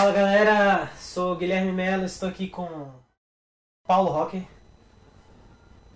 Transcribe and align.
Fala 0.00 0.12
galera, 0.12 0.90
sou 0.98 1.36
Guilherme 1.36 1.72
Mello, 1.72 2.06
estou 2.06 2.26
aqui 2.26 2.48
com 2.48 2.88
Paulo 3.86 4.10
Rocker, 4.10 4.42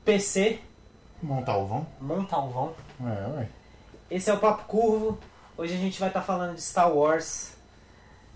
PC, 0.05 0.61
Montalvão? 1.23 1.87
Montalvão. 1.99 2.75
É, 3.01 3.35
ué. 3.35 3.49
Esse 4.11 4.29
é 4.29 4.35
o 4.35 4.39
Papo 4.39 4.65
Curvo. 4.65 5.19
Hoje 5.57 5.73
a 5.73 5.79
gente 5.79 5.99
vai 5.99 6.11
estar 6.11 6.21
falando 6.21 6.55
de 6.55 6.61
Star 6.61 6.95
Wars. 6.95 7.57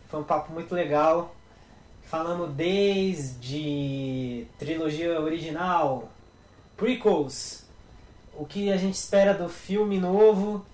Foi 0.09 0.19
um 0.19 0.25
papo 0.25 0.55
muito 0.55 0.75
legal. 0.75 1.35
Falando 2.05 2.47
desde 2.47 4.47
trilogia 4.59 5.21
original, 5.21 6.09
prequels, 6.79 7.67
o 8.35 8.47
que 8.47 8.73
a 8.73 8.79
gente 8.79 8.95
espera 8.95 9.35
do 9.35 9.51
filme 9.51 9.99
novo. 9.99 10.65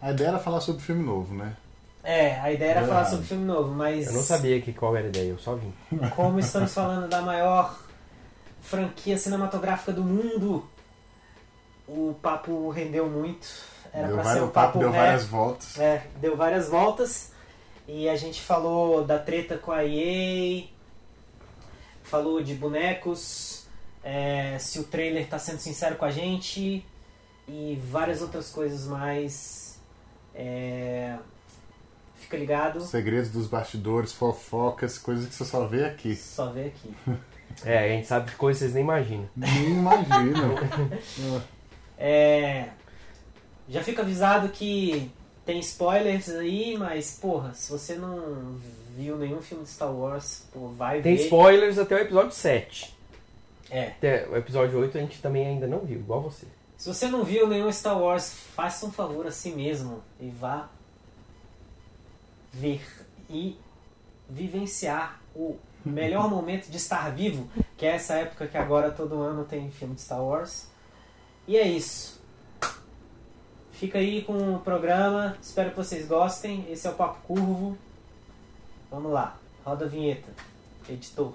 A 0.00 0.12
ideia 0.12 0.28
era 0.28 0.38
falar 0.38 0.60
sobre 0.60 0.80
filme 0.80 1.02
novo, 1.02 1.34
né? 1.34 1.56
É, 2.04 2.38
a 2.40 2.52
ideia 2.52 2.72
era 2.72 2.80
Verdade. 2.80 2.98
falar 3.00 3.10
sobre 3.10 3.26
filme 3.26 3.44
novo, 3.46 3.72
mas 3.74 4.06
Eu 4.08 4.12
não 4.12 4.22
sabia 4.22 4.60
que 4.60 4.72
qual 4.74 4.94
era 4.94 5.06
a 5.06 5.08
ideia, 5.08 5.30
eu 5.30 5.38
só 5.38 5.54
vim. 5.54 5.72
como 6.14 6.38
estamos 6.38 6.72
falando 6.74 7.08
da 7.08 7.22
maior 7.22 7.78
franquia 8.60 9.16
cinematográfica 9.16 9.90
do 9.92 10.02
mundo, 10.04 10.68
o 11.88 12.14
papo 12.22 12.68
rendeu 12.70 13.08
muito. 13.08 13.46
Era 13.92 14.08
deu 14.08 14.16
pra 14.16 14.24
várias- 14.24 14.38
ser 14.42 14.44
um 14.44 14.48
o 14.48 14.52
papo 14.52 14.66
papo 14.66 14.78
deu 14.80 14.90
ré- 14.90 14.98
várias 14.98 15.24
voltas. 15.24 15.78
É, 15.78 16.06
deu 16.20 16.36
várias 16.36 16.68
voltas. 16.68 17.32
E 17.88 18.08
a 18.08 18.16
gente 18.16 18.40
falou 18.42 19.04
da 19.04 19.18
treta 19.18 19.56
com 19.58 19.70
a 19.72 19.84
EA, 19.84 20.64
falou 22.02 22.42
de 22.42 22.54
bonecos, 22.54 23.66
é, 24.02 24.58
se 24.58 24.78
o 24.78 24.84
trailer 24.84 25.26
tá 25.28 25.38
sendo 25.38 25.58
sincero 25.58 25.96
com 25.96 26.04
a 26.04 26.10
gente 26.10 26.84
e 27.48 27.80
várias 27.90 28.20
outras 28.22 28.50
coisas 28.50 28.86
mais. 28.86 29.78
É, 30.34 31.16
fica 32.24 32.36
ligado, 32.36 32.80
Segredos 32.80 33.30
dos 33.30 33.46
bastidores, 33.46 34.12
fofocas, 34.12 34.98
coisas 34.98 35.26
que 35.28 35.34
você 35.34 35.44
só 35.44 35.66
vê 35.66 35.84
aqui. 35.84 36.14
só 36.16 36.50
vê 36.50 36.66
aqui. 36.66 36.94
É, 37.64 37.78
a 37.78 37.88
gente 37.88 38.08
sabe 38.08 38.30
de 38.30 38.36
coisas 38.36 38.58
que 38.58 38.64
vocês 38.64 38.74
nem 38.74 38.82
imaginam. 38.82 39.28
Nem 39.36 39.66
imagino. 39.70 40.54
É, 41.96 42.70
já 43.68 43.82
fica 43.82 44.02
avisado 44.02 44.48
que 44.48 45.10
tem 45.46 45.60
spoilers 45.60 46.28
aí, 46.30 46.76
mas 46.76 47.18
porra, 47.20 47.54
se 47.54 47.70
você 47.70 47.94
não 47.94 48.56
viu 48.96 49.16
nenhum 49.16 49.40
filme 49.40 49.62
de 49.64 49.70
Star 49.70 49.92
Wars, 49.92 50.44
pô, 50.52 50.68
vai 50.68 51.00
Tem 51.00 51.14
ver. 51.16 51.24
spoilers 51.24 51.78
até 51.78 51.94
o 51.94 51.98
episódio 51.98 52.32
7. 52.32 52.94
É. 53.70 53.88
Até 53.88 54.28
o 54.28 54.36
episódio 54.36 54.78
8 54.80 54.98
a 54.98 55.00
gente 55.00 55.22
também 55.22 55.46
ainda 55.46 55.66
não 55.66 55.80
viu, 55.80 55.98
igual 56.00 56.20
você. 56.20 56.46
Se 56.76 56.88
você 56.88 57.06
não 57.08 57.22
viu 57.24 57.46
nenhum 57.48 57.70
Star 57.72 57.98
Wars, 57.98 58.34
faça 58.54 58.84
um 58.86 58.90
favor 58.90 59.26
a 59.26 59.30
si 59.30 59.50
mesmo 59.50 60.02
e 60.20 60.28
vá 60.28 60.68
ver 62.54 62.82
e 63.28 63.58
vivenciar 64.28 65.20
o 65.34 65.56
melhor 65.84 66.30
momento 66.30 66.68
de 66.70 66.76
estar 66.76 67.10
vivo, 67.14 67.48
que 67.76 67.84
é 67.84 67.90
essa 67.96 68.14
época 68.14 68.46
que 68.46 68.56
agora 68.56 68.90
todo 68.90 69.20
ano 69.20 69.44
tem 69.44 69.70
filme 69.70 69.94
de 69.94 70.00
Star 70.00 70.22
Wars. 70.22 70.68
E 71.46 71.56
é 71.56 71.66
isso. 71.68 72.22
Fica 73.72 73.98
aí 73.98 74.22
com 74.22 74.54
o 74.54 74.60
programa, 74.60 75.36
espero 75.42 75.70
que 75.70 75.76
vocês 75.76 76.06
gostem. 76.06 76.64
Esse 76.70 76.86
é 76.86 76.90
o 76.90 76.94
Papo 76.94 77.20
Curvo. 77.26 77.76
Vamos 78.90 79.12
lá, 79.12 79.36
roda 79.64 79.84
a 79.84 79.88
vinheta. 79.88 80.30
Editor. 80.88 81.34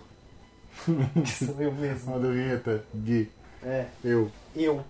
Sou 1.26 1.62
eu 1.62 1.72
mesmo. 1.74 2.14
Roda 2.14 2.30
a 2.30 2.32
vinheta, 2.32 2.84
Gui. 2.96 3.30
É, 3.62 3.88
Eu. 4.04 4.32
eu. 4.56 4.84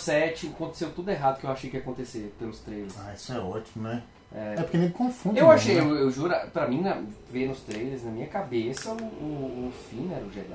7 0.00 0.48
aconteceu 0.48 0.90
tudo 0.90 1.10
errado 1.10 1.38
que 1.40 1.44
eu 1.46 1.50
achei 1.50 1.70
que 1.70 1.76
ia 1.76 1.82
acontecer 1.82 2.34
pelos 2.38 2.58
trailers. 2.60 2.94
Ah, 2.98 3.12
isso 3.14 3.32
é 3.32 3.38
ótimo, 3.38 3.84
né? 3.88 4.02
É. 4.34 4.54
É 4.58 4.62
porque 4.62 4.78
nem 4.78 4.90
confunde. 4.90 5.38
Eu 5.38 5.46
mesmo, 5.48 5.52
achei, 5.52 5.74
né? 5.74 5.80
eu, 5.82 5.94
eu 5.96 6.10
juro, 6.10 6.34
pra 6.52 6.68
mim, 6.68 6.80
na, 6.82 7.02
ver 7.30 7.48
nos 7.48 7.60
trailers, 7.60 8.04
na 8.04 8.10
minha 8.10 8.26
cabeça, 8.28 8.90
o, 8.90 8.94
o, 8.94 9.68
o 9.68 9.72
Finn 9.90 10.10
era 10.12 10.24
o 10.24 10.30
Jedi. 10.32 10.54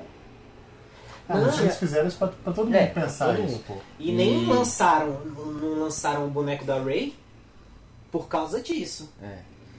Ah, 1.28 1.34
mas 1.38 1.58
eles 1.60 1.76
fizeram 1.76 2.06
isso 2.06 2.18
pra, 2.18 2.28
pra 2.28 2.52
todo 2.52 2.66
mundo 2.66 2.76
É, 2.76 2.86
pensar 2.86 3.34
todo 3.34 3.44
isso, 3.44 3.52
mundo. 3.56 3.64
pô. 3.66 3.74
E 3.98 4.12
nem 4.12 4.44
E- 4.44 4.46
lançaram, 4.46 5.20
não 5.24 5.80
lançaram 5.80 6.24
o 6.24 6.30
boneco 6.30 6.64
da 6.64 6.80
Ray 6.80 7.14
por 8.12 8.28
causa 8.28 8.60
disso. 8.62 9.12
É. 9.22 9.38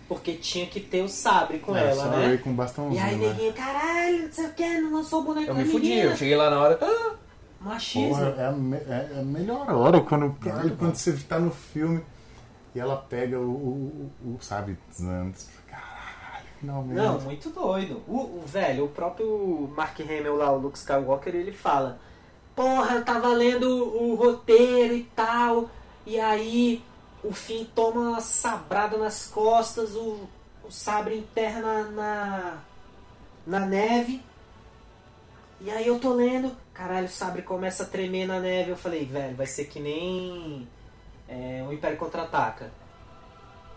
Porque 0.09 0.33
tinha 0.33 0.65
que 0.67 0.79
ter 0.79 1.01
o 1.01 1.09
sabre 1.09 1.59
com 1.59 1.75
É, 1.75 1.89
ela, 1.89 2.03
só 2.03 2.09
né? 2.09 2.37
com 2.43 2.53
bastãozinho, 2.53 2.99
E 2.99 3.03
aí 3.03 3.15
né? 3.15 3.27
neguinho, 3.29 3.53
caralho, 3.53 4.23
não 4.25 4.31
sei 4.31 4.45
o 4.45 4.53
que, 4.53 4.79
não 4.79 4.93
lançou 4.93 5.21
o 5.21 5.23
boneco 5.23 5.49
Eu 5.51 5.55
me 5.55 5.65
fudi, 5.65 5.87
menina. 5.89 6.11
eu 6.11 6.15
cheguei 6.17 6.35
lá 6.35 6.49
na 6.49 6.59
hora. 6.61 6.79
Ah, 6.81 7.15
Machismo. 7.67 8.09
Porra, 8.15 8.35
é 8.37 8.45
a, 8.47 8.51
me- 8.51 8.77
é 8.77 9.17
a 9.19 9.23
melhor 9.23 9.69
hora 9.71 10.01
quando, 10.01 10.35
quando 10.77 10.95
você 10.95 11.13
tá 11.17 11.37
no 11.39 11.51
filme 11.51 12.03
e 12.73 12.79
ela 12.79 12.97
pega 12.97 13.39
o, 13.39 13.43
o, 13.49 14.11
o, 14.23 14.35
o 14.35 14.37
sabe, 14.41 14.77
antes. 15.01 15.49
Caralho, 15.67 16.45
finalmente. 16.59 16.95
Não, 16.97 17.19
muito 17.21 17.49
doido. 17.49 18.01
O, 18.07 18.39
o 18.39 18.43
velho, 18.45 18.85
o 18.85 18.89
próprio 18.89 19.71
Mark 19.75 19.99
Hamill 19.99 20.35
lá, 20.35 20.51
o 20.51 20.57
Luke 20.59 20.77
Skywalker, 20.77 21.35
ele 21.35 21.51
fala: 21.51 21.99
Porra, 22.55 22.95
eu 22.95 23.05
tava 23.05 23.27
lendo 23.29 23.67
o 23.69 24.15
roteiro 24.15 24.93
e 24.95 25.03
tal, 25.15 25.69
e 26.05 26.19
aí 26.19 26.83
o 27.23 27.33
Finn 27.33 27.65
toma 27.75 27.99
uma 28.01 28.21
sabrada 28.21 28.97
nas 28.97 29.27
costas, 29.27 29.95
o, 29.95 30.27
o 30.63 30.71
sabre 30.71 31.17
enterra 31.17 31.61
na, 31.61 31.83
na, 31.91 32.57
na 33.45 33.59
neve. 33.65 34.21
E 35.59 35.71
aí 35.71 35.87
eu 35.87 35.99
tô 35.99 36.13
lendo, 36.13 36.51
caralho, 36.77 37.05
o 37.05 37.09
sabre 37.09 37.41
começa 37.41 37.83
a 37.83 37.85
tremer 37.85 38.27
na 38.27 38.39
neve. 38.39 38.71
Eu 38.71 38.77
falei, 38.77 39.05
velho, 39.05 39.35
vai 39.35 39.45
ser 39.47 39.65
que 39.65 39.79
nem 39.79 40.67
é, 41.27 41.65
o 41.67 41.73
Império 41.73 41.97
Contra-Ataca. 41.97 42.71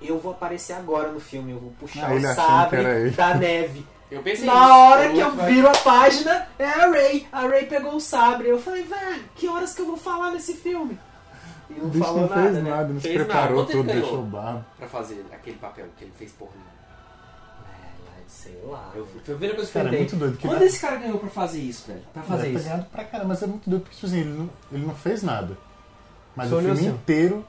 Eu 0.01 0.19
vou 0.19 0.33
aparecer 0.33 0.73
agora 0.75 1.11
no 1.13 1.21
filme, 1.21 1.53
eu 1.53 1.59
vou 1.59 1.73
puxar 1.79 2.11
Ah, 2.11 2.15
o 2.15 2.21
sabre 2.35 3.11
da 3.11 3.35
neve. 3.35 3.87
eu 4.11 4.23
pensei 4.23 4.47
Na 4.47 4.53
isso. 4.55 4.73
hora 4.73 5.09
O 5.11 5.13
que 5.15 5.19
eu 5.21 5.31
viro 5.33 5.69
a 5.69 5.73
página, 5.73 6.49
é 6.59 6.65
a 6.65 6.87
Ray. 6.91 7.29
A 7.31 7.41
Ray 7.47 7.67
pegou 7.67 7.95
o 7.95 8.01
sabre. 8.01 8.49
Eu 8.49 8.59
falei, 8.61 8.83
velho, 8.85 9.25
que 9.35 9.47
horas 9.49 9.75
que 9.75 9.83
eu 9.83 9.87
vou 9.87 9.97
falar 9.97 10.31
nesse 10.31 10.55
filme? 10.55 10.99
E 11.69 11.75
O 11.75 11.83
não 11.85 11.91
bicho 11.91 12.05
falou 12.05 12.21
não 12.23 12.29
nada, 12.29 12.43
fez 12.43 12.55
né? 12.65 12.71
nada, 12.71 12.93
não 12.93 13.01
se 13.01 13.09
nada. 13.09 13.25
preparou 13.25 13.57
Quanto 13.65 13.73
tudo, 13.73 13.87
deixou 13.93 14.23
barro. 14.23 14.65
Pra 14.79 14.89
fazer 14.89 15.25
aquele 15.33 15.57
papel 15.59 15.87
que 15.97 16.05
ele 16.05 16.13
fez 16.19 16.33
porra. 16.33 16.51
nenhuma. 16.55 16.70
É, 18.47 18.51
sei 18.53 18.61
lá. 18.65 18.93
Eu 18.95 19.39
ver 19.39 19.53
a 19.53 19.55
coisa 19.55 19.71
Cara, 19.73 19.89
é 19.95 19.99
muito 19.99 20.17
doido. 20.17 20.37
Que 20.37 20.47
Quando 20.49 20.63
esse 20.63 20.81
cara 20.81 20.97
ganhou 20.97 21.19
pra 21.19 21.29
fazer 21.31 21.61
isso, 21.61 21.87
velho? 21.89 22.03
Pra 22.13 22.23
fazer 22.23 22.43
Deve 22.43 22.55
ter 22.55 22.59
isso. 22.61 22.69
ganhado 22.69 22.85
pra 22.91 23.05
caramba, 23.05 23.29
mas 23.29 23.43
é 23.43 23.47
muito 23.47 23.69
doido 23.71 23.83
porque 23.83 23.95
tipo 23.97 24.07
assim, 24.07 24.21
ele, 24.21 24.31
não, 24.31 24.51
ele 24.73 24.87
não 24.87 24.95
fez 24.95 25.23
nada. 25.23 25.57
Mas 26.37 26.49
Só 26.49 26.55
o 26.57 26.59
olhou 26.59 26.75
filme 26.75 26.89
assim, 26.89 26.97
inteiro 26.99 27.45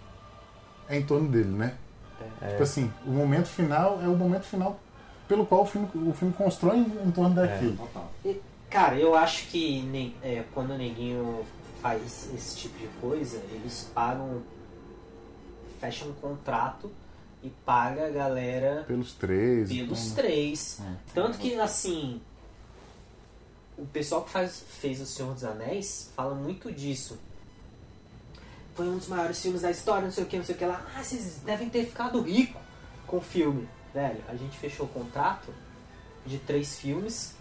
é 0.90 0.98
em 0.98 1.04
torno 1.04 1.30
dele, 1.30 1.50
né? 1.50 1.76
É. 2.42 2.50
Tipo 2.50 2.64
assim, 2.64 2.92
o 3.06 3.10
momento 3.12 3.48
final 3.48 4.00
é 4.04 4.08
o 4.08 4.16
momento 4.16 4.44
final 4.44 4.80
pelo 5.28 5.46
qual 5.46 5.62
o 5.62 5.66
filme, 5.66 5.88
o 5.96 6.14
filme 6.14 6.34
constrói 6.34 6.78
em, 6.78 7.08
em 7.08 7.12
torno 7.12 7.34
daquilo. 7.36 7.78
Total. 7.78 8.12
Cara, 8.70 8.96
eu 8.96 9.16
acho 9.16 9.48
que 9.48 9.82
ne- 9.84 10.16
é, 10.22 10.44
quando 10.54 10.72
o 10.72 10.78
neguinho 10.78 11.44
faz 11.82 12.30
esse 12.36 12.58
tipo 12.58 12.78
de 12.78 12.88
coisa, 13.00 13.42
eles 13.52 13.90
pagam. 13.94 14.42
fecham 15.80 16.10
um 16.10 16.14
contrato 16.14 16.92
e 17.44 17.50
paga 17.50 18.08
a 18.08 18.10
galera 18.10 18.84
Pelos 18.88 19.14
três. 19.14 19.70
pelos 19.70 20.02
então, 20.04 20.16
três. 20.16 20.80
É. 20.80 20.94
Tanto 21.14 21.38
que, 21.38 21.56
assim, 21.56 22.22
o 23.78 23.86
pessoal 23.88 24.24
que 24.24 24.30
faz, 24.30 24.64
fez 24.80 25.00
O 25.02 25.06
Senhor 25.06 25.34
dos 25.34 25.44
Anéis 25.44 26.10
fala 26.16 26.36
muito 26.36 26.72
disso. 26.72 27.18
Foi 28.76 28.88
um 28.88 28.98
dos 28.98 29.08
maiores 29.08 29.42
filmes 29.42 29.62
da 29.62 29.72
história, 29.72 30.04
não 30.04 30.12
sei 30.12 30.24
o 30.24 30.28
que, 30.28 30.38
não 30.38 30.46
sei 30.46 30.56
o 30.56 30.58
que 30.58 30.66
lá. 30.66 30.86
Ah, 30.96 31.04
vocês 31.04 31.42
devem 31.44 31.70
ter 31.70 31.86
ficado 31.86 32.22
rico 32.22 32.60
com 33.08 33.18
o 33.18 33.22
filme. 33.22 33.68
Velho, 33.94 34.22
a 34.30 34.36
gente 34.36 34.58
fechou 34.58 34.86
o 34.86 34.90
contrato 34.90 35.54
de 36.26 36.38
três 36.38 36.80
filmes 36.80 37.36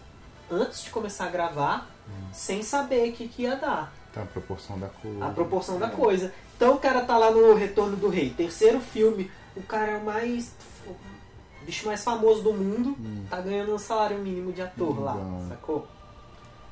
antes 0.49 0.83
de 0.83 0.89
começar 0.89 1.25
a 1.25 1.29
gravar, 1.29 1.89
sem 2.33 2.61
saber 2.61 3.09
o 3.09 3.13
que, 3.13 3.27
que 3.29 3.43
ia 3.43 3.55
dar 3.55 3.93
Tá 4.13 4.23
a 4.23 4.25
proporção 4.25 4.77
da 4.77 4.89
coisa. 4.89 5.25
a 5.25 5.29
proporção 5.29 5.79
da 5.79 5.87
É. 5.87 5.91
coisa. 5.91 6.33
Então 6.57 6.75
o 6.75 6.79
cara 6.79 7.05
tá 7.05 7.17
lá 7.17 7.31
no 7.31 7.53
Retorno 7.55 7.95
do 7.95 8.09
Rei, 8.09 8.31
terceiro 8.31 8.81
filme, 8.81 9.31
o 9.55 9.63
cara 9.63 9.91
é 9.93 9.97
o 9.97 10.03
mais. 10.05 10.53
o 10.87 11.65
bicho 11.65 11.85
mais 11.85 12.03
famoso 12.03 12.41
do 12.41 12.53
mundo, 12.53 12.95
Hum. 12.99 13.25
tá 13.29 13.39
ganhando 13.41 13.73
um 13.73 13.77
salário 13.77 14.17
mínimo 14.19 14.51
de 14.51 14.61
ator 14.61 14.99
lá, 14.99 15.13
Hum. 15.15 15.45
sacou? 15.49 15.87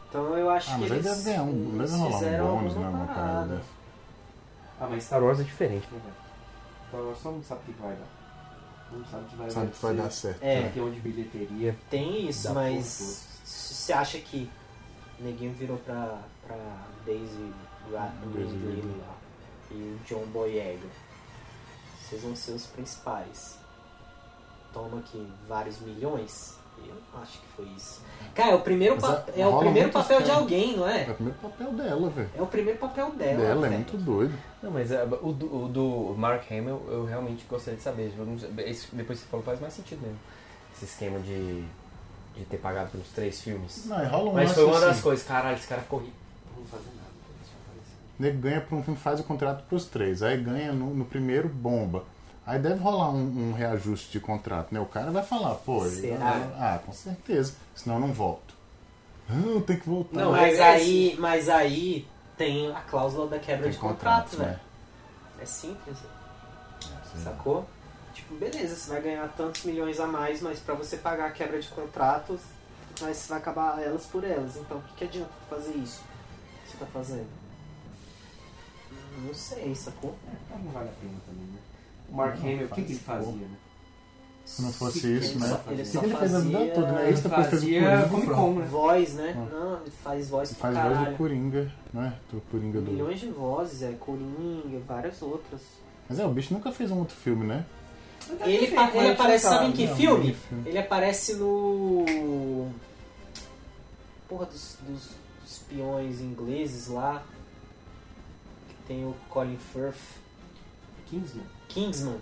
Então 0.09 0.35
eu 0.37 0.49
acho 0.49 0.71
Ah, 0.71 0.75
que 0.75 0.81
mas 0.81 0.91
eles, 0.91 1.03
deve 1.05 1.21
ganhar 1.23 1.43
um. 1.43 1.75
eles 1.75 1.91
fizeram 1.91 2.45
um 2.45 2.57
bônus, 2.57 2.75
né? 2.75 2.85
alguma 2.85 3.03
Uma 3.03 3.13
parada. 3.13 3.61
Ah, 4.81 4.87
mas 4.89 5.03
Star 5.03 5.21
Wars 5.23 5.39
é 5.39 5.43
diferente, 5.43 5.87
né, 5.91 5.99
velho? 6.03 6.15
Então, 6.87 7.15
só 7.21 7.31
não 7.31 7.43
sabe 7.43 7.61
o 7.61 7.73
que 7.73 7.81
vai 7.81 7.95
dar. 7.95 8.07
Não 8.97 9.05
sabe 9.05 9.23
o 9.23 9.27
que 9.27 9.35
vai 9.35 9.51
Sabe 9.51 9.65
dar. 9.67 9.71
que 9.73 9.81
vai 9.83 9.95
dar 9.95 10.09
certo. 10.11 10.41
É. 10.43 10.61
né? 10.61 10.71
Tem 10.73 10.81
onde 10.83 10.99
bilheteria. 10.99 11.75
Tem 11.91 12.27
isso, 12.27 12.51
mas 12.53 13.27
você 13.45 13.93
acha 13.93 14.17
que 14.17 14.49
Neguinho 15.19 15.53
virou 15.53 15.77
pra, 15.77 16.17
pra 16.47 16.55
Daisy 17.05 17.53
Ridley. 17.85 18.95
lá 18.99 19.15
e 19.69 19.73
o 19.75 19.99
John 20.07 20.25
Boyega. 20.33 20.87
Vocês 22.09 22.21
vão 22.21 22.35
ser 22.35 22.51
os 22.51 22.65
principais. 22.65 23.57
toma 24.73 24.99
aqui 24.99 25.27
vários 25.47 25.79
milhões. 25.79 26.55
Eu 26.87 26.93
acho 27.21 27.39
que 27.39 27.45
foi 27.57 27.65
isso. 27.75 28.01
Cara, 28.33 28.51
é 28.51 28.55
o 28.55 28.61
primeiro, 28.61 28.95
pa- 28.97 29.25
é- 29.35 29.45
o 29.45 29.57
primeiro 29.59 29.89
papel 29.91 30.17
de 30.19 30.23
esquema. 30.23 30.39
alguém, 30.39 30.77
não 30.77 30.87
É 30.87 31.03
é? 31.07 31.11
o 31.11 31.13
primeiro 31.15 31.39
papel 31.39 31.73
dela, 31.73 32.09
velho. 32.09 32.29
É 32.37 32.41
o 32.41 32.45
primeiro 32.47 32.79
papel 32.79 33.11
dela. 33.11 33.37
Dela, 33.41 33.67
é 33.67 33.69
muito 33.71 33.97
doido. 33.97 34.33
Não, 34.63 34.71
mas 34.71 34.91
é, 34.91 35.03
o, 35.03 35.33
do, 35.33 35.63
o 35.65 35.67
do 35.67 36.15
Mark 36.17 36.49
Hamill 36.49 36.81
eu 36.87 37.03
realmente 37.05 37.45
gostaria 37.49 37.75
de 37.77 37.83
saber. 37.83 38.13
Vamos- 38.15 38.43
esse- 38.59 38.87
depois 38.95 39.19
que 39.19 39.25
você 39.25 39.29
falou 39.31 39.45
faz 39.45 39.59
mais 39.59 39.73
sentido 39.73 40.01
mesmo. 40.01 40.19
Esse 40.73 40.85
esquema 40.85 41.19
de, 41.19 41.63
de 42.35 42.45
ter 42.49 42.57
pagado 42.57 42.91
pelos 42.91 43.09
três 43.09 43.41
filmes. 43.41 43.85
Não, 43.87 44.07
rola 44.07 44.29
um 44.29 44.33
Mas 44.33 44.53
foi 44.53 44.63
uma 44.63 44.77
assim, 44.77 44.85
das 44.85 45.01
coisas, 45.01 45.25
caralho, 45.27 45.57
esse 45.57 45.67
cara 45.67 45.81
ficou 45.81 45.99
rico. 45.99 46.13
Vou 46.55 46.65
fazer 46.65 46.89
ganha 48.19 48.59
pra 48.59 48.75
um 48.75 48.83
filme, 48.83 48.99
faz 48.99 49.19
o 49.19 49.23
contrato 49.23 49.63
pros 49.67 49.85
três. 49.85 50.21
Aí 50.21 50.37
ganha 50.41 50.73
no, 50.73 50.93
no 50.93 51.05
primeiro, 51.05 51.47
bomba. 51.47 52.03
Aí 52.45 52.59
deve 52.59 52.79
rolar 52.81 53.11
um, 53.11 53.49
um 53.49 53.53
reajuste 53.53 54.11
de 54.11 54.19
contrato, 54.19 54.73
né? 54.73 54.79
O 54.79 54.85
cara 54.85 55.11
vai 55.11 55.23
falar, 55.23 55.55
pô, 55.55 55.85
Será? 55.85 56.49
ah, 56.57 56.79
com 56.85 56.91
certeza. 56.91 57.53
Senão 57.75 57.95
eu 57.95 58.01
não 58.01 58.13
volto. 58.13 58.53
Não, 59.29 59.61
tem 59.61 59.77
que 59.79 59.87
voltar. 59.87 60.19
Não, 60.19 60.31
mas, 60.31 60.57
é- 60.57 60.63
aí, 60.63 61.15
mas 61.19 61.47
aí 61.47 62.07
tem 62.35 62.71
a 62.71 62.81
cláusula 62.81 63.27
da 63.27 63.39
quebra 63.39 63.63
Tem 63.63 63.71
de 63.71 63.77
contrato, 63.77 64.35
né? 64.37 64.45
velho. 64.45 64.59
É 65.39 65.45
simples, 65.45 65.97
Sim. 66.79 67.23
sacou? 67.23 67.65
Tipo, 68.13 68.35
beleza, 68.35 68.75
você 68.75 68.89
vai 68.89 69.01
ganhar 69.01 69.27
tantos 69.37 69.63
milhões 69.63 69.99
a 69.99 70.07
mais, 70.07 70.41
mas 70.41 70.59
pra 70.59 70.73
você 70.73 70.97
pagar 70.97 71.27
a 71.27 71.31
quebra 71.31 71.61
de 71.61 71.67
contratos, 71.69 72.41
mas 72.99 73.15
você 73.17 73.29
vai 73.29 73.37
acabar 73.37 73.79
elas 73.81 74.05
por 74.07 74.23
elas. 74.23 74.57
Então, 74.57 74.77
o 74.77 74.81
que, 74.81 74.95
que 74.95 75.03
adianta 75.05 75.29
fazer 75.49 75.73
isso? 75.77 76.01
que 76.65 76.71
você 76.71 76.77
tá 76.77 76.85
fazendo? 76.87 77.27
Não 79.25 79.33
sei, 79.33 79.75
sacou? 79.75 80.15
É, 80.27 80.35
mas 80.51 80.63
não 80.63 80.71
vale 80.71 80.89
a 80.89 80.93
pena 80.93 81.13
também, 81.27 81.45
né? 81.47 81.59
O 82.09 82.15
Mark 82.15 82.35
Não, 82.39 82.41
Hamill, 82.51 82.65
o 82.65 82.69
que, 82.69 82.81
que 82.83 82.91
ele 82.93 82.99
faz 82.99 83.25
fazia, 83.25 83.47
né? 83.47 83.57
Se 84.45 84.61
não 84.63 84.73
fosse 84.73 85.05
Ele 85.05 85.19
isso, 85.19 85.39
só- 85.39 85.45
né? 85.45 85.59
Ele 85.69 85.81
O 85.81 85.85
só 85.85 86.01
ele 86.01 86.15
fez 86.15 86.33
a 86.35 86.39
vida 86.39 86.57
fazia- 86.57 86.73
toda, 86.73 86.91
né? 86.91 87.03
Ele 87.03 87.13
Isso 87.13 87.23
depois 87.23 87.47
fez 87.47 87.61
o 87.61 87.65
fazia 87.65 88.07
Comic. 88.09 88.27
Con, 88.33 88.53
né? 88.55 88.65
Voz, 88.71 89.13
né? 89.13 89.33
Ah. 89.37 89.53
Não, 89.55 89.81
ele 89.81 89.91
faz 90.03 90.29
voz 90.29 90.53
pra 90.53 90.59
Faz 90.59 90.75
voz 90.75 90.87
do 90.87 90.95
caralho. 90.95 91.17
Coringa, 91.17 91.71
né? 91.93 92.13
Do 92.31 92.41
Coringa 92.49 92.81
do... 92.81 92.91
Milhões 92.91 93.19
de 93.19 93.29
vozes, 93.29 93.81
é 93.83 93.91
Coringa, 93.99 94.79
várias 94.87 95.21
outras. 95.21 95.61
Mas 96.09 96.17
é, 96.19 96.25
o 96.25 96.29
bicho 96.31 96.51
nunca 96.53 96.71
fez 96.71 96.89
um 96.89 96.97
outro 96.97 97.15
filme, 97.15 97.45
né? 97.45 97.63
Ele, 98.41 98.67
pa- 98.71 98.89
ele 98.89 98.99
a 98.99 99.03
gente 99.03 99.11
aparece, 99.13 99.45
sabe 99.47 99.65
em 99.67 99.71
que 99.71 99.85
não, 99.87 99.95
filme? 99.95 100.29
em 100.29 100.31
que 100.31 100.37
filme? 100.39 100.69
Ele 100.69 100.77
aparece 100.79 101.33
no. 101.35 102.69
Porra, 104.27 104.45
dos, 104.45 104.77
dos 104.87 105.09
espiões 105.47 106.19
ingleses 106.21 106.87
lá. 106.87 107.23
Tem 108.89 109.05
o 109.05 109.15
Colin 109.29 109.57
Firth. 109.71 109.95
Kingsman. 111.09 111.45
Kingsman. 111.69 112.17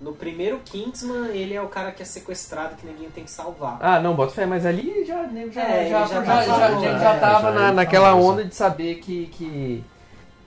No 0.00 0.12
primeiro 0.12 0.58
Kingsman, 0.60 1.28
ele 1.30 1.54
é 1.54 1.62
o 1.62 1.68
cara 1.68 1.90
que 1.92 2.02
é 2.02 2.04
sequestrado, 2.04 2.76
que 2.76 2.86
ninguém 2.86 3.08
tem 3.10 3.24
que 3.24 3.30
salvar. 3.30 3.78
Ah, 3.80 3.98
não, 3.98 4.14
bota 4.14 4.32
fé, 4.32 4.44
mas 4.46 4.66
ali 4.66 5.04
já, 5.06 5.22
né, 5.24 5.48
já, 5.50 5.62
É, 5.62 5.66
já, 5.66 5.80
ele 5.80 5.90
já 5.90 6.06
já, 6.06 6.22
tava- 6.22 6.44
já, 6.44 6.54
já, 6.58 6.80
já- 6.80 6.98
já 6.98 7.18
tava 7.18 7.40
já 7.48 7.50
na, 7.52 7.66
ele 7.68 7.76
naquela 7.76 8.14
onda 8.14 8.44
de 8.44 8.54
saber 8.54 8.96
que. 8.96 9.26
que, 9.28 9.84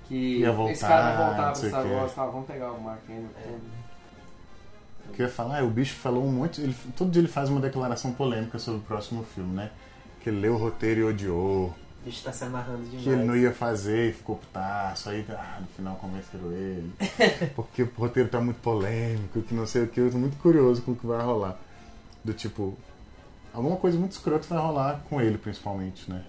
que 0.07 0.37
Ia 0.39 0.51
voltar, 0.51 0.71
Esse 0.73 0.81
cara 0.85 1.35
não 1.35 1.51
pro 1.51 1.55
sei 1.55 1.67
o 1.67 1.71
Star. 1.71 1.87
Wars, 1.87 2.13
tá? 2.13 2.25
Vamos 2.27 2.45
pegar 2.47 2.71
o 2.71 2.81
Mark 2.81 2.99
Hamill. 3.09 3.29
É. 3.45 3.81
Que 5.13 5.21
eu 5.21 5.25
ia 5.25 5.31
falar, 5.31 5.59
ah, 5.59 5.63
o 5.65 5.69
bicho 5.69 5.95
falou 5.95 6.23
um 6.23 6.31
monte. 6.31 6.61
Ele, 6.61 6.75
todo 6.95 7.11
dia 7.11 7.21
ele 7.21 7.27
faz 7.27 7.49
uma 7.49 7.59
declaração 7.59 8.13
polêmica 8.13 8.57
sobre 8.59 8.79
o 8.79 8.83
próximo 8.83 9.23
filme, 9.35 9.53
né? 9.53 9.71
Que 10.21 10.29
ele 10.29 10.39
leu 10.39 10.53
o 10.53 10.57
roteiro 10.57 11.01
e 11.01 11.03
odiou. 11.03 11.73
O 12.01 12.05
bicho 12.05 12.23
tá 12.23 12.31
se 12.31 12.43
amarrando 12.43 12.83
demais. 12.83 13.03
Que 13.03 13.09
ele 13.09 13.23
não 13.25 13.35
ia 13.35 13.53
fazer 13.53 14.09
e 14.09 14.13
ficou 14.13 14.35
putaço. 14.37 15.09
Aí 15.09 15.23
ah, 15.29 15.57
no 15.61 15.67
final 15.67 15.95
convenceram 15.97 16.51
ele. 16.51 16.91
Porque 17.55 17.83
o 17.83 17.89
roteiro 17.95 18.27
tá 18.27 18.41
muito 18.41 18.59
polêmico, 18.59 19.41
que 19.43 19.53
não 19.53 19.67
sei 19.67 19.83
o 19.83 19.87
que. 19.87 19.99
Eu 19.99 20.11
tô 20.11 20.17
muito 20.17 20.35
curioso 20.37 20.81
com 20.81 20.91
o 20.91 20.95
que 20.95 21.05
vai 21.05 21.21
rolar. 21.23 21.57
Do 22.23 22.33
tipo. 22.33 22.75
Alguma 23.53 23.75
coisa 23.77 23.99
muito 23.99 24.13
escrota 24.13 24.47
vai 24.49 24.57
rolar 24.59 25.01
com 25.09 25.21
ele, 25.21 25.37
principalmente, 25.37 26.09
né? 26.09 26.23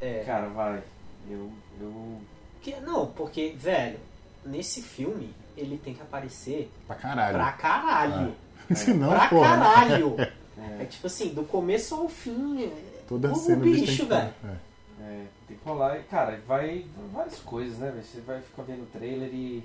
É. 0.00 0.22
Cara, 0.24 0.48
vai. 0.48 0.82
Eu. 1.28 1.50
eu... 1.80 2.20
Que, 2.62 2.74
não, 2.80 3.06
porque, 3.06 3.54
velho, 3.56 3.98
nesse 4.46 4.80
filme, 4.82 5.34
ele 5.56 5.76
tem 5.78 5.94
que 5.94 6.00
aparecer 6.02 6.70
Pra 6.86 6.96
caralho. 6.96 7.34
pra 7.36 7.52
caralho. 7.52 8.34
Se 8.74 8.92
não, 8.94 9.08
pra 9.10 9.28
porra. 9.28 9.56
né? 9.56 9.64
caralho. 9.64 10.16
É, 10.60 10.82
É 10.82 10.86
tipo 10.86 11.06
assim, 11.06 11.28
do 11.28 11.44
começo 11.44 11.94
ao 11.94 12.08
fim. 12.08 12.64
é- 12.64 12.97
Toda 13.08 13.32
O 13.32 13.34
cena 13.36 13.56
bicho, 13.64 14.02
que 14.02 14.08
velho. 14.08 14.30
É. 14.44 15.02
é, 15.02 15.24
tem 15.48 15.56
que 15.56 15.64
rolar. 15.68 15.96
E, 15.98 16.02
cara, 16.04 16.38
vai. 16.46 16.84
Várias 17.12 17.38
coisas, 17.40 17.78
né? 17.78 17.90
velho? 17.90 18.04
Você 18.04 18.20
vai 18.20 18.40
ficar 18.40 18.62
vendo 18.62 18.82
o 18.82 18.86
trailer 18.86 19.30
e. 19.32 19.64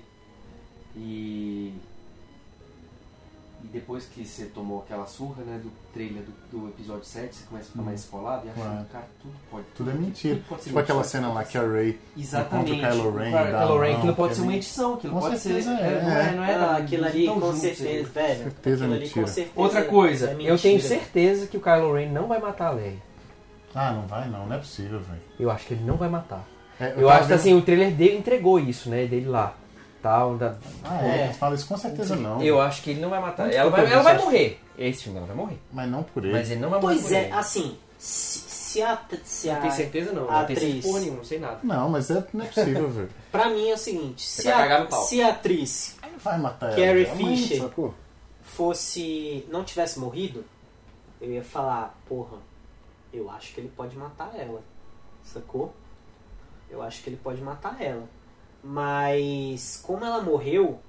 E. 0.96 1.74
E 3.62 3.66
depois 3.68 4.04
que 4.04 4.26
você 4.26 4.44
tomou 4.44 4.80
aquela 4.80 5.06
surra, 5.06 5.42
né, 5.42 5.58
do 5.62 5.70
trailer 5.94 6.22
do, 6.22 6.32
do 6.58 6.68
episódio 6.68 7.04
7, 7.04 7.34
você 7.34 7.44
começa 7.46 7.66
a 7.68 7.70
ficar 7.70 7.80
Hum. 7.80 7.84
mais 7.86 8.00
escolado 8.00 8.46
e 8.46 8.50
achando, 8.50 8.62
Claro. 8.66 8.86
cara, 8.92 9.06
tudo 9.22 9.34
pode. 9.50 9.64
Tudo 9.74 9.90
é 9.90 9.94
mentira. 9.94 10.34
tudo 10.36 10.44
pode 10.48 10.62
ser 10.62 10.68
Tipo 10.68 10.78
aquela 10.80 10.98
mentira, 10.98 11.10
cena 11.10 11.26
tudo 11.28 11.34
lá 11.36 11.44
que 11.44 11.56
a 11.58 11.62
Ray 11.62 11.98
Exatamente. 12.14 12.72
encontra 12.72 12.88
o 12.88 12.92
Kylo 12.98 13.16
Ren. 13.16 13.30
Dá 13.30 13.58
Kylo 13.66 13.78
Ren, 13.80 13.90
aquilo 13.92 14.06
mão, 14.06 14.14
pode 14.14 14.34
ser 14.34 14.42
uma 14.42 14.54
edição, 14.54 14.94
aquilo 14.94 15.12
Com 15.14 15.20
pode 15.20 15.38
ser. 15.38 15.52
é, 15.54 15.58
é, 15.60 15.62
Não 15.64 15.72
é, 16.12 16.32
não 16.36 16.44
é 16.44 16.54
Ah, 16.54 16.58
da- 16.58 16.76
aquilo 16.76 17.04
ali 17.06 17.26
com 17.26 17.40
juntos, 17.40 17.58
certeza, 17.60 18.08
velho. 18.10 18.42
Certeza 18.44 18.84
aquilo 18.84 18.92
é 18.94 18.96
ali 18.98 19.08
com 19.10 19.16
mentira. 19.20 19.26
certeza. 19.28 19.52
Outra 19.60 19.84
coisa, 19.86 20.26
é 20.28 20.32
eu 20.32 20.36
mentira. 20.36 20.58
tenho 20.58 20.80
certeza 20.82 21.46
que 21.46 21.56
o 21.56 21.60
Kylo 21.60 21.94
Ren 21.94 22.10
não 22.10 22.26
vai 22.28 22.38
matar 22.40 22.66
a 22.66 22.72
Leia. 22.72 22.98
Ah, 23.74 23.92
não 23.92 24.02
vai 24.06 24.28
não, 24.28 24.46
não 24.46 24.54
é 24.56 24.58
possível, 24.58 25.00
velho. 25.00 25.20
Eu 25.38 25.50
acho 25.50 25.66
que 25.66 25.74
ele 25.74 25.84
não 25.84 25.96
vai 25.96 26.08
matar. 26.08 26.44
É, 26.80 26.88
Eu, 26.90 26.94
tava 26.94 27.08
acho 27.10 27.18
que 27.22 27.26
vendo- 27.28 27.38
assim, 27.40 27.54
o 27.54 27.62
trailer 27.62 27.92
dele 27.92 28.16
entregou 28.18 28.58
isso, 28.60 28.88
né? 28.90 29.06
Dele 29.06 29.26
lá. 29.28 29.54
Tal, 30.02 30.36
da... 30.36 30.54
Ah, 30.84 31.02
é, 31.06 31.28
É. 31.28 31.32
falam 31.32 31.54
isso 31.54 31.66
com 31.66 31.76
certeza 31.78 32.14
não. 32.14 32.42
Eu 32.42 32.60
acho 32.60 32.82
que 32.82 32.90
ele 32.90 33.00
não 33.00 33.08
vai 33.08 33.20
matar. 33.20 33.50
Ela 33.52 33.70
vai, 33.70 33.84
eu 33.84 33.88
ela 33.88 34.02
vai 34.02 34.18
morrer. 34.18 34.60
Esse 34.78 35.04
filme 35.04 35.18
ela 35.18 35.26
vai 35.26 35.36
morrer. 35.36 35.58
Mas 35.72 35.88
não 35.90 36.02
por 36.02 36.22
ele. 36.24 36.32
Mas 36.34 36.50
ele 36.50 36.60
não 36.60 36.68
vai 36.70 36.80
morrer. 36.80 36.94
Pois 36.96 37.12
é, 37.12 37.28
né? 37.28 37.32
assim, 37.36 37.76
se, 37.98 38.38
se 38.40 38.82
a. 38.82 38.98
Se 39.24 39.48
a 39.48 39.54
Não 39.54 39.62
tem 39.62 39.70
certeza 39.70 40.12
não. 40.12 40.28
a 40.28 40.40
Não 40.40 40.46
tem 40.46 40.56
certeza 40.56 40.66
atriz. 40.78 40.84
porra 40.86 41.00
nenhuma, 41.00 41.16
não 41.18 41.24
sei 41.24 41.38
nada. 41.38 41.58
Não, 41.62 41.88
mas 41.88 42.10
é, 42.10 42.24
não 42.34 42.44
é 42.44 42.48
possível, 42.48 42.90
velho. 42.90 43.08
Pra 43.32 43.48
mim 43.48 43.70
é 43.70 43.74
o 43.74 43.78
seguinte, 43.78 44.22
se 44.26 44.48
a, 44.50 44.90
se 44.90 45.22
a 45.22 45.28
atriz 45.30 45.96
vai 46.22 46.38
matar 46.38 46.66
ela. 46.66 46.76
Carrie 46.76 47.04
é 47.06 47.10
a 47.10 47.14
mãe, 47.14 47.36
Fisher. 47.36 47.58
sacou? 47.62 47.94
fosse. 48.42 49.46
não 49.50 49.64
tivesse 49.64 49.98
morrido, 49.98 50.44
eu 51.20 51.32
ia 51.32 51.42
falar, 51.44 51.94
porra, 52.08 52.36
eu 53.14 53.30
acho 53.30 53.54
que 53.54 53.60
ele 53.60 53.72
pode 53.74 53.96
matar 53.96 54.32
ela. 54.36 54.62
Sacou? 55.22 55.72
Eu 56.70 56.82
acho 56.82 57.02
que 57.02 57.10
ele 57.10 57.16
pode 57.22 57.40
matar 57.40 57.80
ela. 57.80 58.08
Mas 58.62 59.80
como 59.82 60.04
ela 60.04 60.20
morreu, 60.22 60.80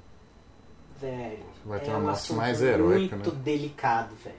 velho, 1.00 1.44
Vai 1.66 1.80
ter 1.80 1.90
é 1.90 1.94
uma 1.94 2.00
um 2.00 2.04
morte 2.04 2.34
mais 2.34 2.62
heróica, 2.62 3.16
muito 3.16 3.32
né? 3.34 3.42
delicado, 3.44 4.16
velho. 4.24 4.36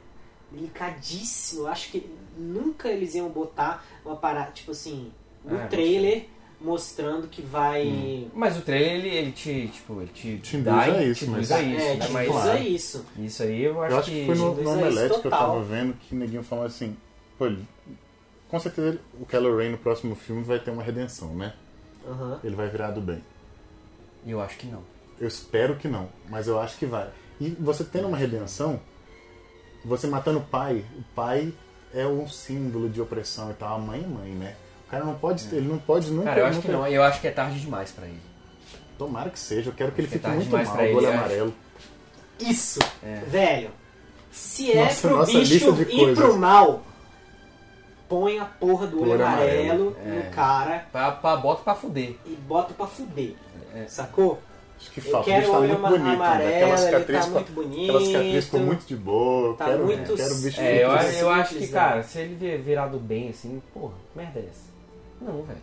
Delicadíssimo. 0.51 1.63
Eu 1.63 1.69
acho 1.69 1.91
que 1.91 2.09
nunca 2.37 2.89
eles 2.89 3.15
iam 3.15 3.29
botar 3.29 3.85
uma 4.05 4.17
parada, 4.17 4.53
tipo 4.53 4.71
assim, 4.71 5.13
no 5.45 5.57
É, 5.59 5.67
trailer 5.67 6.27
mostrando 6.61 7.29
que 7.29 7.43
vai. 7.43 8.29
Mas 8.33 8.57
o 8.57 8.63
trailer, 8.63 8.95
ele, 9.05 9.09
ele 9.17 9.33
te, 9.33 9.69
tipo, 9.69 10.01
ele 10.01 10.11
te, 10.13 10.39
Te 10.39 10.57
dá 10.59 10.89
induz 10.89 10.97
a 10.97 11.03
e 11.03 11.11
isso, 11.11 11.25
te 11.27 11.31
mas- 11.31 11.53
a 11.53 11.61
isso, 11.63 11.81
é, 11.87 11.97
né? 11.97 12.07
te 12.07 12.13
Mas 12.13 12.29
claro. 12.29 12.59
isso. 12.63 13.07
isso 13.19 13.43
aí 13.43 13.63
eu 13.63 13.83
acho, 13.83 13.93
Eu 13.95 13.99
acho 13.99 14.11
que 14.11 14.27
foi 14.27 14.35
no, 14.35 14.55
no 14.55 14.71
Omelete 14.71 15.21
que 15.21 15.27
eu 15.27 15.31
tava 15.31 15.63
vendo 15.63 15.93
que 15.95 16.15
ninguém 16.15 16.43
falou 16.43 16.65
assim, 16.65 16.97
pô, 17.39 17.47
ele- 17.47 17.67
com 18.57 18.63
certeza 18.63 18.89
ele- 18.89 19.01
o 19.21 19.27
Kylo 19.27 19.57
Ren 19.57 19.71
no 19.71 19.79
próximo 19.79 20.15
filme 20.15 20.43
vai 20.43 20.59
ter 20.59 20.71
uma 20.71 20.83
redenção, 20.83 21.35
né? 21.35 21.53
Aham. 22.09 22.41
Ele 22.45 22.55
vai 22.57 22.69
virar 22.69 22.91
do 22.91 23.01
bem. 23.01 23.23
Eu 24.27 24.41
acho 24.41 24.57
que 24.57 24.67
não. 24.67 24.83
Eu 25.21 25.29
espero 25.29 25.77
que 25.77 25.89
não, 25.89 26.09
mas 26.29 26.47
eu 26.49 26.61
acho 26.61 26.77
que 26.77 26.87
vai. 26.87 27.09
E 27.41 27.51
você 27.61 27.85
tendo 27.85 28.09
uma 28.09 28.17
redenção, 28.17 28.81
você 29.85 30.07
matando 30.07 30.39
o 30.39 30.43
pai, 30.43 30.85
o 30.99 31.03
pai 31.15 31.53
é 31.95 32.07
um 32.07 32.29
símbolo 32.29 32.89
de 32.89 33.01
opressão 33.01 33.51
e 33.51 33.55
tal, 33.55 33.77
a 33.77 33.79
mãe 33.79 34.03
é 34.03 34.07
mãe, 34.07 34.31
né? 34.33 34.55
O 34.87 34.91
cara 34.91 35.05
não 35.05 35.15
pode, 35.15 35.45
ele 35.55 35.69
não 35.69 35.79
pode 35.79 36.11
nunca. 36.11 36.31
Cara, 36.31 36.41
eu 36.41 36.47
acho 36.47 36.57
nunca- 36.57 36.69
que 36.69 36.73
não. 36.75 36.87
Eu 36.87 37.03
acho 37.03 37.21
que 37.21 37.29
é 37.29 37.31
tarde 37.31 37.61
demais 37.61 37.91
pra 37.93 38.07
ele. 38.07 38.21
Tomara 38.99 39.31
que 39.31 39.39
seja, 39.39 39.71
eu 39.71 39.75
quero 39.75 39.93
que 39.93 40.01
ele 40.01 40.07
Acho 40.09 40.13
que 40.19 40.19
fique 40.25 40.31
é 40.31 40.37
muito 40.37 40.51
mal, 40.51 40.81
ele, 40.85 40.95
olho 40.95 41.05
eu 41.07 41.11
acho. 41.11 41.19
amarelo. 41.19 41.55
Isso, 42.41 42.79
É. 43.03 43.21
velho. 43.27 43.71
Se 44.31 44.71
é 44.73 44.85
Nossa, 44.85 45.09
pro 45.09 45.17
nossa 45.17 45.33
bicho 45.33 45.53
lista 45.55 45.73
de 45.73 45.83
ir 45.83 45.99
coisas. 45.99 46.19
pro 46.25 46.37
mal, 46.39 46.83
põe 48.09 48.39
a 48.39 48.45
porra 48.45 48.87
do 48.87 49.03
olho 49.03 49.15
amarelo, 49.15 49.89
amarelo, 49.89 49.97
é. 50.05 50.25
no 50.27 50.31
cara 50.33 50.87
Pra, 50.93 51.13
pra, 51.13 51.37
bota 51.37 51.63
pra 51.63 51.75
fuder. 51.75 52.17
e 52.25 52.31
bota 52.47 52.73
pra 52.75 52.87
fuder. 52.87 53.35
É. 53.75 53.87
Sacou? 53.87 54.39
Acho 54.79 54.91
que 54.91 55.01
Eu 55.01 55.11
falta. 55.11 55.25
quero 55.31 55.47
tá 55.51 55.59
olho 55.59 55.69
muito 55.69 55.81
bonito. 55.89 56.05
né? 56.05 56.15
amarelo, 56.15 56.49
Aquela 56.55 56.69
ele 56.69 56.79
cicatriz, 56.79 57.25
tá 57.25 57.31
muito 57.31 57.53
bonito. 57.53 57.83
aquela 57.91 58.01
cicatriz 58.07 58.45
ficou 58.45 58.61
muito 58.61 58.87
de 58.87 58.97
boa. 58.97 59.57
Tá 59.57 59.65
quero, 59.65 59.85
muito- 59.85 60.15
quero 60.17 60.35
o 60.35 60.39
bicho 60.43 60.61
É, 60.61 60.85
eu, 60.85 60.89
muito 60.91 61.01
acho- 61.07 61.17
eu 61.19 61.31
acho 61.31 61.43
que, 61.49 61.55
simples, 61.55 61.71
cara, 61.71 61.97
né? 61.97 62.03
se 62.03 62.19
ele 62.19 62.35
vir- 62.35 62.59
virar 62.63 62.87
do 62.89 62.99
bem 62.99 63.29
assim, 63.31 63.63
porra, 63.73 63.95
que 64.13 64.19
merda 64.19 64.39
é 64.41 64.43
essa? 64.51 64.67
Não, 65.21 65.43
velho. 65.43 65.59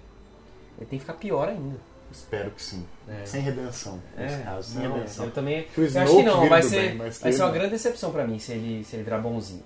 Ele 0.79 0.85
tem 0.89 0.97
que 0.99 1.05
ficar 1.05 1.13
pior 1.13 1.47
ainda. 1.47 1.75
Espero 2.11 2.51
que 2.51 2.61
sim. 2.61 2.85
É. 3.07 3.25
Sem 3.25 3.41
redenção. 3.41 3.99
Nesse 4.17 4.35
É, 4.35 4.37
caso, 4.39 4.73
sem 4.73 4.83
não, 4.83 4.93
redenção. 4.95 5.25
eu 5.25 5.31
também. 5.31 5.67
Eu 5.77 5.83
acho 6.01 6.15
que 6.15 6.23
não, 6.23 6.49
vai 6.49 6.63
ser, 6.63 6.89
bem, 6.89 6.97
vai 6.97 7.11
ser 7.11 7.35
uma 7.41 7.45
não. 7.47 7.53
grande 7.53 7.69
decepção 7.71 8.11
pra 8.11 8.25
mim 8.27 8.37
se 8.39 8.51
ele, 8.51 8.83
se 8.83 8.95
ele 8.95 9.03
virar 9.03 9.17
bonzinho. 9.19 9.63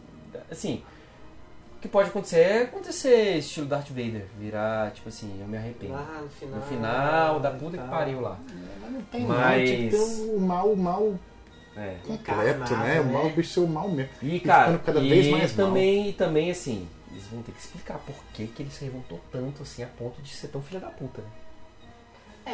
Assim, 0.52 0.82
o 1.78 1.80
que 1.80 1.88
pode 1.88 2.10
acontecer 2.10 2.40
é 2.40 2.62
acontecer 2.64 3.38
estilo 3.38 3.68
Darth 3.68 3.90
Vader, 3.90 4.26
virar, 4.40 4.92
tipo 4.92 5.10
assim, 5.10 5.38
eu 5.40 5.48
me 5.48 5.58
arrependo. 5.58 5.94
Lá 5.94 6.22
no 6.24 6.30
final. 6.30 6.56
No 6.60 6.62
final, 6.66 7.40
da 7.40 7.52
puta 7.52 7.78
que 7.78 7.88
pariu 7.88 8.20
lá. 8.22 8.40
Mas 8.82 8.92
não 8.92 9.02
tem 9.04 9.22
Mas- 9.26 9.94
não, 9.94 10.36
o 10.36 10.40
mal, 10.42 10.72
o 10.72 10.78
mal 10.78 11.20
É. 11.76 11.96
completo, 12.06 12.14
Encarnado, 12.64 12.78
né? 12.78 13.00
O 13.00 13.04
né? 13.04 13.12
mal, 13.14 13.26
o 13.28 13.30
bicho 13.30 13.60
é 13.60 13.64
o 13.64 13.68
mal 13.68 13.88
mesmo. 13.90 14.12
E, 14.24 14.36
E 14.36 14.40
cara, 14.40 14.66
ficando 14.74 14.80
cada 14.86 15.00
e 15.00 15.10
vez 15.10 15.28
mais 15.28 15.56
mal. 15.56 15.68
também, 15.68 16.10
e 16.10 16.14
também, 16.14 16.50
assim, 16.50 16.88
eles 17.12 17.28
vão 17.28 17.44
ter 17.44 17.52
que 17.52 17.60
explicar 17.60 18.00
por 18.00 18.16
que, 18.34 18.48
que 18.48 18.64
ele 18.64 18.72
se 18.72 18.84
revoltou 18.86 19.20
tanto, 19.32 19.62
assim, 19.62 19.84
a 19.84 19.88
ponto 19.88 20.20
de 20.22 20.34
ser 20.34 20.48
tão 20.48 20.62
filha 20.64 20.80
da 20.80 20.88
puta, 20.90 21.22
né? 21.22 21.28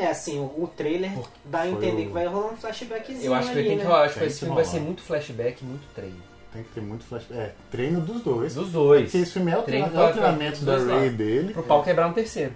É, 0.02 0.08
assim, 0.08 0.40
o, 0.40 0.64
o 0.64 0.68
trailer 0.76 1.12
dá 1.46 1.62
a 1.62 1.68
entender 1.70 2.02
o- 2.04 2.08
que 2.08 2.12
vai 2.14 2.26
rolar 2.26 2.52
um 2.52 2.58
flashbackzinho 2.58 3.24
Eu 3.26 3.34
acho 3.36 3.52
que 3.52 3.60
ali, 3.60 3.68
tem 3.70 3.78
que 3.78 3.84
né? 3.84 3.90
rolar, 3.90 4.04
acho 4.06 4.20
que 4.20 4.26
esse 4.26 4.40
filme 4.40 4.56
vai 4.56 4.66
ser 4.66 4.80
muito 4.82 5.02
flashback 5.04 5.64
e 5.64 5.66
muito 5.66 5.88
treino. 5.94 6.22
Tem 6.54 6.64
que 6.64 6.70
ter 6.70 6.82
muito 6.82 7.04
flash. 7.04 7.26
É, 7.32 7.52
treino 7.72 8.00
dos 8.00 8.22
dois. 8.22 8.54
Dos 8.56 8.72
dois. 8.72 9.04
Porque 9.04 9.18
esse 9.18 9.32
filme 9.32 9.52
é 9.52 9.58
o, 9.58 9.64
Treino 9.64 9.88
é 9.88 10.10
o 10.10 10.12
treinamento 10.12 10.64
da 10.64 10.78
Ray 10.78 11.10
dele. 11.10 11.54
Pro 11.54 11.64
pau 11.64 11.84
quebrar 11.84 12.08
no 12.08 12.14
terceiro. 12.14 12.54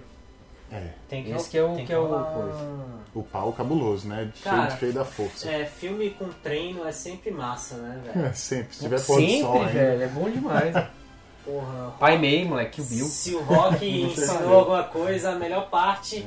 É, 0.70 0.88
Tem 1.08 1.28
Esse 1.32 1.48
que 1.50 1.56
é 1.58 1.64
o- 1.64 1.74
tem 1.74 1.86
que 1.86 1.92
é 1.92 1.98
o 1.98 2.06
coisa. 2.08 2.68
o 3.14 3.22
pau 3.22 3.52
cabuloso, 3.54 4.06
né? 4.06 4.30
Cheio, 4.34 4.54
Cara, 4.54 4.76
cheio 4.76 4.92
da 4.92 5.04
força. 5.04 5.50
É, 5.50 5.64
filme 5.64 6.10
com 6.10 6.26
treino 6.42 6.86
é 6.86 6.92
sempre 6.92 7.30
massa, 7.30 7.76
né, 7.76 8.00
velho? 8.04 8.26
É, 8.26 8.32
sempre. 8.34 8.74
Se 8.74 8.80
tiver 8.82 9.00
pôr 9.00 9.14
do 9.16 9.20
Sempre, 9.26 9.40
sol 9.40 9.60
ainda. 9.62 9.72
velho, 9.72 10.02
é 10.02 10.06
bom 10.08 10.30
demais. 10.30 10.74
Porra. 11.44 11.94
Pai 11.98 12.18
Mei, 12.18 12.44
moleque, 12.44 12.82
o 12.82 12.84
Bill. 12.84 13.06
Se 13.06 13.34
o 13.34 13.40
Rock 13.42 13.86
ensinou 14.02 14.58
alguma 14.60 14.84
coisa, 14.84 15.30
a 15.30 15.34
melhor 15.36 15.70
parte 15.70 16.24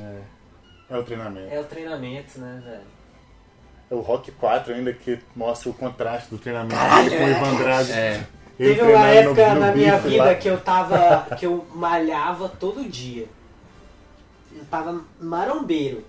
É 0.90 0.98
o 0.98 1.04
treinamento. 1.04 1.54
é 1.54 1.60
o 1.60 1.64
treinamento, 1.64 2.40
né, 2.40 2.62
velho? 2.66 2.82
É 3.92 3.94
o 3.96 4.00
Rock 4.00 4.32
4 4.32 4.74
ainda 4.74 4.94
que 4.94 5.20
mostra 5.36 5.70
o 5.70 5.74
contraste 5.74 6.30
do 6.30 6.38
treinamento 6.38 6.74
Caralho, 6.76 7.10
dele 7.10 7.20
com 7.20 7.26
o 7.26 7.28
é. 7.28 7.32
Ivan 7.50 7.56
Drago. 7.56 7.92
É. 7.92 8.26
Ele 8.60 8.76
Teve 8.76 8.92
uma 8.94 9.08
época 9.08 9.48
no- 9.50 9.54
no 9.56 9.60
na 9.62 9.72
minha 9.74 9.98
vida 9.98 10.24
lá. 10.24 10.36
que 10.36 10.48
eu 10.48 10.60
tava. 10.62 11.36
que 11.38 11.46
eu 11.46 11.66
malhava 11.76 12.48
todo 12.48 12.84
dia. 12.88 13.28
Eu 14.56 14.64
tava 14.66 15.02
marombeiro. 15.20 16.04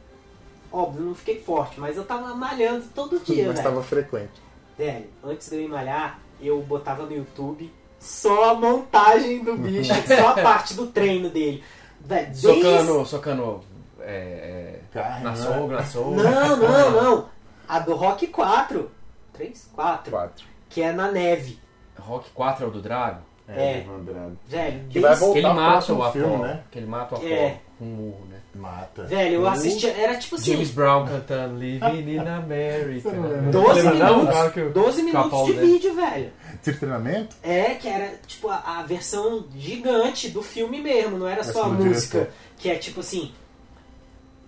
Óbvio, 0.73 1.03
não 1.05 1.15
fiquei 1.15 1.41
forte, 1.41 1.79
mas 1.81 1.97
eu 1.97 2.05
tava 2.05 2.35
malhando 2.35 2.85
todo 2.95 3.19
dia, 3.25 3.47
Mas 3.49 3.57
velho. 3.57 3.59
estava 3.59 3.83
frequente. 3.83 4.41
Velho, 4.79 5.07
antes 5.25 5.49
de 5.51 5.57
eu 5.57 5.61
ir 5.63 5.69
malhar, 5.69 6.19
eu 6.41 6.61
botava 6.63 7.05
no 7.05 7.13
YouTube 7.15 7.73
só 7.99 8.51
a 8.51 8.55
montagem 8.55 9.43
do 9.45 9.57
bicho, 9.57 9.93
só 10.07 10.29
a 10.29 10.35
parte 10.43 10.75
do 10.75 10.87
treino 10.87 11.29
dele. 11.31 11.63
Velho, 12.01 12.27
desde- 12.27 12.41
Socando, 12.47 13.07
socando 13.07 13.61
é, 14.01 14.79
é, 14.95 15.21
na 15.23 15.35
sogra, 15.37 15.77
na 15.79 15.85
sogra. 15.85 16.23
Não, 16.31 16.57
não, 16.57 16.91
não. 17.03 17.32
A 17.69 17.79
do 17.79 17.95
Rock 17.95 18.27
4. 18.27 18.91
3? 19.33 19.69
4. 19.75 20.11
4. 20.11 20.47
Que 20.69 20.83
é 20.83 20.93
na 20.93 21.11
neve. 21.11 21.59
Rock 21.99 22.31
4 22.31 22.65
é 22.65 22.69
o 22.69 22.71
do 22.71 22.81
Drago? 22.83 23.21
É. 23.49 23.81
Ivan 23.81 24.01
Drago. 24.05 24.39
Velho, 24.47 24.89
Que 24.89 25.01
vai 25.01 25.15
voltar 25.17 25.33
Que 25.33 25.39
ele 25.47 25.55
mata 25.55 25.93
o 25.93 26.03
Apollo. 26.03 26.13
filme, 26.13 26.43
né? 26.45 26.63
Que 26.71 26.79
ele 26.79 26.87
mata 26.87 27.15
o 27.15 27.19
Apollo 27.19 27.33
É. 27.35 27.61
com 27.79 27.85
um 27.85 27.89
murro, 27.89 28.27
né? 28.31 28.39
Mata. 28.55 29.03
Velho, 29.05 29.35
eu 29.35 29.43
O 29.43 29.49
assistia. 29.49 29.91
Era 29.93 30.17
tipo 30.17 30.37
assim. 30.37 30.53
James 30.53 30.71
Brown 30.71 31.07
cantando 31.07 31.59
Living 31.59 32.13
in 32.15 32.19
America. 32.19 33.11
Você 33.11 33.17
não 33.17 33.29
lembra? 33.29 33.51
12 33.51 33.81
Lembra 33.83 33.95
não? 33.99 34.17
minutos, 34.19 34.39
Não, 34.39 34.51
que 34.51 34.61
o- 34.61 34.73
12 34.73 34.97
que 34.97 35.03
o 35.03 35.05
minutos 35.07 35.47
de 35.47 35.53
vídeo, 35.55 35.95
velho. 35.95 36.33
Esse 36.63 36.73
treinamento? 36.79 37.37
É, 37.43 37.75
que 37.75 37.89
era 37.89 38.15
tipo 38.27 38.49
a, 38.49 38.57
a 38.79 38.83
versão 38.85 39.45
gigante 39.57 40.29
do 40.31 40.43
filme 40.43 40.81
mesmo, 40.81 41.19
não 41.19 41.27
era 41.27 41.43
só 41.45 41.65
a 41.65 41.69
música. 41.69 42.19
diretor. 42.19 42.35
Que 42.59 42.71
é 42.71 42.77
tipo 42.77 43.01
assim, 43.01 43.33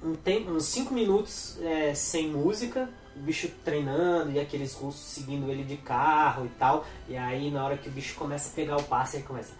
um 0.02 0.14
tem, 0.14 0.48
uns 0.48 0.64
5 0.66 0.92
minutos 0.94 1.58
é, 1.62 1.94
sem 1.94 2.28
música, 2.28 2.88
o 3.16 3.20
bicho 3.20 3.48
treinando 3.64 4.32
e 4.32 4.40
aqueles 4.40 4.74
russos 4.74 5.14
seguindo 5.14 5.50
ele 5.50 5.62
de 5.64 5.76
carro 5.76 6.46
e 6.46 6.48
tal. 6.58 6.84
E 7.08 7.16
aí 7.16 7.50
na 7.50 7.64
hora 7.64 7.76
que 7.76 7.88
o 7.88 7.92
bicho 7.92 8.14
começa 8.16 8.50
a 8.50 8.52
pegar 8.52 8.76
o 8.76 8.82
passe, 8.82 9.16
ele 9.18 9.24
começa. 9.24 9.52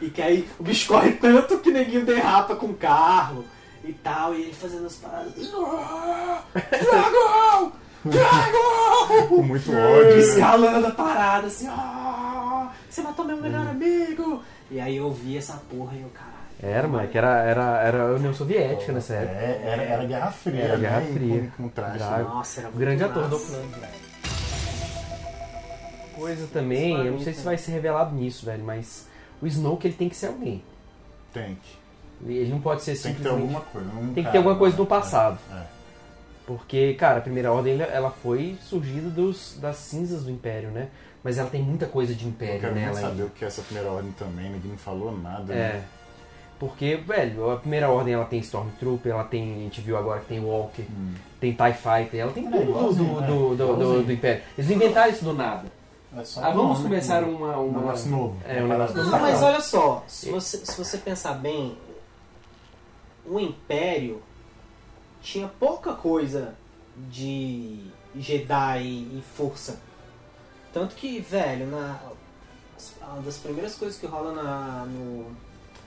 E 0.00 0.10
que 0.10 0.22
aí 0.22 0.48
o 0.58 0.62
bicho 0.62 0.88
corre 0.88 1.12
tanto 1.12 1.58
que 1.58 1.70
neguinho 1.70 2.04
derrapa 2.04 2.56
com 2.56 2.66
o 2.66 2.74
carro 2.74 3.44
e 3.84 3.92
tal, 3.92 4.34
e 4.34 4.42
ele 4.42 4.54
fazendo 4.54 4.86
as 4.86 4.96
paradas. 4.96 5.34
Dragão! 5.34 7.72
Dragão! 8.04 9.28
Com 9.28 9.42
muito 9.42 9.70
ódio? 9.72 10.18
Escalando 10.18 10.86
a 10.86 10.90
parada 10.90 11.46
assim, 11.46 11.66
"Ah, 11.68 12.70
você 12.88 13.02
matou 13.02 13.24
meu 13.24 13.36
melhor 13.36 13.66
amigo! 13.66 14.42
E 14.70 14.80
aí 14.80 14.96
eu 14.96 15.10
vi 15.10 15.36
essa 15.36 15.54
porra 15.70 15.94
e 15.96 16.02
eu, 16.02 16.08
caralho. 16.10 16.33
Era, 16.66 16.88
moleque, 16.88 17.18
era, 17.18 17.42
era, 17.42 17.62
era 17.82 18.02
a 18.04 18.14
União 18.14 18.32
Soviética 18.32 18.90
nessa 18.92 19.14
época. 19.14 19.36
É, 19.38 19.62
era, 19.66 19.82
era 19.82 20.04
Guerra 20.06 20.30
Fria, 20.30 20.62
Era 20.62 20.76
né? 20.78 20.88
Guerra 20.88 21.00
Fria. 21.12 21.52
Com, 21.56 21.62
com 21.64 21.68
traje. 21.68 21.98
Drago. 21.98 22.28
Nossa, 22.30 22.60
era 22.60 22.68
O 22.68 22.72
muito 22.72 22.80
grande 22.84 23.04
ator 23.04 23.28
do 23.28 23.38
massa. 23.38 23.60
Coisa 26.14 26.46
também, 26.52 27.04
eu 27.06 27.12
não 27.12 27.20
sei 27.20 27.34
se 27.34 27.42
vai 27.42 27.58
ser 27.58 27.72
revelado 27.72 28.14
nisso, 28.14 28.46
velho, 28.46 28.64
mas 28.64 29.08
o 29.42 29.46
Snoke 29.46 29.86
ele 29.88 29.94
tem 29.96 30.08
que 30.08 30.16
ser 30.16 30.28
alguém. 30.28 30.62
Tem 31.32 31.56
que. 31.56 31.84
Ele 32.32 32.50
não 32.50 32.60
pode 32.60 32.82
ser 32.82 32.92
Tem 32.96 33.12
que 33.14 33.20
ter 33.22 33.28
simplesmente. 33.28 33.42
alguma 33.42 33.60
coisa. 33.60 33.90
um 33.98 34.14
Tem 34.14 34.24
que 34.24 34.30
ter 34.30 34.38
alguma 34.38 34.56
coisa 34.56 34.76
né? 34.76 34.82
do 34.82 34.86
passado. 34.86 35.38
É, 35.52 35.56
é. 35.56 35.66
Porque, 36.46 36.94
cara, 36.94 37.18
a 37.18 37.20
Primeira 37.20 37.50
Ordem 37.52 37.80
ela- 37.80 38.10
foi 38.10 38.56
surgida 38.62 39.08
dos, 39.10 39.58
das 39.60 39.76
cinzas 39.76 40.24
do 40.24 40.30
Império, 40.30 40.70
né? 40.70 40.88
Mas 41.22 41.36
ela 41.38 41.48
tem 41.50 41.62
muita 41.62 41.86
coisa 41.86 42.14
de 42.14 42.24
Eu 42.24 42.30
Império 42.30 42.60
quero 42.60 42.72
muito 42.74 42.84
nela 42.84 43.00
saber 43.00 43.12
ainda. 43.12 43.24
o 43.26 43.30
que 43.30 43.44
é 43.44 43.48
essa 43.48 43.62
primeira 43.62 43.90
ordem 43.90 44.12
também, 44.12 44.50
ninguém 44.50 44.70
me 44.72 44.76
falou 44.78 45.16
nada. 45.18 45.52
É. 45.52 45.56
né? 45.56 45.84
Porque, 46.58 46.96
velho, 46.96 47.50
a 47.50 47.56
Primeira 47.56 47.90
Ordem 47.90 48.14
ela 48.14 48.24
tem 48.24 48.38
Stormtrooper, 48.40 49.12
ela 49.12 49.24
tem. 49.24 49.54
A 49.54 49.58
gente 49.64 49.80
viu 49.80 49.96
agora 49.98 50.20
que 50.20 50.26
tem 50.26 50.40
Walker, 50.40 50.82
Hum. 50.82 51.14
tem 51.40 51.52
TIE 51.52 51.74
Fighter, 51.74 52.20
ela 52.20 52.32
tem 52.32 52.46
É, 52.46 52.50
tudo 52.50 52.64
do, 52.64 52.70
igualzinho, 52.70 53.14
do, 53.22 53.22
do, 53.22 53.56
do, 53.56 53.76
do, 53.76 54.02
do 54.04 54.12
Império. 54.12 54.42
Eles 54.56 54.70
não 54.70 54.76
inventaram 54.76 55.12
isso 55.12 55.24
do 55.24 55.34
nada. 55.34 55.66
É 56.16 56.22
Ah, 56.40 56.50
um 56.50 56.54
vamos 56.54 56.78
começar 56.80 57.24
um- 57.24 57.34
uma. 57.36 57.58
um 57.58 57.66
uma... 57.68 57.80
negócio 57.80 58.08
novo. 58.10 58.36
É, 58.46 58.62
um 58.62 58.68
negócio 58.68 58.96
Não, 58.96 59.04
novo. 59.04 59.18
mas 59.18 59.42
olha 59.42 59.60
só, 59.60 60.04
se 60.06 60.30
você, 60.30 60.58
se 60.64 60.78
você 60.78 60.96
pensar 60.98 61.32
bem, 61.34 61.76
o 63.26 63.40
Império 63.40 64.22
tinha 65.20 65.48
pouca 65.58 65.92
coisa 65.92 66.54
de 67.10 67.80
Jedi 68.16 68.82
e 68.84 69.22
força. 69.36 69.80
Tanto 70.72 70.94
que, 70.94 71.18
velho, 71.18 71.66
na, 71.66 71.98
uma 73.12 73.22
das 73.22 73.38
primeiras 73.38 73.74
coisas 73.74 73.98
que 73.98 74.06
rola 74.06 74.32
na, 74.32 74.84
no 74.86 75.26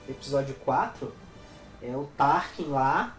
episódio 0.08 0.54
4 0.64 1.12
é 1.82 1.90
o 1.96 2.08
Tarkin 2.16 2.66
lá 2.68 3.14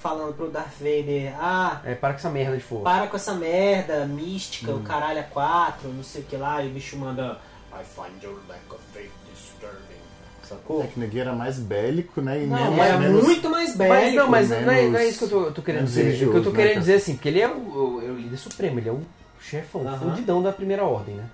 falando 0.00 0.34
pro 0.34 0.48
Darth 0.48 0.74
Vader, 0.78 1.34
ah, 1.40 1.80
É, 1.84 1.94
para 1.94 2.12
com 2.14 2.18
essa 2.20 2.30
merda 2.30 2.56
de 2.56 2.62
força. 2.62 2.84
para 2.84 3.06
com 3.08 3.16
essa 3.16 3.34
merda 3.34 4.06
mística, 4.06 4.72
o 4.72 4.80
caralho 4.82 5.18
é 5.18 5.22
4, 5.24 5.88
não 5.88 6.04
sei 6.04 6.22
o 6.22 6.24
que 6.24 6.36
lá, 6.36 6.62
e 6.62 6.68
o 6.68 6.70
bicho 6.70 6.96
manda 6.96 7.38
I 7.72 7.84
find 7.84 8.22
your 8.22 8.38
lack 8.48 8.60
of 8.70 8.80
faith 8.92 9.10
disturbing. 9.32 9.98
Sacou? 10.42 10.82
É 10.82 10.86
que 10.86 10.98
ninguém 10.98 11.20
era 11.20 11.32
mais 11.34 11.58
bélico, 11.58 12.20
né? 12.22 12.42
E 12.42 12.46
Não, 12.46 12.56
menos, 12.56 12.78
era 12.78 12.98
menos- 12.98 13.22
muito 13.24 13.50
mais 13.50 13.76
Mas 13.76 13.88
bélico. 13.88 14.16
não, 14.16 14.28
mas 14.30 14.48
menos- 14.48 14.66
não, 14.66 14.72
é, 14.72 14.88
não 14.88 14.98
é 14.98 15.06
isso 15.06 15.18
que 15.18 15.24
eu 15.24 15.28
tô, 15.28 15.46
eu 15.46 15.52
tô 15.52 15.62
querendo 15.62 15.80
menos 15.82 15.94
dizer. 15.94 16.26
O 16.28 16.30
que 16.30 16.36
eu 16.38 16.42
tô 16.44 16.50
né, 16.50 16.56
querendo 16.56 16.68
cara? 16.74 16.80
dizer 16.80 16.94
assim, 16.94 17.14
porque 17.16 17.28
ele 17.28 17.40
é 17.40 17.48
o, 17.48 17.52
o- 17.52 18.02
é 18.02 18.10
o 18.10 18.16
líder 18.16 18.36
supremo, 18.38 18.78
ele 18.78 18.88
é 18.88 18.92
o 18.92 19.02
chefão, 19.40 19.82
o 19.82 19.88
Aham. 19.88 19.98
fundidão 19.98 20.42
da 20.42 20.50
primeira 20.52 20.84
ordem, 20.84 21.16
né? 21.16 21.26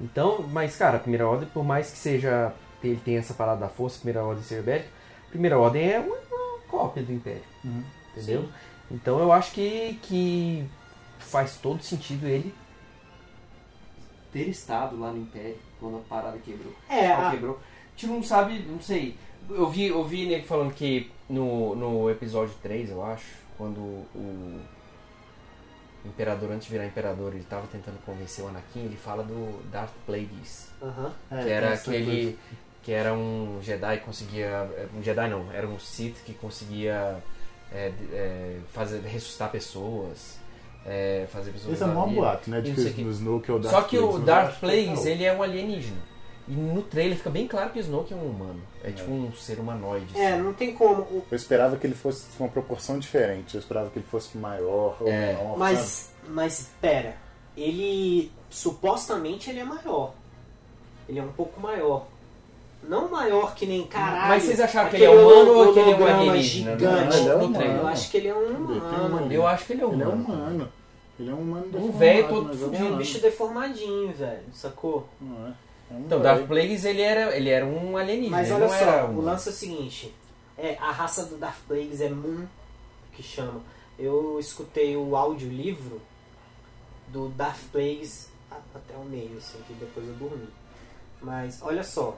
Então, 0.00 0.44
mas 0.50 0.74
cara, 0.76 0.96
a 0.96 1.00
primeira 1.00 1.28
ordem, 1.28 1.48
por 1.52 1.64
mais 1.64 1.90
que 1.90 1.98
seja. 1.98 2.52
Ele 2.90 3.00
tenha 3.04 3.18
essa 3.18 3.34
parada 3.34 3.60
da 3.60 3.68
força, 3.68 3.98
primeira 3.98 4.24
ordem 4.24 4.42
ser 4.44 4.62
bélica, 4.62 4.88
a 5.26 5.30
primeira 5.30 5.58
ordem 5.58 5.90
é 5.90 5.98
uma, 6.00 6.16
uma 6.16 6.58
cópia 6.68 7.02
do 7.02 7.12
Império. 7.12 7.42
Uhum. 7.64 7.82
Entendeu? 8.16 8.42
Sim. 8.42 8.48
Então 8.90 9.18
eu 9.18 9.32
acho 9.32 9.52
que, 9.52 9.98
que 10.02 10.64
faz 11.18 11.56
todo 11.56 11.82
sentido 11.82 12.26
ele 12.26 12.54
ter 14.32 14.48
estado 14.48 14.98
lá 14.98 15.10
no 15.10 15.18
Império 15.22 15.56
quando 15.80 15.96
a 15.98 16.00
parada 16.00 16.38
quebrou. 16.38 16.72
É, 16.88 17.08
a- 17.12 17.30
quebrou. 17.30 17.58
A 17.58 17.98
gente 17.98 18.06
não 18.12 18.22
sabe, 18.22 18.58
não 18.60 18.80
sei. 18.80 19.16
Eu 19.48 19.68
vi, 19.70 19.86
eu 19.86 20.04
vi 20.04 20.26
nego 20.26 20.46
falando 20.46 20.74
que 20.74 21.10
no, 21.28 21.74
no 21.76 22.10
episódio 22.10 22.54
3, 22.62 22.90
eu 22.90 23.02
acho, 23.04 23.24
quando 23.56 23.78
o 23.80 24.60
Imperador, 26.04 26.50
antes 26.52 26.66
de 26.66 26.72
virar 26.72 26.86
Imperador, 26.86 27.34
ele 27.34 27.44
tava 27.44 27.66
tentando 27.68 27.98
convencer 28.04 28.44
o 28.44 28.48
Anakin, 28.48 28.80
ele 28.84 28.96
fala 28.96 29.22
do 29.24 29.60
Darth 29.70 29.92
Plagueis, 30.04 30.70
Aham. 30.82 31.12
É, 31.30 31.42
que 31.42 31.48
era 31.50 31.66
essa 31.68 31.90
aquele. 31.90 32.38
Que 32.86 32.92
era 32.92 33.12
um 33.12 33.58
Jedi 33.60 33.98
que 33.98 34.04
conseguia. 34.04 34.70
Um 34.96 35.02
Jedi 35.02 35.28
não, 35.28 35.50
era 35.52 35.66
um 35.66 35.76
Sith 35.76 36.18
que 36.24 36.32
conseguia 36.32 37.16
é, 37.72 37.90
é, 38.12 38.58
fazer, 38.72 39.00
ressuscitar 39.00 39.50
pessoas. 39.50 40.38
é, 40.86 41.26
fazer 41.28 41.50
pessoas. 41.50 41.74
Esse 41.74 41.82
é 41.82 41.86
o 41.86 41.88
maior 41.88 42.08
boato, 42.08 42.48
né? 42.48 42.60
De 42.60 42.72
que 42.72 42.80
sei 42.80 43.04
o 43.04 43.10
Snoke 43.10 43.50
é 43.50 43.54
o 43.54 43.58
Darth 43.58 43.74
Só 43.74 43.82
que 43.82 43.98
o 43.98 44.20
Darth 44.20 44.54
que 44.54 44.60
Plagueis, 44.60 45.00
não. 45.00 45.06
ele 45.08 45.24
é 45.24 45.32
um 45.34 45.42
alienígena. 45.42 45.98
E 46.46 46.52
no 46.52 46.80
trailer 46.80 47.16
fica 47.18 47.28
bem 47.28 47.48
claro 47.48 47.70
que 47.70 47.80
o 47.80 47.82
Snoke 47.82 48.14
é 48.14 48.16
um 48.16 48.30
humano. 48.30 48.62
É, 48.84 48.92
tipo 48.92 49.10
um 49.10 49.32
ser 49.32 49.58
humanoide. 49.58 50.16
É, 50.16 50.34
assim. 50.34 50.42
não 50.44 50.54
tem 50.54 50.72
como. 50.72 51.24
Eu 51.28 51.36
esperava 51.36 51.76
que 51.76 51.84
ele 51.88 51.96
fosse 51.96 52.26
uma 52.38 52.48
proporção 52.48 53.00
diferente. 53.00 53.56
Eu 53.56 53.60
esperava 53.60 53.90
que 53.90 53.98
ele 53.98 54.06
fosse 54.08 54.38
maior 54.38 54.96
ou 55.00 55.08
É. 55.08 55.32
menor. 55.32 55.42
sabe? 55.48 55.58
Mas, 55.58 56.12
mas 56.28 56.70
pera, 56.80 57.16
ele 57.56 58.30
supostamente 58.48 59.50
ele 59.50 59.58
é 59.58 59.64
maior. 59.64 60.14
Ele 61.08 61.18
é 61.18 61.22
um 61.24 61.32
pouco 61.32 61.60
maior. 61.60 62.06
Não 62.88 63.08
maior 63.10 63.54
que 63.54 63.66
nem 63.66 63.86
caralho. 63.86 64.28
Mas 64.28 64.42
vocês 64.44 64.60
acharam 64.60 64.90
que 64.90 64.96
aquele 64.96 65.10
ele 65.10 65.20
é 65.20 65.24
humano 65.24 65.52
ou 65.58 65.72
que 65.72 65.78
ele 65.80 65.90
é 65.90 65.96
um 65.96 66.06
alienígena? 66.06 66.72
Gigante. 66.78 66.84
Não, 66.84 67.00
ele 67.16 67.28
é 67.28 67.32
no 67.32 67.36
humano. 67.38 67.54
trailer. 67.54 67.76
Eu 67.80 67.86
acho 67.88 68.10
que 68.10 68.16
ele 68.16 68.28
é 68.28 68.34
um 68.34 68.44
tem 68.44 68.54
humano. 68.56 69.16
uma- 69.24 69.32
Eu 69.34 69.46
acho 69.46 69.64
que 69.66 69.72
ele 69.72 69.82
é 69.82 69.84
Ele 69.84 70.02
é 70.02 70.06
humano. 70.06 70.24
humano. 70.24 70.72
Ele 71.18 71.30
é 71.30 71.32
um 71.34 71.38
humano 71.40 71.66
Um 71.66 71.70
deformado, 71.70 71.98
velho 71.98 72.28
todo 72.28 72.50
é 72.50 72.54
É 72.54 72.66
um 72.66 72.68
humano. 72.86 72.96
bicho 72.98 73.20
deformadinho, 73.20 74.12
velho. 74.12 74.42
Sacou? 74.52 75.08
Não 75.20 75.46
é. 75.46 75.52
É 75.90 75.94
um 75.94 76.00
Então. 76.00 76.20
Darth 76.20 76.46
Plagueis, 76.46 76.84
ele 76.84 77.00
era, 77.02 77.36
ele 77.36 77.48
era 77.48 77.64
um 77.64 77.96
alienígena. 77.96 78.36
Mas 78.36 78.50
olha 78.50 78.66
não 78.66 78.74
era 78.74 79.02
só, 79.02 79.06
um... 79.08 79.16
o 79.18 79.20
lance 79.22 79.48
é 79.48 79.52
o 79.52 79.54
seguinte. 79.54 80.14
É, 80.58 80.76
a 80.80 80.90
raça 80.90 81.24
do 81.26 81.36
Darth 81.36 81.58
Plagueis 81.66 82.00
é 82.00 82.08
Moon, 82.10 82.44
que 83.12 83.22
chama. 83.22 83.60
Eu 83.98 84.38
escutei 84.38 84.96
o 84.96 85.16
audiolivro 85.16 86.00
do 87.08 87.28
Darth 87.30 87.60
Plagueis 87.72 88.28
até 88.74 88.94
o 88.96 89.04
meio, 89.04 89.38
assim, 89.38 89.58
que 89.66 89.72
depois 89.74 90.06
eu 90.06 90.14
dormi. 90.14 90.48
Mas 91.22 91.60
olha 91.62 91.82
só, 91.82 92.16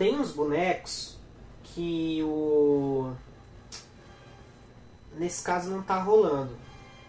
tem 0.00 0.18
uns 0.18 0.32
bonecos 0.32 1.18
que 1.62 2.22
o. 2.22 3.12
Nesse 5.12 5.44
caso 5.44 5.68
não 5.68 5.82
tá 5.82 6.00
rolando, 6.00 6.56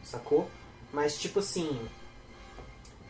sacou? 0.04 0.52
Mas 0.92 1.18
tipo 1.18 1.40
assim, 1.40 1.88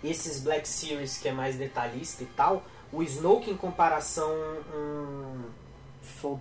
esses 0.03 0.39
Black 0.43 0.69
Series 0.69 1.17
que 1.17 1.29
é 1.29 1.31
mais 1.31 1.55
detalhista 1.55 2.21
e 2.21 2.27
tal, 2.27 2.63
o 2.93 3.01
Snoke 3.01 3.50
em 3.50 3.57
comparação 3.57 4.29
um, 4.71 5.50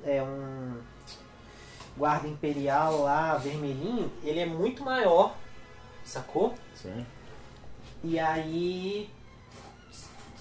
é 0.04 0.23
um 0.23 0.82
guarda 1.97 2.28
imperial 2.28 3.00
lá, 3.00 3.38
vermelhinho, 3.38 4.12
ele 4.23 4.40
é 4.40 4.47
muito 4.47 4.85
maior, 4.85 5.35
sacou? 6.04 6.54
Certo? 6.75 7.06
E 8.04 8.18
aí 8.18 9.09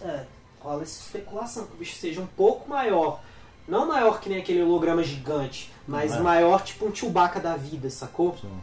é, 0.01 0.25
rola 0.59 0.83
essa 0.83 0.99
especulação 1.01 1.65
que 1.65 1.73
o 1.73 1.77
bicho 1.77 1.95
seja 1.95 2.21
um 2.21 2.27
pouco 2.27 2.69
maior. 2.69 3.21
Não 3.67 3.87
maior 3.87 4.19
que 4.19 4.29
nem 4.29 4.39
aquele 4.39 4.63
holograma 4.63 5.03
gigante, 5.03 5.71
mas 5.87 6.13
é. 6.13 6.19
maior 6.19 6.63
tipo 6.63 6.85
um 6.85 6.93
Chewbacca 6.93 7.39
da 7.39 7.55
vida, 7.55 7.89
sacou? 7.89 8.35
Sim. 8.37 8.61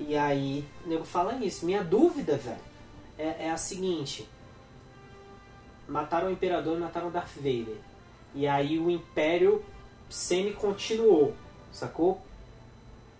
E 0.00 0.16
aí 0.16 0.64
o 0.84 0.88
nego 0.88 1.04
fala 1.04 1.34
isso. 1.36 1.66
Minha 1.66 1.84
dúvida, 1.84 2.36
velho, 2.36 2.56
é, 3.18 3.46
é 3.46 3.50
a 3.50 3.56
seguinte. 3.56 4.28
Mataram 5.86 6.28
o 6.28 6.32
Imperador 6.32 6.76
e 6.76 6.80
mataram 6.80 7.08
o 7.08 7.10
Darth 7.10 7.36
Vader. 7.36 7.76
E 8.34 8.48
aí 8.48 8.78
o 8.78 8.90
Império 8.90 9.64
semi-continuou, 10.08 11.34
sacou? 11.70 12.20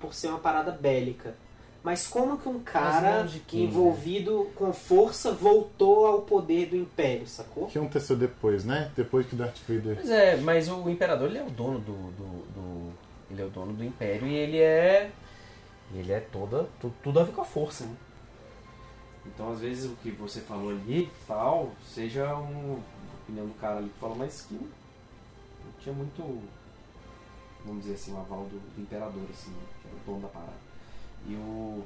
Por 0.00 0.14
ser 0.14 0.28
uma 0.28 0.38
parada 0.38 0.72
bélica. 0.72 1.36
Mas 1.84 2.06
como 2.06 2.38
que 2.38 2.48
um 2.48 2.60
cara 2.60 3.28
quem, 3.46 3.64
envolvido 3.64 4.50
com 4.56 4.72
força 4.72 5.32
voltou 5.32 6.06
ao 6.06 6.22
poder 6.22 6.70
do 6.70 6.76
Império, 6.76 7.26
sacou? 7.26 7.64
O 7.64 7.68
que 7.68 7.76
aconteceu 7.78 8.16
depois, 8.16 8.64
né? 8.64 8.90
Depois 8.96 9.26
que 9.26 9.36
Darth 9.36 9.58
Vader. 9.68 9.96
Pois 9.96 10.08
é, 10.10 10.36
mas 10.38 10.66
o 10.70 10.88
imperador 10.88 11.28
ele 11.28 11.38
é 11.38 11.42
o 11.44 11.50
dono 11.50 11.78
do, 11.80 11.92
do, 11.92 12.24
do- 12.54 12.92
ele 13.30 13.42
é 13.42 13.44
o 13.44 13.50
dono 13.50 13.74
do 13.74 13.84
império 13.84 14.26
e 14.26 14.34
ele 14.34 14.58
é 14.58 15.10
ele 15.94 16.10
é 16.10 16.20
toda 16.20 16.66
tu- 16.80 16.92
tudo 17.02 17.20
a 17.20 17.24
ver 17.24 17.32
com 17.32 17.42
a 17.42 17.44
força, 17.44 17.84
né? 17.84 17.94
Então, 19.26 19.52
às 19.52 19.60
vezes, 19.60 19.84
o 19.90 19.96
que 19.96 20.10
você 20.10 20.40
falou 20.40 20.70
ali, 20.70 21.10
tal, 21.26 21.70
seja 21.94 22.34
um, 22.36 22.74
a 23.10 23.22
opinião 23.22 23.46
do 23.46 23.54
cara 23.60 23.78
ali 23.78 23.88
que 23.90 23.98
falou, 23.98 24.16
mas 24.16 24.40
que 24.42 24.54
não 24.54 25.72
tinha 25.82 25.94
muito, 25.94 26.42
vamos 27.64 27.82
dizer 27.84 27.94
assim, 27.94 28.12
o 28.14 28.18
aval 28.18 28.40
do, 28.44 28.58
do 28.74 28.80
imperador, 28.82 29.22
assim, 29.30 29.52
que 29.82 29.88
era 29.88 29.96
o 29.96 30.00
dono 30.06 30.20
da 30.22 30.28
parada. 30.28 30.52
E 31.28 31.34
o... 31.34 31.82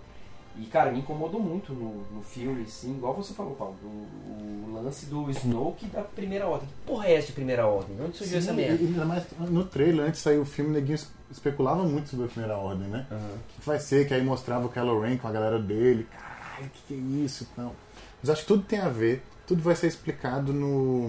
E, 0.61 0.67
cara, 0.67 0.91
me 0.91 0.99
incomodou 0.99 1.41
muito 1.41 1.73
no, 1.73 2.03
no 2.13 2.21
filme, 2.23 2.65
assim, 2.65 2.91
igual 2.97 3.15
você 3.15 3.33
falou, 3.33 3.55
Paulo, 3.55 3.77
o, 3.85 4.65
o 4.69 4.73
lance 4.83 5.07
do 5.07 5.31
Snoke 5.31 5.87
da 5.87 6.03
primeira 6.03 6.49
ordem. 6.49 6.67
Que 6.69 6.75
porra 6.85 7.07
é 7.07 7.15
essa 7.15 7.29
de 7.29 7.33
primeira 7.33 7.65
ordem? 7.65 7.97
Onde 8.05 8.17
surgiu 8.17 8.39
essa 8.39 8.51
Sim, 8.51 8.57
merda? 8.57 8.83
e 8.83 8.87
ainda 8.87 9.05
mais 9.05 9.25
no 9.39 9.65
trailer, 9.65 10.07
antes 10.07 10.19
de 10.19 10.25
sair 10.25 10.39
o 10.39 10.45
filme, 10.45 10.71
o 10.71 10.75
neguinho 10.75 10.97
es- 10.97 11.13
especulava 11.31 11.85
muito 11.85 12.09
sobre 12.09 12.27
a 12.27 12.29
primeira 12.29 12.57
ordem, 12.57 12.89
né? 12.89 13.07
O 13.09 13.39
que 13.61 13.67
vai 13.67 13.79
ser, 13.79 14.09
que 14.09 14.15
aí 14.15 14.25
mostrava 14.25 14.67
o 14.67 14.69
Kylo 14.69 15.01
Ren 15.01 15.17
com 15.17 15.29
a 15.29 15.31
galera 15.33 15.61
dele. 15.61 16.09
Caralho, 16.11 16.67
o 16.67 16.71
que, 16.71 16.79
que 16.89 16.95
é 16.95 16.97
isso 16.97 17.45
e 17.45 17.47
tal. 17.55 17.73
Mas 18.21 18.31
acho 18.31 18.43
que 18.43 18.49
tudo 18.49 18.65
tem 18.65 18.81
a 18.81 18.89
ver, 18.89 19.23
tudo 19.47 19.63
vai 19.63 19.77
ser 19.77 19.87
explicado 19.87 20.53
no, 20.53 21.09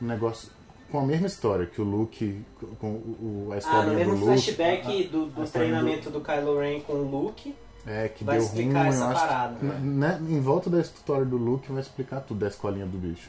no 0.00 0.06
negócio 0.06 0.50
com 0.94 1.00
a 1.00 1.02
mesma 1.04 1.26
história, 1.26 1.66
que 1.66 1.80
o 1.80 1.84
Luke, 1.84 2.40
com 2.78 2.86
o, 2.92 3.48
a 3.50 3.54
Ah, 3.56 3.58
historinha 3.58 3.90
no 3.90 3.94
mesmo 3.98 4.12
do 4.14 4.20
Luke. 4.20 4.26
flashback 4.42 5.04
do, 5.08 5.26
do 5.26 5.42
a 5.42 5.46
treinamento 5.46 6.08
do 6.08 6.20
Kylo 6.20 6.60
Ren 6.60 6.78
com 6.82 6.92
o 6.92 7.02
Luke, 7.10 7.52
É, 7.84 8.06
que 8.06 8.22
vai 8.22 8.38
deu 8.38 8.46
ruim, 8.46 8.58
explicar 8.60 8.84
eu 8.86 8.90
essa 8.92 9.06
acho 9.08 9.20
parada. 9.26 9.56
que, 9.58 9.64
né, 9.64 10.20
em 10.28 10.40
volta 10.40 10.70
da 10.70 10.80
história 10.80 11.24
do 11.26 11.36
Luke 11.36 11.72
vai 11.72 11.80
explicar 11.82 12.20
tudo 12.20 12.38
da 12.38 12.46
escolinha 12.46 12.86
do 12.86 12.96
bicho. 12.96 13.28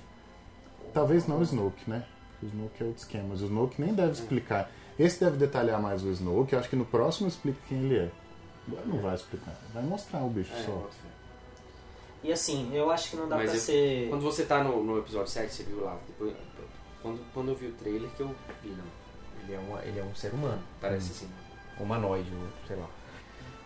Talvez 0.93 1.25
não 1.27 1.39
o 1.39 1.41
Snoke, 1.41 1.89
né? 1.89 2.05
O 2.43 2.45
Snoke 2.45 2.83
é 2.83 2.85
outro 2.85 3.01
esquema, 3.01 3.25
mas 3.29 3.41
o 3.41 3.45
Snoke 3.45 3.81
nem 3.81 3.95
deve 3.95 4.11
explicar. 4.11 4.69
Esse 4.99 5.19
deve 5.21 5.35
detalhar 5.37 5.81
mais 5.81 6.03
o 6.03 6.11
Snoke, 6.11 6.53
eu 6.53 6.59
acho 6.59 6.69
que 6.69 6.75
no 6.75 6.85
próximo 6.85 7.27
explica 7.27 7.57
quem 7.67 7.79
ele 7.79 7.97
é. 7.97 8.11
Agora 8.67 8.85
não 8.85 8.99
vai 8.99 9.15
explicar, 9.15 9.59
vai 9.73 9.81
mostrar 9.81 10.23
o 10.23 10.29
bicho 10.29 10.53
É, 10.53 10.61
só. 10.61 10.87
E 12.23 12.31
assim, 12.31 12.69
eu 12.75 12.91
acho 12.91 13.09
que 13.09 13.17
não 13.17 13.27
dá 13.27 13.37
Mas 13.37 13.49
pra 13.49 13.57
eu- 13.57 13.61
ser. 13.61 14.07
Quando 14.09 14.21
você 14.21 14.43
tá 14.45 14.63
no, 14.63 14.83
no 14.83 14.99
episódio 14.99 15.27
7, 15.31 15.51
você 15.51 15.63
viu 15.63 15.81
lá, 15.83 15.97
depois, 16.07 16.31
quando, 17.05 17.21
quando 17.33 17.49
eu 17.49 17.55
vi 17.55 17.67
o 17.67 17.71
trailer 17.73 18.09
que 18.17 18.21
eu 18.21 18.35
vi, 18.63 18.69
não. 18.69 18.83
Ele 19.43 19.53
é, 19.53 19.59
uma, 19.59 19.85
ele 19.85 19.99
é 19.99 20.03
um 20.03 20.15
ser 20.15 20.33
humano, 20.33 20.59
Parece 20.81 21.11
assim. 21.11 21.29
humanoide, 21.79 22.31
sei 22.67 22.75
lá. 22.77 22.87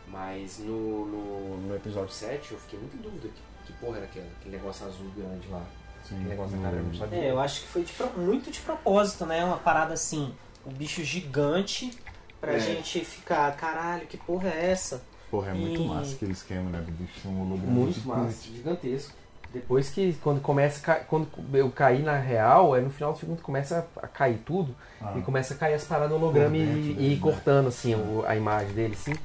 Mas 0.10 0.60
no, 0.60 1.06
no, 1.06 1.58
no 1.68 1.76
episódio 1.76 2.12
7 2.14 2.52
eu 2.52 2.60
fiquei 2.60 2.78
muito 2.80 2.98
em 2.98 3.00
dúvida 3.02 3.30
que, 3.30 3.68
que 3.68 3.80
porra 3.80 3.98
era 3.98 4.06
aquela, 4.08 4.28
aquele 4.40 4.58
negócio 4.58 4.86
azul 4.86 5.10
grande 5.16 5.48
lá. 5.48 5.64
Sim, 6.04 6.16
Aquele 6.16 6.30
negócio 6.32 6.58
da 6.58 6.64
cara, 6.64 6.76
eu 6.78 6.84
não 6.84 6.94
sabia. 6.96 7.20
É, 7.20 7.32
eu 7.32 7.40
acho 7.40 7.62
que 7.62 7.68
foi 7.68 7.84
de 7.84 7.94
muito 8.18 8.52
de 8.52 8.60
propósito, 8.60 9.26
né? 9.26 9.46
Uma 9.46 9.58
parada 9.58 9.94
assim, 9.94 10.34
o 10.66 10.72
bicho 10.72 11.02
gigante 11.04 11.98
pra 12.42 12.54
É. 12.56 12.60
gente 12.60 13.06
ficar, 13.06 13.56
caralho, 13.56 14.06
que 14.08 14.18
porra 14.18 14.50
é 14.50 14.72
essa? 14.72 15.02
Porra, 15.32 15.52
é 15.52 15.54
muito 15.54 15.80
E- 15.82 15.88
massa 15.88 16.16
aquele 16.16 16.32
esquema, 16.34 16.70
né? 16.72 16.82
Do 16.82 16.92
bicho 16.92 17.30
um 17.30 17.42
holograma 17.44 17.72
Muito 17.72 18.00
gigante. 18.02 18.08
massa, 18.20 18.48
gigantesco. 18.48 19.14
Depois 19.52 19.90
que 19.90 20.14
quando 20.22 20.40
começa 20.42 20.96
quando 21.08 21.28
eu 21.54 21.72
caí 21.72 22.04
na 22.04 22.16
real, 22.18 22.76
é 22.76 22.82
no 22.82 22.90
final 22.92 23.14
do 23.14 23.20
filme 23.20 23.36
que 23.36 23.42
começa 23.42 23.88
a 23.98 24.08
cair 24.08 24.38
tudo 24.46 24.76
Ah, 25.02 25.16
e 25.18 25.22
começa 25.22 25.56
a 25.56 25.58
cair 25.58 25.74
as 25.74 25.86
paradas 25.86 26.10
do 26.10 26.16
holograma 26.16 26.50
Por 26.52 26.58
dentro 26.58 26.78
e, 26.78 26.94
dele, 26.94 27.14
e 27.14 27.16
né? 27.16 27.22
cortando 27.22 27.68
assim 27.68 27.96
o- 27.96 28.24
a 28.28 28.36
imagem 28.36 28.74
dele, 28.74 28.94
assim. 28.94 29.16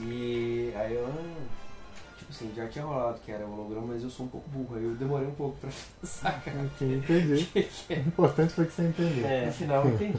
E 0.00 0.72
aí 0.76 0.94
eu, 0.94 1.06
ah, 1.08 1.42
tipo 2.16 2.30
assim, 2.30 2.52
já 2.54 2.68
tinha 2.68 2.84
rolado 2.84 3.18
que 3.18 3.32
era 3.32 3.44
holograma, 3.44 3.88
mas 3.88 4.02
eu 4.04 4.10
sou 4.10 4.26
um 4.26 4.28
pouco 4.28 4.48
burro, 4.48 4.76
aí 4.76 4.84
eu 4.84 4.94
demorei 4.94 5.26
um 5.26 5.34
pouco 5.34 5.56
pra 5.58 5.70
sacar. 6.04 6.54
ok, 6.54 6.94
entendi. 6.96 7.48
O 7.90 7.92
importante 7.94 8.52
foi 8.52 8.66
que 8.66 8.72
você 8.72 8.82
entendeu. 8.82 9.26
É, 9.26 9.46
No 9.46 9.52
final 9.52 9.84
eu 9.84 9.94
entendi. 9.94 10.18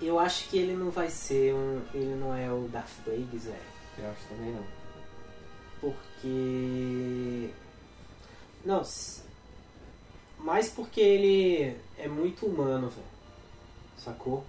eu 0.00 0.18
acho 0.18 0.48
que 0.48 0.58
ele 0.58 0.74
não 0.74 0.90
vai 0.90 1.08
ser 1.08 1.54
um. 1.54 1.80
Ele 1.94 2.16
não 2.16 2.34
é 2.34 2.50
o 2.50 2.68
Darth 2.72 2.90
Plagueis, 3.04 3.44
velho. 3.44 3.56
Eu 3.98 4.10
acho 4.10 4.20
também 4.28 4.52
não. 4.52 4.64
Porque. 5.80 7.50
Não, 8.64 8.82
mais 10.38 10.68
porque 10.68 11.00
ele 11.00 11.76
é 11.98 12.08
muito 12.08 12.46
humano, 12.46 12.88
velho. 12.88 13.06
Sacou? 13.96 14.44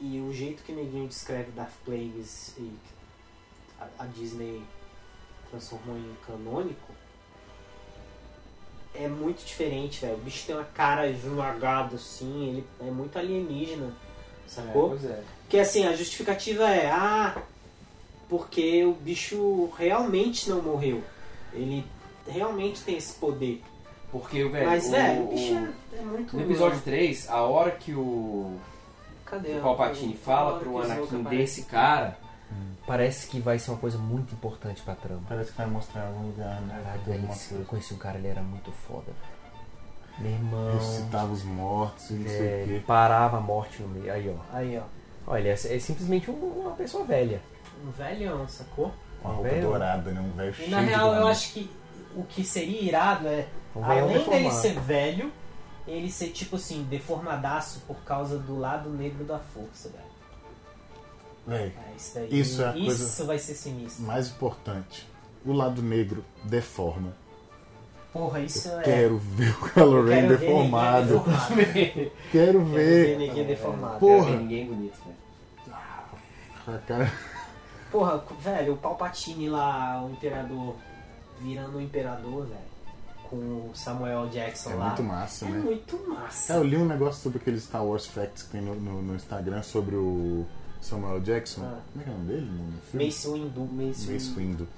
E 0.00 0.20
o 0.20 0.32
jeito 0.32 0.62
que 0.62 0.72
ninguém 0.72 1.06
descreve 1.06 1.50
Darth 1.52 1.72
Plagueis 1.84 2.54
e 2.58 2.70
a, 3.80 3.86
a 4.00 4.06
Disney 4.06 4.62
transformou 5.50 5.96
em 5.96 6.16
canônico 6.26 6.92
é 8.94 9.08
muito 9.08 9.44
diferente, 9.44 10.00
velho. 10.00 10.14
O 10.14 10.18
bicho 10.20 10.46
tem 10.46 10.54
uma 10.54 10.64
cara 10.64 11.08
esmagada 11.08 11.96
assim, 11.96 12.48
ele 12.48 12.66
é 12.80 12.90
muito 12.90 13.18
alienígena, 13.18 13.92
É, 14.46 14.48
sacou? 14.48 14.90
pois 14.90 15.04
é. 15.04 15.22
Porque 15.42 15.58
assim, 15.58 15.84
a 15.84 15.94
justificativa 15.96 16.68
é, 16.68 16.90
ah, 16.90 17.42
porque 18.28 18.84
o 18.84 18.92
bicho 18.92 19.70
realmente 19.76 20.48
não 20.48 20.62
morreu. 20.62 21.02
Ele 21.52 21.84
realmente 22.26 22.82
tem 22.82 22.96
esse 22.96 23.14
poder. 23.14 23.62
Porque, 24.12 24.44
velho, 24.48 24.66
Mas, 24.66 24.86
o, 24.86 24.90
velho, 24.92 25.20
o 25.22 25.24
o- 25.24 25.28
bicho 25.34 25.54
é, 25.92 25.96
é 25.98 26.02
muito. 26.02 26.36
no 26.36 26.42
episódio 26.42 26.80
3, 26.82 27.28
a 27.28 27.42
hora 27.42 27.70
que 27.72 27.92
o, 27.94 28.56
Cadê? 29.26 29.58
o 29.58 29.60
Palpatine 29.62 30.16
fala 30.16 30.58
pro 30.60 30.78
Anakin 30.82 31.22
desse 31.24 31.62
cara, 31.62 32.18
Parece 32.86 33.26
que 33.28 33.40
vai 33.40 33.58
ser 33.58 33.70
uma 33.70 33.78
coisa 33.78 33.96
muito 33.96 34.34
importante 34.34 34.82
pra 34.82 34.94
trama. 34.94 35.22
Parece 35.26 35.50
que 35.52 35.56
vai 35.56 35.66
mostrar 35.66 36.06
algum 36.06 36.26
lugar, 36.26 36.60
né? 36.60 36.80
Caralho, 37.06 37.30
esse- 37.32 37.54
eu 37.54 37.64
conheci 37.64 37.94
um 37.94 37.96
cara, 37.96 38.18
ele 38.18 38.28
era 38.28 38.42
muito 38.42 38.70
foda, 38.70 39.06
velho. 39.06 39.34
Meu 40.18 40.30
irmão. 40.30 40.74
Ressuscitava 40.74 41.32
os 41.32 41.42
mortos 41.44 42.10
e 42.10 42.12
não 42.14 42.28
sei 42.28 42.36
é, 42.38 42.42
o 42.42 42.44
ele 42.68 42.78
quê. 42.80 42.84
parava 42.86 43.38
a 43.38 43.40
morte 43.40 43.80
no 43.82 43.88
meio. 43.88 44.12
Aí, 44.12 44.28
ó. 44.28 44.54
Aí, 44.56 44.78
ó. 44.78 44.82
Olha, 45.26 45.40
ele 45.40 45.48
é, 45.48 45.52
é 45.52 45.78
simplesmente 45.78 46.30
um- 46.30 46.34
uma 46.34 46.72
pessoa 46.72 47.04
velha. 47.04 47.40
Um 47.84 47.90
velhão, 47.90 48.46
sacou? 48.46 48.92
Com 49.22 49.28
a 49.28 49.32
roupa 49.32 49.48
velho. 49.48 49.62
dourada, 49.62 50.10
né? 50.12 50.20
Um 50.20 50.36
velho 50.36 50.50
E 50.50 50.54
cheio 50.54 50.70
na 50.70 50.80
de 50.80 50.86
real, 50.86 51.14
eu 51.14 51.26
acho 51.26 51.52
que 51.54 51.70
o 52.16 52.22
que 52.24 52.44
seria 52.44 52.80
irado 52.80 53.26
é, 53.26 53.46
Um 53.74 53.80
velhão 53.82 53.92
além 54.04 54.06
dele 54.18 54.18
deformado. 54.24 54.56
ser 54.60 54.80
velho, 54.80 55.32
ele 55.86 56.10
ser 56.10 56.28
tipo 56.30 56.56
assim, 56.56 56.82
deformadaço 56.84 57.80
por 57.86 57.96
causa 58.04 58.38
do 58.38 58.58
lado 58.58 58.88
negro 58.90 59.24
da 59.24 59.38
força, 59.38 59.88
velho. 59.90 60.04
Véi, 61.46 61.72
É, 61.76 61.96
isso 61.96 62.14
daí. 62.14 62.28
Isso 62.40 62.62
é 62.64 62.78
Isso 62.78 62.86
coisa- 62.86 63.24
vai 63.24 63.38
ser 63.38 63.54
sinistro. 63.54 64.04
mais 64.04 64.28
importante. 64.28 65.06
O 65.44 65.52
lado 65.52 65.82
negro 65.82 66.24
deforma. 66.44 67.12
Porra, 68.12 68.40
isso 68.40 68.68
é. 68.68 68.82
Quero 68.82 69.18
ver 69.18 69.50
o 69.50 69.68
Kylo 69.70 69.96
Eu 69.96 70.04
Ren 70.06 70.14
quero 70.22 70.28
ver 70.28 70.38
deformado. 70.38 71.06
deformado. 71.18 71.54
Quero 71.54 72.12
Quero 72.32 72.64
ver 72.64 73.06
ver. 73.06 73.18
ninguém 73.18 73.44
deformado. 73.44 73.98
Porra. 73.98 74.16
não 74.18 74.24
tem 74.26 74.38
ninguém 74.38 74.66
bonito, 74.66 74.96
velho. 75.04 75.16
A 76.66 76.78
cara- 76.78 77.12
Porra, 77.92 78.24
velho, 78.40 78.72
o 78.72 78.76
Palpatine 78.76 79.48
lá, 79.50 80.02
o 80.02 80.10
Imperador, 80.12 80.74
virando 81.40 81.78
o 81.78 81.80
Imperador, 81.80 82.46
velho. 82.46 82.74
Com 83.30 83.36
o 83.36 83.70
Samuel 83.74 84.28
Jackson 84.28 84.70
É 84.70 84.74
lá. 84.74 84.86
muito 84.88 85.02
massa, 85.02 85.46
É 85.46 85.48
né? 85.48 85.58
muito 85.58 86.08
massa. 86.08 86.52
É, 86.52 86.56
eu 86.56 86.62
li 86.64 86.76
um 86.76 86.84
negócio 86.86 87.22
sobre 87.22 87.38
aqueles 87.38 87.62
Star 87.64 87.84
Wars 87.84 88.06
Facts 88.06 88.42
que 88.44 88.50
tem 88.50 88.60
no, 88.60 88.74
no- 88.74 89.02
no 89.02 89.14
Instagram 89.16 89.62
sobre 89.62 89.96
o 89.96 90.44
Samuel 90.80 91.20
Jackson. 91.20 91.62
Ah. 91.64 91.80
Como 91.92 92.02
é 92.02 92.04
que 92.04 92.10
é 92.10 92.12
o 92.12 92.16
nome 92.18 92.28
dele 92.32 92.46
no 92.50 92.80
filme? 92.82 93.06
Mace 93.06 93.28
Windu. 93.28 93.60
Mace, 93.72 94.12
Mace 94.12 94.30
Windu. 94.34 94.68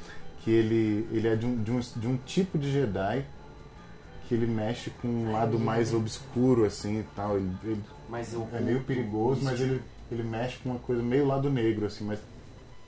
Que 0.43 0.51
ele, 0.53 1.09
ele 1.11 1.27
é 1.29 1.35
de 1.37 1.45
um, 1.45 1.63
de, 1.63 1.71
um, 1.73 1.81
de 1.81 2.07
um 2.07 2.17
tipo 2.19 2.57
de 2.57 2.71
Jedi 2.73 3.25
que 4.29 4.35
ele 4.35 4.47
mexe 4.47 4.91
com 5.03 5.09
um 5.09 5.33
lado 5.33 5.59
mais 5.59 5.93
obscuro, 5.93 6.65
assim 6.65 7.01
e 7.01 7.03
tal. 7.15 7.37
Ele, 7.37 7.51
ele 7.65 7.85
é 8.53 8.61
meio 8.61 8.83
perigoso, 8.85 9.43
mas 9.45 9.61
ele, 9.61 9.83
ele 10.11 10.23
mexe 10.23 10.59
com 10.59 10.71
uma 10.71 10.79
coisa 10.79 11.03
meio 11.03 11.27
lado 11.27 11.51
negro, 11.51 11.87
assim, 11.87 12.05
mas 12.05 12.19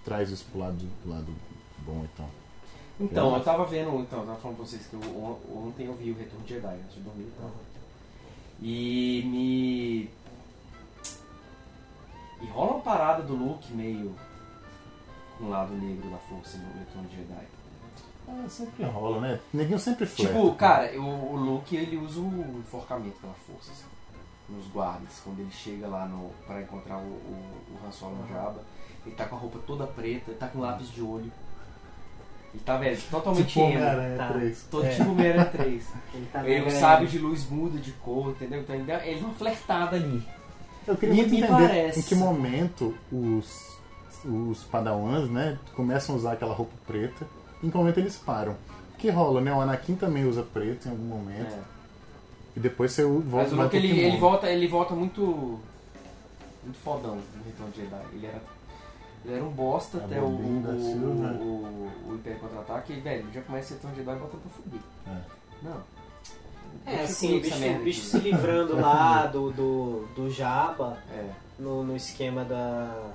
traz 0.05 0.31
isso 0.31 0.47
pro 0.51 0.61
lado, 0.61 0.85
pro 1.03 1.11
lado 1.11 1.27
bom 1.85 2.05
e 2.05 2.09
tal. 2.17 2.29
Então, 3.01 3.35
eu 3.37 3.45
tava 3.45 3.65
vendo, 3.65 4.01
então, 4.01 4.21
eu 4.21 4.27
tava 4.27 4.39
falando 4.39 4.57
pra 4.57 4.67
vocês 4.67 4.87
que 4.87 4.95
eu, 4.95 5.01
on- 5.01 5.67
ontem 5.69 5.87
eu 5.87 5.95
vi 5.95 6.11
o 6.11 6.17
Retorno 6.17 6.45
de 6.45 6.55
Jedi 6.55 6.67
antes 6.75 6.95
de 6.95 7.01
dormir 7.01 7.23
e 7.25 7.33
tal. 7.41 7.51
E 8.61 9.23
me. 9.27 10.11
E 12.41 12.47
rola 12.51 12.73
uma 12.75 12.81
parada 12.81 13.23
do 13.23 13.35
Luke 13.35 13.73
meio 13.73 14.15
com 15.39 15.45
o 15.45 15.51
lado 15.51 15.73
negro 15.75 16.11
da 16.11 16.19
força 16.19 16.59
no 16.59 16.79
Retorno 16.79 17.09
de 17.09 17.17
Jedi. 17.17 17.47
Ah, 18.29 18.47
sempre 18.49 18.85
rola, 18.85 19.21
né? 19.21 19.41
Neguinho 19.55 19.79
sempre 19.79 20.05
flerta. 20.05 20.35
Tipo, 20.35 20.55
cara, 20.55 21.01
o, 21.01 21.33
o 21.33 21.37
Luke 21.37 21.75
ele 21.77 21.97
usa 21.97 22.21
o 22.21 22.59
enforcamento 22.59 23.17
pela 23.21 23.33
força, 23.33 23.71
assim, 23.71 23.85
nos 24.49 24.67
guardas, 24.69 25.21
quando 25.25 25.39
ele 25.41 25.51
chega 25.51 25.87
lá 25.89 26.05
no, 26.07 26.31
pra 26.47 26.61
encontrar 26.61 26.99
o, 26.99 27.01
o, 27.07 27.55
o 27.73 27.87
Han 27.87 27.91
Solo 27.93 28.17
no 28.17 28.29
Jabba. 28.29 28.61
Ele 29.07 29.15
tá 29.15 29.25
com 29.25 29.37
a 29.37 29.39
roupa 29.39 29.59
toda 29.67 29.87
preta, 29.87 30.31
ele 30.31 30.39
tá 30.39 30.49
com 30.49 30.59
lápis 30.61 30.91
de 30.91 31.01
olho. 31.01 31.33
Ele 32.55 32.63
tá, 32.65 32.77
velho, 32.79 32.99
totalmente 33.11 33.47
tipo 33.47 33.61
emo. 33.61 33.69
Homem-Aranha 33.71 34.17
Tá. 34.17 34.29
3. 34.33 34.67
Todo 34.71 34.87
É. 34.87 34.91
tipo 34.91 35.11
Homem-Aranha 35.11 35.45
3. 35.45 35.85
Ele 36.15 36.27
tá 36.33 36.49
Ele 36.49 37.07
de 37.07 37.19
luz 37.19 37.49
muda 37.51 37.79
de 37.79 37.93
cor, 37.93 38.31
entendeu? 38.31 38.61
Então 38.61 38.75
ele 38.75 38.85
dá- 38.85 39.07
ele 39.07 39.21
dá 39.21 39.27
uma 39.27 39.35
flertada 39.35 39.97
ali. 39.97 40.27
Eu 40.87 40.97
queria 40.97 41.15
muito 41.15 41.31
me 41.31 41.37
entender 41.43 41.53
parece. 41.69 42.01
em 42.01 42.03
que 42.03 42.15
momento 42.15 42.95
os, 43.13 43.77
os 44.25 44.65
padawans, 44.65 45.29
né, 45.31 45.59
começam 45.77 46.15
a 46.15 46.19
usar 46.19 46.33
aquela 46.33 46.55
roupa 46.55 46.73
preta, 46.87 47.27
em 47.63 47.69
que 47.71 47.77
momento 47.77 47.99
eles 47.99 48.17
param. 48.17 48.57
Que 48.97 49.11
rola, 49.11 49.41
né? 49.43 49.53
O 49.53 49.61
Anakin 49.61 49.95
também 49.97 50.25
usa 50.25 50.43
preto 50.43 50.87
em 50.89 50.91
algum 50.91 51.05
momento. 51.05 51.53
É. 51.53 51.59
E 52.57 52.61
depois 52.61 52.91
você 52.93 53.05
volta 53.05 53.27
Mas 53.31 53.53
o 53.53 53.57
Luke 53.63 53.77
ele, 53.77 54.01
ele 54.01 54.17
volta, 54.17 54.51
ele 54.51 54.67
volta 54.67 54.95
muito. 54.95 55.61
muito 56.65 56.79
fodão 56.83 57.17
no 57.17 57.45
Retorno 57.45 57.73
de 57.73 57.83
Jedi. 57.83 58.03
Ele 58.15 58.27
era. 58.27 58.58
Ele 59.25 59.35
era 59.35 59.45
um 59.45 59.51
bosta 59.51 59.99
É 59.99 60.05
até 60.05 60.21
o, 60.21 60.27
o, 60.27 60.31
bobinho 60.31 60.61
da 60.63 60.73
Silva. 60.79 61.33
o, 61.41 61.45
o, 61.45 62.11
o 62.11 62.15
Império 62.15 62.39
Contra-Ataque 62.41 62.93
e, 62.95 63.01
velho, 63.01 63.27
já 63.33 63.41
começa 63.43 63.73
o 63.73 63.77
Retorno 63.77 63.97
de 63.97 64.03
Jedi 64.03 64.17
e 64.17 64.21
bota 64.21 64.37
pra 64.37 64.51
fuder. 64.51 64.81
É. 65.07 65.21
Não. 65.63 65.83
É, 66.87 67.03
assim, 67.03 67.39
o 67.39 67.41
bicho, 67.41 67.59
merda 67.59 67.85
bicho 67.85 68.01
se 68.03 68.19
livrando 68.19 68.77
lá 68.81 69.27
do, 69.27 69.51
do, 69.53 70.07
do 70.15 70.31
Jabba, 70.31 70.99
É. 71.13 71.29
no, 71.59 71.83
no 71.83 71.97
esquema 71.97 72.45
da, 72.45 73.11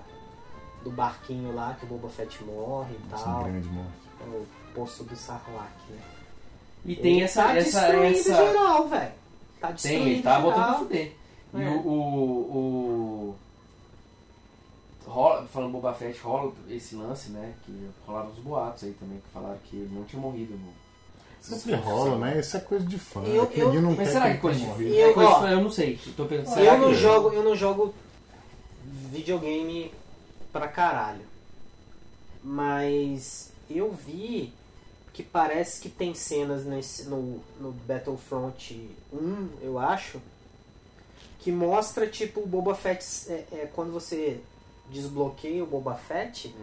do 0.83 0.91
barquinho 0.91 1.53
lá, 1.55 1.75
que 1.79 1.85
o 1.85 1.87
Boba 1.87 2.09
Fett 2.09 2.43
morre 2.43 2.95
e 2.95 3.11
Nossa, 3.11 3.23
tal. 3.23 3.43
grande 3.45 3.67
morte. 3.69 3.91
É 4.21 4.29
o 4.29 4.45
poço 4.75 5.03
do 5.03 5.15
Sarlacc, 5.15 5.71
né? 5.89 5.97
E 6.85 6.95
tem 6.95 7.15
Ele 7.15 7.23
essa. 7.23 7.43
tá 7.43 7.55
essa, 7.57 7.79
destruindo 7.81 8.17
essa... 8.19 8.35
geral, 8.35 8.87
velho. 8.89 9.11
Tá 9.61 9.71
destruindo 9.71 10.03
Tem, 10.03 10.13
ele 10.13 10.21
tá 10.23 10.39
botando 10.39 10.53
pra 10.55 10.63
geral. 10.65 10.79
fuder. 10.79 11.15
E 11.55 11.61
É. 11.61 11.69
o, 11.69 11.87
o, 11.87 11.95
o- 13.29 13.35
rola- 15.05 15.45
falando 15.47 15.71
Boba 15.71 15.93
Fett, 15.93 16.19
rola 16.21 16.51
esse 16.69 16.95
lance, 16.95 17.29
né? 17.31 17.53
Que 17.65 17.89
rolaram 18.05 18.29
os 18.31 18.39
boatos 18.39 18.83
aí 18.83 18.93
também, 18.93 19.17
que 19.19 19.29
falaram 19.33 19.57
que 19.65 19.75
ele 19.75 19.93
não 19.93 20.03
tinha 20.05 20.21
morrido 20.21 20.53
no. 20.57 20.73
Sempre 21.41 21.75
rola, 21.75 22.17
né? 22.19 22.39
Isso 22.39 22.55
é 22.55 22.59
coisa 22.61 22.85
de 22.85 22.97
fã. 22.97 23.21
Eu- 23.23 23.43
é 23.53 23.59
eu- 23.59 23.81
não 23.81 23.93
Mas 23.95 24.09
será 24.09 24.31
que 24.33 24.39
coisa 24.39 24.59
de. 24.59 24.65
Eu- 24.95 25.09
é 25.09 25.13
coisa 25.13 25.33
de 25.33 25.39
fã? 25.41 25.49
Eu 25.49 25.61
não 25.61 25.71
sei. 25.71 25.99
Eu 26.07 26.13
tô 26.13 26.25
pensando, 26.25 26.59
Eu 26.59 26.77
não, 26.77 26.89
que- 26.89 26.95
jogo, 26.95 27.29
eu 27.33 27.43
não 27.43 27.55
jogo 27.55 27.93
videogame 29.11 29.91
pra 30.53 30.67
caralho. 30.69 31.21
Mas 32.43 33.51
eu 33.69 33.91
vi 33.91 34.53
que 35.13 35.21
parece 35.23 35.79
que 35.81 35.89
tem 35.89 36.13
cenas 36.15 36.65
nesse, 36.65 37.03
no, 37.05 37.39
no 37.59 37.71
Battlefront 37.71 38.89
1, 39.11 39.49
eu 39.61 39.77
acho, 39.77 40.19
que 41.39 41.51
mostra 41.51 42.07
tipo 42.07 42.39
o 42.41 42.47
Boba 42.47 42.73
Fett. 42.73 43.05
É, 43.29 43.45
é, 43.51 43.69
quando 43.73 43.91
você 43.91 44.39
desbloqueia 44.93 45.63
o 45.63 45.67
Boba 45.67 45.95
Fett, 45.95 46.55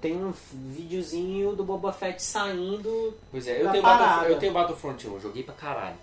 tem 0.00 0.16
um 0.16 0.32
videozinho 0.52 1.54
do 1.54 1.64
Boba 1.64 1.92
Fett 1.92 2.22
saindo. 2.22 3.14
Pois 3.30 3.46
é, 3.46 3.60
eu 3.60 3.64
da 3.66 3.70
tenho, 3.72 3.82
parada. 3.82 4.04
Battlefront, 4.04 4.32
eu 4.32 4.38
tenho 4.38 4.52
Battlefront 4.52 5.08
1, 5.08 5.12
eu 5.14 5.20
joguei 5.20 5.42
pra 5.42 5.54
caralho. 5.54 5.96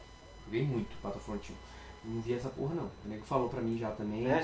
Joguei 0.46 0.64
muito 0.64 0.90
Battlefront 1.04 1.52
1. 1.52 1.56
Não 2.14 2.22
vi 2.22 2.34
essa 2.34 2.50
porra 2.50 2.76
não. 2.76 2.84
O 2.84 3.10
nego 3.10 3.26
falou 3.26 3.50
pra 3.50 3.62
mim 3.62 3.78
já 3.78 3.90
também. 3.92 4.26
É? 4.30 4.36
não. 4.36 4.40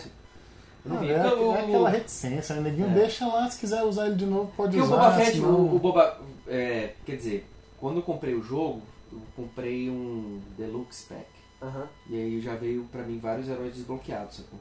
Eu 0.86 0.92
não 0.94 1.00
vi. 1.00 1.10
é, 1.12 1.18
Então, 1.18 1.30
é 1.32 1.36
o- 1.42 1.52
aquela 1.54 1.90
reticência, 1.90 2.56
né? 2.56 2.62
Neguinho 2.70 2.90
É. 2.90 2.94
deixa 2.94 3.26
lá, 3.28 3.50
se 3.50 3.60
quiser 3.60 3.84
usar 3.84 4.08
ele 4.08 4.16
de 4.16 4.26
novo, 4.26 4.52
pode 4.58 4.78
Porque 4.78 4.82
o 4.82 4.84
usar. 4.94 4.96
Boba 5.10 5.16
Fett, 5.16 5.32
senão- 5.38 5.50
o, 5.62 5.76
o 5.76 5.80
Boba. 5.80 6.20
é, 6.48 6.94
quer 7.06 7.16
dizer, 7.16 7.48
quando 7.80 7.98
eu 7.98 8.04
comprei 8.04 8.36
o 8.36 8.44
jogo, 8.44 8.82
eu 9.12 9.22
comprei 9.36 9.90
um 9.90 10.42
Deluxe 10.58 11.06
Pack. 11.06 11.26
Aham. 11.62 11.88
E 12.10 12.16
aí 12.16 12.42
já 12.42 12.54
veio 12.56 12.84
pra 12.92 13.02
mim 13.04 13.18
vários 13.18 13.48
heróis 13.50 13.74
desbloqueados, 13.74 14.36
sacou? 14.38 14.60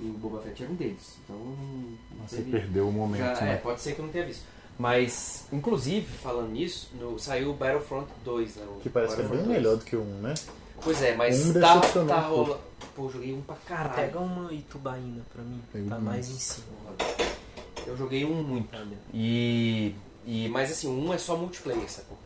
E 0.00 0.04
o 0.06 0.12
Boba 0.14 0.40
Fett 0.42 0.62
era 0.62 0.72
um 0.72 0.74
deles. 0.74 1.16
Então 1.24 1.36
Você 2.26 2.36
teve- 2.36 2.50
perdeu 2.50 2.88
o 2.88 2.92
momento, 2.92 3.20
já- 3.22 3.38
é, 3.40 3.44
né? 3.44 3.56
pode 3.56 3.80
ser 3.80 3.94
que 3.94 4.00
eu 4.00 4.04
não 4.06 4.12
tenha 4.12 4.26
visto. 4.26 4.42
Mas, 4.78 5.44
inclusive, 5.52 6.04
falando 6.18 6.50
nisso, 6.50 6.90
no- 6.98 7.16
saiu 7.18 7.50
o 7.50 7.54
Battlefront 7.54 8.08
2, 8.24 8.56
né? 8.56 8.64
o 8.68 8.80
Que 8.80 8.88
parece 8.90 9.14
que 9.14 9.20
é 9.20 9.24
bem 9.24 9.30
Battlefront 9.38 9.46
2. 9.46 9.56
melhor 9.56 9.76
do 9.76 9.84
que 9.84 9.96
um, 9.96 10.20
né? 10.20 10.34
Pois 10.82 11.00
é, 11.00 11.14
mas 11.16 11.46
Um 11.46 11.60
tá, 11.60 11.80
tá 11.80 12.20
rolando. 12.20 12.58
Pô, 12.96 13.08
joguei 13.08 13.32
um 13.32 13.40
pra 13.40 13.54
caralho. 13.66 13.94
Pega 13.94 14.18
uma 14.18 14.52
Itubaína 14.52 15.22
pra 15.32 15.42
mim. 15.44 15.60
Pega 15.72 15.88
Tá 15.90 15.98
mais 16.00 16.28
em 16.28 16.38
cima. 16.38 16.66
Eu 17.86 17.96
joguei 17.96 18.24
um 18.24 18.42
muito. 18.42 18.68
E, 19.12 19.94
e. 20.26 20.48
Mas 20.48 20.70
assim, 20.72 20.88
um 20.88 21.12
é 21.12 21.18
só 21.18 21.36
multiplayer, 21.36 21.88
sacou? 21.90 22.16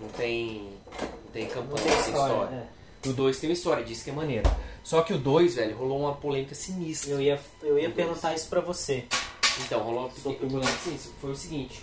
Não 0.00 0.08
tem. 0.10 0.70
Não 1.00 1.32
tem 1.32 1.46
campanha, 1.48 1.66
não 1.68 1.76
tem 1.76 2.00
história. 2.00 2.32
história. 2.34 2.56
é. 2.56 2.75
O 3.08 3.12
2 3.12 3.38
tem 3.38 3.48
uma 3.50 3.54
história, 3.54 3.84
diz 3.84 4.02
que 4.02 4.10
é 4.10 4.12
maneiro. 4.12 4.48
Só 4.82 5.02
que 5.02 5.12
o 5.12 5.18
2, 5.18 5.54
velho, 5.56 5.76
rolou 5.76 6.00
uma 6.00 6.14
polêmica 6.14 6.54
sinistra. 6.54 7.10
Eu 7.12 7.20
ia, 7.20 7.40
eu 7.62 7.78
ia 7.78 7.90
perguntar 7.90 8.34
isso 8.34 8.48
pra 8.48 8.60
você. 8.60 9.04
Então, 9.64 9.80
rolou 9.82 10.10
uma 10.24 10.34
polêmica 10.34 10.72
sinistra. 10.82 11.12
Foi 11.20 11.30
o 11.32 11.36
seguinte. 11.36 11.82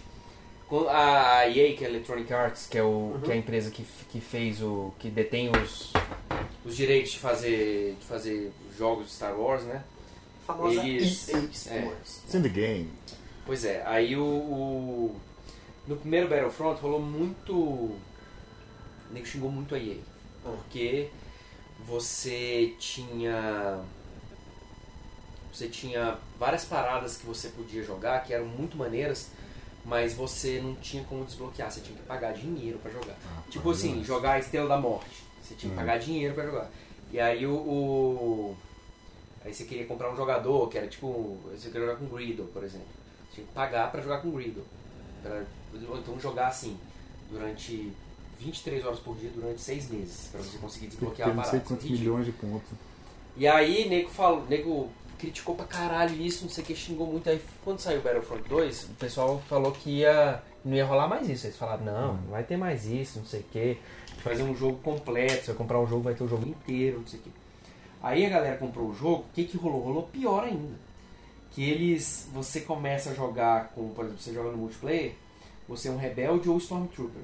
A 0.90 1.48
EA, 1.48 1.76
que 1.76 1.84
é 1.84 1.88
a 1.88 1.90
Electronic 1.90 2.34
Arts, 2.34 2.66
que 2.68 2.78
é, 2.78 2.84
o, 2.84 2.88
Uhum. 2.88 3.22
que 3.22 3.30
é 3.32 3.34
a 3.36 3.38
empresa 3.38 3.70
que, 3.70 3.86
que 4.10 4.20
fez 4.20 4.62
o. 4.62 4.92
que 4.98 5.08
detém 5.10 5.52
os, 5.52 5.94
os 6.66 6.76
direitos 6.76 7.12
de 7.12 7.20
fazer, 7.20 7.96
de 8.00 8.06
fazer 8.08 8.52
jogos 8.76 9.06
de 9.08 9.12
Star 9.12 9.40
Wars, 9.40 9.64
né? 9.64 9.84
A 10.44 10.46
famosa 10.54 10.84
Eles- 10.84 11.30
EA 11.30 11.38
Sports. 11.52 12.22
It's 12.24 12.34
in 12.34 12.42
the 12.42 12.50
game. 12.50 12.90
Pois 13.46 13.64
é, 13.66 13.84
aí 13.86 14.16
o, 14.18 14.24
o- 14.26 15.16
No 15.86 15.96
primeiro 15.98 16.28
Battlefront 16.28 16.82
rolou 16.82 17.00
muito. 17.02 17.54
O 17.54 18.00
nego 19.12 19.26
xingou 19.28 19.52
muito 19.52 19.76
a 19.76 19.78
EA. 19.78 19.98
Porque 20.44 21.10
você 21.86 22.74
tinha. 22.80 23.80
Você 25.52 25.68
tinha 25.68 26.18
várias 26.40 26.66
paradas 26.66 27.18
que 27.18 27.26
você 27.26 27.50
podia 27.50 27.84
jogar 27.84 28.24
que 28.24 28.34
eram 28.34 28.46
muito 28.48 28.76
maneiras, 28.76 29.30
mas 29.86 30.14
você 30.16 30.60
não 30.60 30.74
tinha 30.76 31.04
como 31.04 31.24
desbloquear, 31.26 31.72
você 31.72 31.82
tinha 31.82 31.96
que 31.96 32.04
pagar 32.04 32.34
dinheiro 32.34 32.80
pra 32.80 32.92
jogar. 32.92 33.16
Tipo 33.50 33.70
assim, 33.70 34.04
jogar 34.04 34.40
Estrela 34.40 34.68
da 34.68 34.78
Morte. 34.78 35.24
Você 35.44 35.54
tinha 35.54 35.70
que 35.72 35.76
Hum. 35.76 35.80
pagar 35.80 36.00
dinheiro 36.00 36.34
pra 36.34 36.46
jogar. 36.46 36.70
E 37.12 37.20
aí 37.20 37.46
o, 37.46 37.54
o- 37.54 38.58
Aí 39.46 39.54
você 39.54 39.66
queria 39.66 39.86
comprar 39.86 40.10
um 40.10 40.16
jogador, 40.16 40.70
que 40.70 40.78
era 40.78 40.88
tipo. 40.88 41.38
Você 41.52 41.68
queria 41.70 41.88
jogar 41.88 42.00
com 42.00 42.06
Greedo, 42.08 42.46
por 42.54 42.64
exemplo. 42.64 42.88
Você 43.30 43.36
tinha 43.36 43.46
que 43.48 43.54
pagar 43.54 43.92
pra 43.92 44.02
jogar 44.02 44.22
com 44.22 44.32
Greedo. 44.32 44.64
Pra, 45.22 45.44
ou 45.90 45.98
então 46.00 46.18
jogar 46.20 46.48
assim, 46.48 46.78
durante 47.30 47.92
23 48.40 48.86
horas 48.86 49.00
por 49.00 49.16
dia, 49.16 49.30
durante 49.34 49.62
6 49.62 49.90
meses, 49.90 50.30
pra 50.32 50.42
você 50.42 50.58
conseguir 50.58 50.88
desbloquear 50.88 51.30
a 51.30 51.34
não 51.34 51.42
parada. 51.42 51.52
sei 51.58 51.60
quantos 51.68 51.86
Ridículo. 51.86 52.00
milhões 52.18 52.26
de 52.26 52.32
pontos. 52.34 52.70
E 53.36 53.48
aí, 53.48 53.88
nego 53.90 54.10
falou, 54.10 54.46
nego 54.48 54.90
criticou 55.18 55.56
pra 55.56 55.66
caralho 55.66 56.14
isso, 56.22 56.44
não 56.44 56.52
sei 56.52 56.64
o 56.64 56.68
que, 56.68 56.76
xingou 56.76 57.08
muito. 57.08 57.30
Aí 57.30 57.42
quando 57.64 57.80
saiu 57.80 58.02
Battlefront 58.02 58.48
2, 58.48 58.84
o 58.84 58.88
pessoal 58.96 59.42
falou 59.48 59.72
que 59.72 59.90
ia, 60.00 60.44
não 60.66 60.76
ia 60.76 60.86
rolar 60.86 61.08
mais 61.08 61.30
isso. 61.30 61.48
Eles 61.48 61.58
falaram, 61.58 61.86
não, 61.86 62.14
não 62.16 62.32
vai 62.32 62.44
ter 62.44 62.58
mais 62.58 62.86
isso, 62.86 63.20
não 63.20 63.26
sei 63.26 63.40
o 63.40 63.44
que. 63.52 63.78
Fazer 64.18 64.44
um 64.44 64.56
jogo 64.56 64.78
completo, 64.80 65.46
se 65.46 65.50
eu 65.52 65.56
comprar 65.56 65.80
um 65.80 65.88
jogo, 65.88 66.02
vai 66.04 66.14
ter 66.14 66.24
o 66.24 66.28
jogo 66.28 66.48
inteiro, 66.48 67.00
não 67.00 67.08
sei 67.08 67.20
o 67.20 67.24
que. 67.24 67.32
Aí 68.02 68.26
a 68.26 68.30
galera 68.30 68.58
comprou 68.58 68.90
o 68.90 68.94
jogo, 68.94 69.24
o 69.24 69.34
que 69.34 69.46
que 69.46 69.56
rolou? 69.58 69.82
Rolou 69.82 70.04
pior 70.04 70.44
ainda. 70.44 70.76
Que 71.52 71.64
eles, 71.70 72.28
você 72.34 72.60
começa 72.62 73.12
a 73.12 73.14
jogar 73.14 73.70
com, 73.70 73.90
por 73.90 74.04
exemplo, 74.06 74.22
você 74.22 74.34
joga 74.34 74.52
no 74.52 74.58
multiplayer, 74.58 75.14
você 75.68 75.88
é 75.88 75.92
um 75.92 75.98
rebelde 75.98 76.50
ou 76.50 76.58
Stormtrooper. 76.58 77.22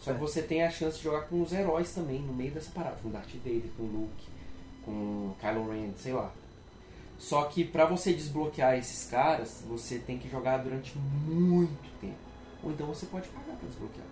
Só 0.00 0.12
que 0.14 0.18
você 0.18 0.40
tem 0.42 0.62
a 0.62 0.70
chance 0.70 0.96
de 0.98 1.04
jogar 1.04 1.22
com 1.22 1.42
os 1.42 1.52
heróis 1.52 1.92
também, 1.94 2.20
no 2.20 2.32
meio 2.32 2.52
dessa 2.52 2.70
parada, 2.70 2.96
com 3.02 3.10
Darth 3.10 3.34
Vader, 3.44 3.70
com 3.76 3.82
Luke, 3.82 4.28
com 4.84 5.34
Kylo 5.40 5.70
Ren, 5.70 5.90
sei 5.96 6.14
lá. 6.14 6.32
Só 7.18 7.44
que 7.44 7.64
pra 7.64 7.84
você 7.84 8.14
desbloquear 8.14 8.78
esses 8.78 9.10
caras, 9.10 9.62
você 9.68 9.98
tem 9.98 10.16
que 10.18 10.28
jogar 10.28 10.56
durante 10.58 10.96
muito 10.96 12.00
tempo. 12.00 12.14
Ou 12.62 12.70
então 12.70 12.86
você 12.86 13.04
pode 13.06 13.28
pagar 13.28 13.56
pra 13.56 13.68
desbloquear. 13.68 14.06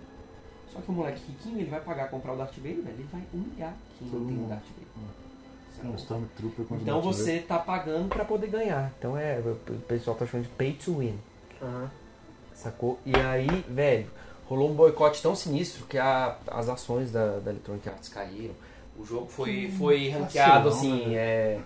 Só 0.70 0.80
que 0.80 0.90
o 0.90 0.92
moleque 0.92 1.22
riquinho, 1.26 1.60
ele 1.60 1.70
vai 1.70 1.80
pagar 1.80 2.10
comprar 2.10 2.34
o 2.34 2.36
Darth 2.36 2.56
Vader, 2.56 2.82
velho, 2.82 2.90
ele 2.90 3.08
vai 3.10 3.22
humilhar 3.32 3.74
quem 3.98 4.08
não 4.08 4.12
Todo 4.12 4.26
tem 4.26 4.36
o 4.36 4.40
mundo. 4.40 4.48
Darth 4.50 4.64
Vader. 4.64 4.88
É 5.80 5.86
um 5.86 6.76
Então 6.76 6.96
não 6.96 7.00
você 7.00 7.38
tá 7.38 7.58
pagando 7.58 8.08
pra 8.08 8.24
poder 8.24 8.48
ganhar. 8.48 8.92
Então 8.98 9.16
é, 9.16 9.38
o 9.38 9.54
pessoal 9.86 10.16
tá 10.16 10.26
chamando 10.26 10.46
de 10.46 10.52
pay 10.54 10.74
to 10.74 10.98
win. 10.98 11.18
Aham. 11.62 11.90
Sacou? 12.52 12.98
E 13.06 13.14
aí, 13.16 13.46
velho, 13.68 14.10
rolou 14.48 14.70
um 14.70 14.74
boicote 14.74 15.20
tão 15.22 15.34
sinistro 15.36 15.84
que 15.86 15.98
a- 15.98 16.36
as 16.46 16.68
ações 16.68 17.12
da, 17.12 17.38
da 17.38 17.50
Electronic 17.50 17.88
Arts 17.88 18.08
caíram. 18.08 18.54
O 18.98 19.04
jogo 19.04 19.26
foi, 19.28 19.70
foi 19.78 20.08
ranqueado, 20.08 20.70
vacilão, 20.70 20.94
assim, 20.96 21.06
né? 21.08 21.14
é, 21.14 21.60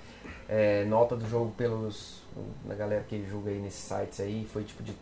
é, 0.49 0.85
nota 0.85 1.17
do 1.17 1.27
jogo 1.29 1.53
pelos. 1.57 2.21
Na 2.65 2.75
galera 2.75 3.05
que 3.09 3.25
julga 3.27 3.51
aí 3.51 3.59
nesses 3.59 3.81
sites 3.85 4.21
aí, 4.21 4.47
foi 4.53 4.65
tipo 4.65 4.83
de 4.83 4.93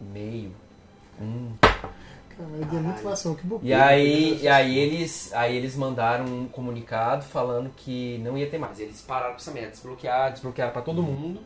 meio. 0.00 0.52
Um. 1.20 1.52
Cara, 1.60 2.48
mas 2.50 2.66
deu 2.70 2.80
muito 2.80 3.02
vacilão, 3.02 3.36
que 3.36 3.46
bobeira. 3.46 3.76
E 3.76 3.80
aí, 3.80 4.30
né? 4.32 4.38
e 4.42 4.48
aí 4.48 4.78
eles, 4.78 5.32
aí 5.34 5.56
eles 5.56 5.76
mandaram 5.76 6.24
um 6.24 6.48
comunicado 6.48 7.24
falando 7.24 7.70
que 7.76 8.18
não 8.18 8.36
ia 8.38 8.48
ter 8.48 8.58
mais. 8.58 8.78
Eles 8.80 9.00
pararam 9.02 9.32
com 9.32 9.36
essa 9.40 9.50
merda, 9.50 9.70
desbloquear, 9.70 10.32
desbloquearam 10.32 10.72
pra 10.72 10.82
todo 10.82 11.02
mundo. 11.02 11.40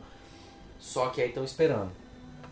Só 0.79 1.09
que 1.09 1.21
aí 1.21 1.29
estão 1.29 1.43
esperando. 1.45 1.91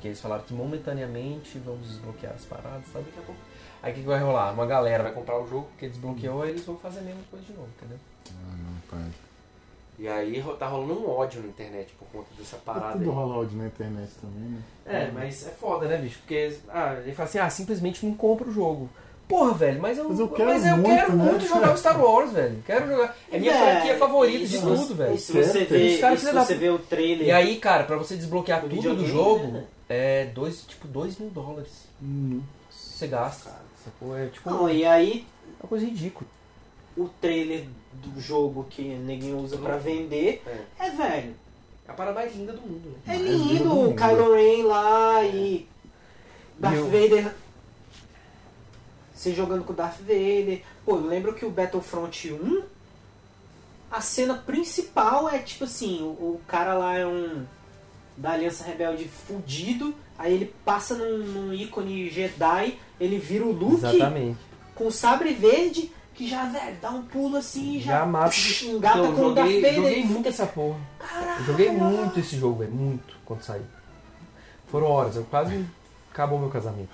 Porque 0.02 0.08
eles 0.08 0.20
falaram 0.20 0.42
que 0.42 0.52
momentaneamente 0.52 1.60
vamos 1.60 1.86
desbloquear 1.86 2.32
as 2.34 2.44
paradas, 2.44 2.82
sabe? 2.92 3.04
Daqui 3.04 3.20
a 3.20 3.22
pouco. 3.22 3.40
Aí 3.80 3.92
o 3.92 3.94
que, 3.94 4.00
que 4.00 4.06
vai 4.08 4.18
rolar? 4.18 4.52
Uma 4.52 4.66
galera 4.66 5.04
vai 5.04 5.12
comprar 5.12 5.38
o 5.38 5.46
jogo 5.46 5.68
porque 5.70 5.86
desbloqueou 5.86 6.44
e 6.44 6.48
eles 6.48 6.64
vão 6.64 6.76
fazer 6.76 6.98
a 6.98 7.02
mesma 7.02 7.20
coisa 7.30 7.46
de 7.46 7.52
novo, 7.52 7.68
entendeu? 7.76 7.98
Ah, 8.30 8.56
não, 8.56 8.98
pai. 8.98 9.08
E 10.00 10.08
aí 10.08 10.44
tá 10.58 10.66
rolando 10.66 11.06
um 11.06 11.08
ódio 11.08 11.40
na 11.40 11.46
internet 11.46 11.94
por 11.96 12.08
conta 12.08 12.26
dessa 12.36 12.56
parada 12.56 12.94
Tudo 12.94 13.10
aí. 13.10 13.14
rola 13.16 13.36
ódio 13.36 13.56
na 13.56 13.66
internet 13.66 14.10
também, 14.20 14.48
né? 14.48 14.62
É, 14.86 15.10
mas 15.12 15.46
é 15.46 15.50
foda, 15.50 15.86
né, 15.86 15.96
bicho? 15.98 16.18
Porque 16.18 16.52
ah, 16.68 16.96
ele 17.00 17.14
fala 17.14 17.28
assim, 17.28 17.38
ah, 17.38 17.48
simplesmente 17.48 18.04
não 18.04 18.14
compra 18.14 18.48
o 18.48 18.52
jogo. 18.52 18.90
Porra, 19.28 19.54
velho, 19.54 19.80
mas 19.80 19.98
eu, 19.98 20.08
Mas 20.08 20.18
eu 20.18 20.28
quero 20.28 20.48
mas 20.48 20.66
eu 20.66 20.76
muito, 20.78 20.88
quero 20.96 21.16
né? 21.16 21.24
muito 21.24 21.46
jogar 21.46 21.72
o 21.72 21.78
Star 21.78 22.04
Wars, 22.04 22.32
velho. 22.32 22.62
Quero 22.66 22.88
jogar. 22.88 23.16
É 23.30 23.38
minha 23.38 23.52
Velho, 23.52 23.70
franquia 23.76 23.98
favorita 23.98 24.44
e 24.44 24.48
de 24.48 24.60
tudo, 24.60 24.94
velho. 24.96 25.16
Se 25.18 25.32
você 25.32 25.64
vê, 25.64 25.86
e 25.86 26.18
se 26.18 26.32
você 26.32 26.54
vê 26.56 26.68
o 26.70 26.78
trailer. 26.80 27.28
E 27.28 27.30
aí, 27.30 27.56
cara, 27.56 27.84
pra 27.84 27.96
você 27.96 28.16
desbloquear 28.16 28.60
Do 28.62 28.68
tudo 28.68 28.96
do 28.96 29.06
jogo, 29.06 29.46
né? 29.46 29.64
É 29.92 30.26
dois, 30.26 30.62
tipo, 30.66 30.86
2 30.88 31.18
mil 31.18 31.30
dólares. 31.30 31.86
Hum. 32.02 32.40
Você 32.70 33.06
gasta. 33.06 33.54
Sacou? 33.84 34.16
É 34.16 34.28
tipo 34.28 34.48
Não, 34.48 34.68
e 34.70 34.84
aí 34.84 35.26
uma 35.60 35.68
coisa 35.68 35.84
ridícula. 35.84 36.28
o 36.96 37.08
trailer 37.20 37.66
do 37.94 38.20
jogo 38.20 38.64
que 38.70 38.82
ninguém 38.82 39.34
usa 39.34 39.56
pra 39.58 39.76
vender 39.76 40.42
É. 40.46 40.86
é 40.86 40.90
velho. 40.90 41.34
É 41.86 41.90
a 41.90 41.94
parada 41.94 42.14
mais 42.14 42.34
linda 42.34 42.52
do 42.52 42.60
mundo, 42.62 42.90
né? 42.90 43.14
É 43.14 43.18
Mais 43.18 43.22
lindo 43.30 43.52
lindo, 43.52 43.64
do 43.64 43.70
o 43.72 43.74
mundo. 43.84 43.96
Kylo 43.96 44.34
Ren 44.34 44.62
lá 44.64 45.24
e 45.24 45.68
Darth 46.58 46.78
o- 46.78 46.84
Vader. 46.84 47.34
Você 49.14 49.34
jogando 49.34 49.64
com 49.64 49.72
o 49.72 49.76
Darth 49.76 49.98
Vader. 50.00 50.62
Pô, 50.84 50.96
eu 50.96 51.06
lembro 51.06 51.34
que 51.34 51.44
o 51.44 51.50
Battlefront 51.50 52.32
1, 52.32 52.62
a 53.90 54.00
cena 54.00 54.34
principal 54.34 55.28
é 55.28 55.38
tipo 55.38 55.64
assim, 55.64 56.02
o, 56.02 56.06
o 56.36 56.40
cara 56.46 56.74
lá 56.74 56.96
é 56.96 57.06
um 57.06 57.44
da 58.16 58.32
Aliança 58.32 58.64
Rebelde 58.64 59.04
fudido, 59.08 59.94
aí 60.18 60.32
ele 60.34 60.54
passa 60.64 60.94
num, 60.94 61.18
num 61.18 61.52
ícone 61.52 62.10
Jedi, 62.10 62.78
ele 63.00 63.18
vira 63.18 63.44
o 63.44 63.52
Luke 63.52 63.84
Exatamente. 63.86 64.38
com 64.74 64.86
o 64.86 64.92
sabre 64.92 65.32
verde, 65.32 65.90
que 66.14 66.28
já, 66.28 66.44
velho, 66.44 66.76
dá 66.80 66.90
um 66.90 67.02
pulo 67.02 67.36
assim 67.38 67.76
e 67.76 67.80
já, 67.80 68.00
Já 68.00 68.06
mata. 68.06 68.28
psh, 68.28 68.62
engata 68.64 68.98
Então, 68.98 69.10
eu 69.10 69.16
com 69.16 69.26
o 69.26 69.34
Darth 69.34 69.46
joguei, 69.48 69.62
Vader. 69.62 69.74
joguei 69.76 70.04
muito 70.04 70.16
fica- 70.18 70.28
essa 70.28 70.46
porra. 70.46 70.78
Caralho, 70.98 71.40
Eu 71.40 71.44
joguei 71.46 71.70
muito 71.70 72.20
esse 72.20 72.36
jogo, 72.38 72.58
velho. 72.58 72.72
Muito, 72.72 73.14
quando 73.24 73.42
saiu. 73.42 73.62
Foram 74.68 74.86
horas, 74.88 75.16
eu 75.16 75.24
quase 75.24 75.64
acabou 76.10 76.38
meu 76.38 76.50
casamento. 76.50 76.90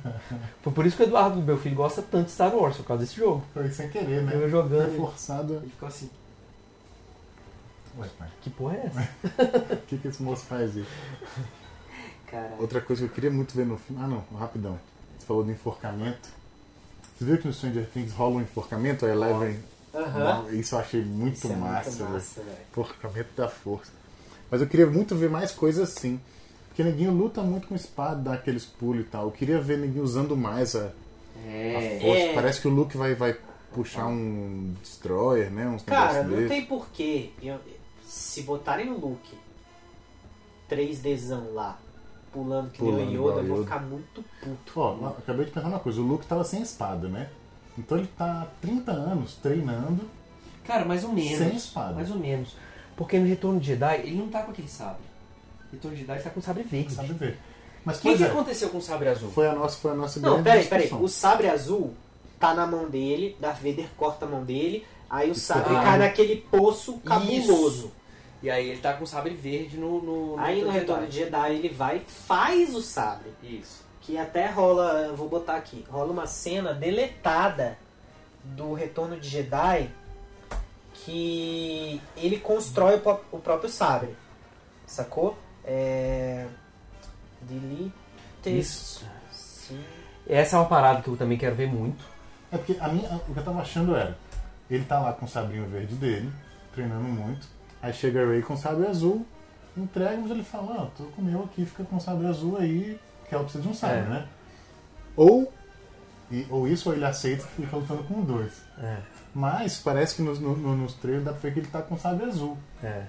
Foi 0.62 0.72
por 0.72 0.84
isso 0.86 0.96
que 0.96 1.02
o 1.02 1.06
Eduardo, 1.06 1.40
meu 1.40 1.56
filho, 1.58 1.74
gosta 1.76 2.02
tanto 2.02 2.26
de 2.26 2.32
Star 2.32 2.54
Wars, 2.54 2.76
por 2.76 2.84
causa 2.84 3.02
desse 3.02 3.16
jogo. 3.16 3.42
Foi 3.54 3.70
sem 3.70 3.88
querer, 3.88 4.22
né? 4.22 4.32
Eu 4.34 4.40
Foi 4.40 4.50
jogando. 4.50 4.96
forçado. 4.96 5.54
Ele 5.54 5.70
ficou 5.70 5.88
assim. 5.88 6.10
Ué, 7.98 8.08
pai, 8.18 8.28
Que 8.40 8.50
porra 8.50 8.76
é 8.76 8.86
essa? 8.86 9.74
o 9.74 9.76
que, 9.86 9.98
que 9.98 10.08
esse 10.08 10.22
moço 10.22 10.44
faz 10.44 10.76
aí? 10.76 10.86
Caralho. 12.26 12.54
Outra 12.60 12.80
coisa 12.80 13.02
que 13.02 13.10
eu 13.10 13.14
queria 13.14 13.30
muito 13.30 13.54
ver 13.54 13.66
no 13.66 13.76
filme. 13.76 14.02
Ah, 14.02 14.06
não, 14.06 14.24
rapidão. 14.38 14.78
Você 15.18 15.26
falou 15.26 15.42
do 15.44 15.50
enforcamento. 15.50 16.28
Você 17.18 17.24
viu 17.24 17.38
que 17.38 17.46
no 17.46 17.52
Stranger 17.52 17.86
Things 17.92 18.12
rola 18.12 18.36
um 18.36 18.40
enforcamento? 18.40 19.04
A 19.04 19.08
Eleven. 19.08 19.58
Aham. 19.92 20.46
Isso 20.52 20.74
eu 20.74 20.78
achei 20.78 21.02
muito 21.04 21.34
Isso 21.34 21.52
é 21.52 21.56
massa, 21.56 21.88
muito 21.90 21.98
velho. 22.02 22.12
massa, 22.12 22.40
velho. 22.42 22.56
Enforcamento 22.70 23.28
da 23.36 23.48
força. 23.48 23.90
Mas 24.50 24.60
eu 24.60 24.66
queria 24.68 24.86
muito 24.86 25.14
ver 25.16 25.28
mais 25.28 25.50
coisas 25.50 25.88
assim. 25.90 26.20
Porque 26.68 26.84
ninguém 26.84 27.08
luta 27.08 27.42
muito 27.42 27.66
com 27.66 27.74
espada, 27.74 28.20
dá 28.22 28.34
aqueles 28.34 28.64
pulos 28.64 29.00
e 29.02 29.08
tal. 29.08 29.24
Eu 29.24 29.32
queria 29.32 29.60
ver 29.60 29.78
ninguém 29.78 30.00
usando 30.00 30.36
mais 30.36 30.76
a, 30.76 30.84
a 30.86 31.48
É. 31.48 31.98
força. 32.00 32.22
É. 32.22 32.34
Parece 32.34 32.60
que 32.60 32.68
o 32.68 32.70
Luke 32.70 32.96
vai, 32.96 33.14
vai 33.16 33.36
puxar 33.74 34.06
um 34.06 34.72
destroyer, 34.80 35.50
né? 35.50 35.66
Uns 35.66 35.82
Cara, 35.82 36.22
não 36.22 36.30
desses. 36.30 36.48
tem 36.48 36.64
porquê. 36.64 37.30
eu- 37.42 37.58
Se 38.10 38.42
botarem 38.42 38.90
o 38.90 38.98
Luke 38.98 39.38
3Dzão 40.68 41.52
lá, 41.54 41.78
pulando 42.32 42.70
que 42.72 42.78
Pulando 42.78 42.96
nem 42.98 43.08
o 43.10 43.12
igual 43.14 43.30
Yoda, 43.30 43.40
eu 43.40 43.46
vou 43.46 43.56
Yoda. 43.58 43.64
ficar 43.66 43.80
muito 43.82 44.24
puto. 44.42 44.80
Ó, 44.80 45.08
acabei 45.10 45.44
de 45.46 45.52
pensar 45.52 45.68
uma 45.68 45.78
coisa. 45.78 46.00
O 46.00 46.04
Luke 46.04 46.26
tava 46.26 46.42
sem 46.42 46.60
espada, 46.60 47.06
né? 47.08 47.28
Então 47.78 47.98
ele 47.98 48.08
tá 48.18 48.42
há 48.42 48.46
30 48.60 48.90
anos 48.90 49.36
treinando 49.36 50.02
Cara, 50.64 50.84
mais 50.84 51.04
ou 51.04 51.12
menos. 51.12 51.38
sem 51.38 51.54
espada. 51.54 51.94
Mais 51.94 52.10
ou 52.10 52.18
menos. 52.18 52.56
Porque 52.96 53.16
no 53.16 53.26
Retorno 53.28 53.60
de 53.60 53.68
Jedi, 53.68 54.00
ele 54.00 54.16
não 54.16 54.28
tá 54.28 54.42
com 54.42 54.50
aquele 54.50 54.68
sabre. 54.68 55.02
Retorno 55.72 55.96
de 55.96 56.02
Jedi 56.02 56.14
ele 56.16 56.22
tá 56.24 56.30
com 56.30 56.40
sabre 56.42 56.64
verde. 56.64 56.92
Sabe 56.92 57.12
ver. 57.14 57.38
Mas, 57.84 57.98
O 57.98 58.02
que, 58.02 58.16
que 58.16 58.24
é, 58.24 58.26
aconteceu 58.26 58.70
com 58.70 58.78
o 58.78 58.82
sabre 58.82 59.08
azul? 59.08 59.30
foi 59.30 59.46
a 59.46 59.54
nossa, 59.54 59.76
foi 59.78 59.92
a 59.92 59.94
nossa 59.94 60.18
Não, 60.18 60.42
peraí, 60.42 60.66
peraí. 60.66 60.92
O 60.94 61.06
sabre 61.08 61.48
azul 61.48 61.94
tá 62.40 62.52
na 62.54 62.66
mão 62.66 62.90
dele, 62.90 63.36
Darth 63.40 63.62
Vader 63.62 63.86
corta 63.96 64.26
a 64.26 64.28
mão 64.28 64.44
dele, 64.44 64.84
aí 65.08 65.30
o 65.30 65.34
sabre 65.34 65.74
Ah. 65.76 65.82
cai 65.82 65.98
naquele 65.98 66.36
poço 66.50 66.98
cabuloso. 66.98 67.92
E 68.42 68.50
aí 68.50 68.70
ele 68.70 68.80
tá 68.80 68.94
com 68.94 69.04
sabre 69.04 69.34
verde 69.34 69.76
no. 69.76 70.02
no, 70.02 70.36
no 70.36 70.38
Aí 70.38 70.62
no 70.62 70.70
Retorno 70.70 71.06
de 71.06 71.18
Jedi 71.18 71.54
ele 71.54 71.68
vai 71.68 71.98
e 71.98 72.00
faz 72.00 72.74
o 72.74 72.80
sabre. 72.80 73.32
Isso. 73.42 73.84
Que 74.00 74.16
até 74.16 74.46
rola, 74.46 75.06
eu 75.08 75.16
vou 75.16 75.28
botar 75.28 75.56
aqui, 75.56 75.84
rola 75.90 76.10
uma 76.10 76.26
cena 76.26 76.72
deletada 76.72 77.76
do 78.42 78.72
Retorno 78.72 79.20
de 79.20 79.28
Jedi 79.28 79.90
que 80.92 82.00
ele 82.16 82.38
constrói 82.38 82.96
o, 82.96 83.20
o 83.32 83.38
próprio 83.38 83.68
sabre. 83.68 84.16
Sacou? 84.86 85.36
É. 85.64 86.46
Delete. 87.42 87.92
Isso. 88.46 89.04
Sim. 89.30 89.82
Essa 90.26 90.56
é 90.56 90.58
uma 90.58 90.68
parada 90.68 91.02
que 91.02 91.08
eu 91.08 91.16
também 91.16 91.38
quero 91.38 91.54
ver 91.54 91.68
muito. 91.68 92.04
É 92.50 92.56
porque 92.56 92.76
a 92.80 92.88
minha, 92.88 93.08
o 93.28 93.32
que 93.32 93.38
eu 93.38 93.44
tava 93.44 93.60
achando 93.60 93.94
era, 93.94 94.16
ele 94.68 94.84
tá 94.84 94.98
lá 94.98 95.12
com 95.12 95.24
o 95.24 95.28
sabrinho 95.28 95.66
verde 95.66 95.94
dele, 95.94 96.30
treinando 96.72 97.04
muito, 97.04 97.46
aí 97.82 97.92
chega 97.92 98.22
a 98.22 98.26
Ray 98.26 98.42
com 98.42 98.54
o 98.54 98.56
sabre 98.56 98.86
azul, 98.86 99.24
entrega, 99.76 100.16
mas 100.16 100.30
ele 100.30 100.42
fala, 100.44 100.82
ó, 100.82 100.84
tô 100.96 101.04
com 101.04 101.22
o 101.22 101.24
meu 101.24 101.44
aqui, 101.44 101.64
fica 101.64 101.84
com 101.84 101.96
o 101.96 102.00
sabre 102.00 102.26
azul 102.26 102.56
aí, 102.58 102.98
que 103.28 103.34
ela 103.34 103.44
precisa 103.44 103.62
de 103.62 103.68
um 103.70 103.74
sabre, 103.74 103.98
É. 103.98 104.02
né? 104.02 104.28
Ou, 105.16 105.52
e- 106.30 106.46
ou 106.50 106.66
isso, 106.68 106.88
ou 106.88 106.94
ele 106.94 107.04
aceita 107.04 107.44
e 107.58 107.62
fica 107.62 107.76
lutando 107.76 108.02
com 108.04 108.20
dois. 108.22 108.62
É. 108.78 108.98
Mas 109.34 109.78
parece 109.78 110.16
que 110.16 110.22
nos, 110.22 110.40
no, 110.40 110.56
no- 110.56 110.76
nos 110.76 110.94
trailers 110.94 111.24
dá 111.24 111.32
pra 111.32 111.40
ver 111.40 111.52
que 111.54 111.60
ele 111.60 111.68
tá 111.68 111.80
com 111.82 111.94
o 111.94 111.98
sabre 111.98 112.24
azul. 112.26 112.56
É. 112.82 113.04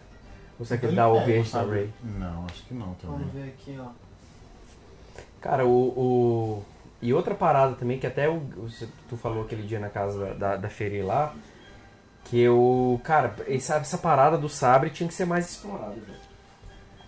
Ou 0.60 0.66
será 0.66 0.80
que 0.80 0.86
Então 0.86 0.90
ele 0.90 0.96
dá 0.96 1.22
o 1.24 1.26
verde 1.26 1.52
da 1.52 1.64
Ray? 1.64 1.90
Não, 2.04 2.46
acho 2.46 2.64
que 2.64 2.74
não 2.74 2.94
também. 2.94 3.18
Vamos 3.18 3.34
ver 3.34 3.48
aqui, 3.50 3.80
ó. 3.80 3.88
Cara, 5.42 5.66
o, 5.66 5.70
o- 5.72 6.64
E 7.02 7.12
outra 7.16 7.34
parada 7.34 7.74
também, 7.76 7.98
que 7.98 8.06
até 8.06 8.30
o, 8.30 8.36
o- 8.36 8.70
tu 9.10 9.18
falou 9.18 9.44
aquele 9.44 9.64
dia 9.64 9.80
na 9.80 9.90
casa 9.90 10.20
da, 10.20 10.34
da, 10.34 10.56
da 10.58 10.70
Feri 10.70 11.02
lá, 11.02 11.34
que 12.26 12.40
eu. 12.40 13.00
Cara, 13.04 13.36
essa, 13.48 13.76
essa 13.76 13.98
parada 13.98 14.38
do 14.38 14.48
sabre 14.50 14.90
tinha 14.90 15.08
que 15.08 15.14
ser 15.14 15.26
mais 15.26 15.50
explorada, 15.50 15.92
velho. 15.92 16.22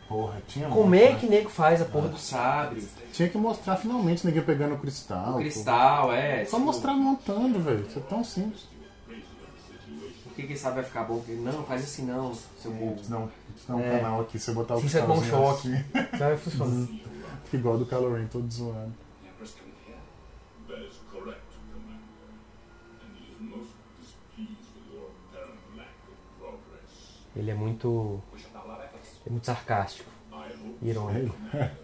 Porra, 0.08 0.41
tinha 0.47 0.67
Como 0.69 0.89
muito, 0.89 1.02
é 1.04 1.13
né? 1.13 1.19
que 1.19 1.28
nego 1.28 1.49
faz 1.49 1.82
a 1.82 1.86
porra 1.86 2.10
do 2.10 2.17
sabre? 2.17 2.88
Tinha 3.13 3.30
que 3.30 3.38
mostrar 3.38 3.78
finalmente 3.78 4.26
ninguém 4.28 4.43
pegando 4.43 4.76
o 4.76 4.78
cristal. 4.78 5.36
O 5.36 5.39
cristal, 5.39 6.13
é. 6.13 6.39
pô. 6.43 6.52
Só 6.52 6.58
tipo, 6.58 6.65
mostrar 6.65 6.93
montando, 6.93 7.60
velho. 7.60 7.86
Isso 7.88 7.99
é 7.99 8.02
tão 8.04 8.23
simples. 8.23 8.67
Por 10.23 10.34
que 10.36 10.43
quem 10.47 10.56
sabe 10.56 10.76
vai 10.76 10.84
ficar 10.84 11.04
bom? 11.04 11.17
Porque, 11.17 11.34
Não, 11.34 11.63
faz 11.63 11.84
assim 11.84 12.06
não, 12.06 12.34
seu 12.62 12.71
burro. 12.71 12.97
Não, 13.08 13.30
dá 13.67 13.76
um 13.76 13.80
É. 13.80 13.97
canal 13.99 14.21
aqui, 14.21 14.38
você 14.39 14.52
botar 14.52 14.76
o 14.76 14.80
você 14.82 14.99
dá 14.99 15.06
um 15.06 15.19
cristalzinho 15.19 15.78
choque. 15.78 15.97
assim, 15.97 16.17
Vai 16.17 16.38
funcionar. 16.38 16.88
fica 17.45 17.58
igual 17.58 17.78
do 17.78 17.86
Ren, 18.13 18.26
todo 18.28 18.52
zoado. 18.52 18.91
Ele 27.36 27.52
é 27.52 27.54
muito. 27.54 28.22
É 29.26 29.30
muito 29.30 29.46
sarcástico. 29.46 30.10
Irônico. 30.82 31.36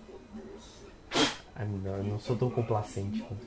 Ah, 1.62 1.66
não, 1.66 1.98
eu 1.98 2.04
não 2.06 2.18
sou 2.18 2.38
tão 2.38 2.50
complacente 2.50 3.22
quanto. 3.22 3.46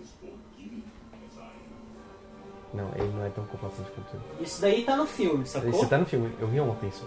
Não, 2.75 2.91
ele 2.95 3.09
não 3.09 3.25
é 3.25 3.31
tão 3.31 3.43
complacente 3.47 3.91
quanto 3.93 4.15
eu. 4.15 4.43
Isso 4.45 4.61
daí 4.61 4.85
tá 4.85 4.95
no 4.97 5.07
filme, 5.07 5.47
sacou? 5.47 5.73
Você 5.73 5.87
tá 5.87 5.97
no 5.97 6.05
filme, 6.05 6.31
eu 6.39 6.47
vi 6.47 6.61
ontem 6.61 6.91
só. 6.91 7.07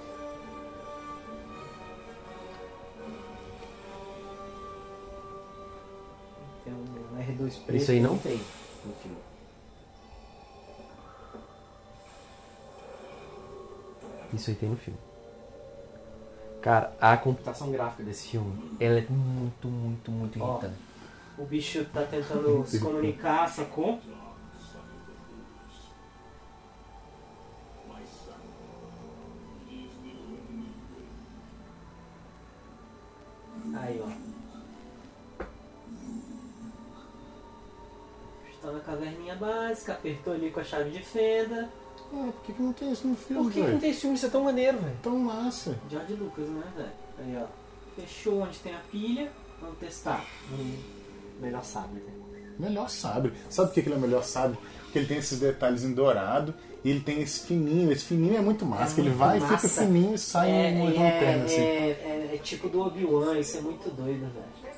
Tem 6.66 6.74
um 6.74 7.18
R2 7.18 7.64
preto. 7.66 7.82
Isso 7.82 7.92
aí 7.92 8.00
não 8.02 8.18
tem 8.18 8.38
no 8.86 8.94
filme. 8.96 9.18
Isso 14.34 14.50
aí 14.50 14.56
tem 14.56 14.70
no 14.70 14.78
filme. 14.78 15.00
Cara, 16.62 16.94
a 17.02 17.18
computação 17.18 17.72
gráfica 17.72 18.04
desse 18.04 18.30
filme, 18.30 18.78
ela 18.80 19.00
é 19.00 19.06
muito, 19.10 19.68
muito, 19.68 20.12
muito 20.12 20.42
Ó. 20.42 20.52
irritante. 20.52 20.80
O 21.38 21.46
bicho 21.46 21.86
tá 21.86 22.04
tentando 22.04 22.64
se 22.68 22.80
comunicar, 22.80 23.48
sacou? 23.50 24.00
Aí, 33.74 34.02
ó. 34.04 34.10
Está 38.50 38.72
na 38.72 38.80
caverninha 38.82 39.36
básica, 39.36 39.94
apertou 39.94 40.34
ali 40.34 40.52
com 40.52 40.60
a 40.60 40.64
chave 40.64 40.92
de 40.92 41.02
fenda. 41.04 41.70
Ah, 42.14 42.30
por 42.32 42.42
que, 42.44 42.54
que 42.54 42.62
não 42.62 42.74
tem 42.74 42.92
isso 42.92 43.08
no 43.08 43.16
filme, 43.16 43.44
Por 43.44 43.52
que, 43.52 43.62
que 43.64 43.72
não 43.72 43.80
tem 43.80 43.90
esse 43.92 44.02
filme? 44.02 44.16
Isso 44.16 44.26
é 44.26 44.30
tão 44.30 44.44
maneiro, 44.44 44.78
velho. 44.80 44.98
Tão 45.02 45.18
massa. 45.18 45.78
George 45.90 46.14
Lucas, 46.14 46.48
né, 46.50 46.64
velho? 46.76 46.90
Aí, 47.20 47.38
ó. 47.42 47.46
Fechou 48.02 48.42
onde 48.42 48.58
tem 48.60 48.74
a 48.74 48.80
pilha. 48.92 49.32
Vamos 49.62 49.78
testar. 49.78 50.26
Hum, 50.52 50.76
melhor 51.40 51.64
sabe, 51.64 51.96
né? 51.96 52.12
Melhor 52.60 52.90
sabre. 52.90 53.34
Sabe 53.50 53.70
por 53.70 53.74
que 53.76 53.82
que 53.82 53.88
ele 53.90 53.96
é 53.96 53.98
o 53.98 54.02
melhor 54.02 54.24
sabre? 54.24 54.58
Porque 54.84 55.00
ele 55.00 55.08
tem 55.08 55.18
esses 55.18 55.40
detalhes 55.40 55.84
em 55.84 55.94
dourado 55.94 56.54
e 56.84 56.90
ele 56.90 57.00
tem 57.00 57.22
esse 57.22 57.46
fininho. 57.48 57.92
Esse 57.92 58.06
fininho 58.06 58.38
é 58.38 58.42
muito 58.42 58.66
massa. 58.66 58.92
É 58.92 58.96
que 58.96 59.02
ele 59.02 59.10
vai 59.10 59.38
e 59.38 59.42
massa. 59.42 59.58
fica 59.70 59.82
fininho 59.86 60.14
e 60.16 60.18
sai 60.18 60.52
é, 60.52 60.72
uma 60.72 60.90
é, 60.92 60.94
lanterna, 60.94 61.46
assim. 61.46 61.62
é, 61.62 61.90
é- 61.90 62.36
é 62.36 62.38
tipo 62.38 62.70
do 62.70 62.82
Obi-Wan, 62.82 63.38
isso 63.40 63.58
é 63.58 63.62
muito 63.62 63.90
doido, 63.90 64.22
velho. 64.32 64.71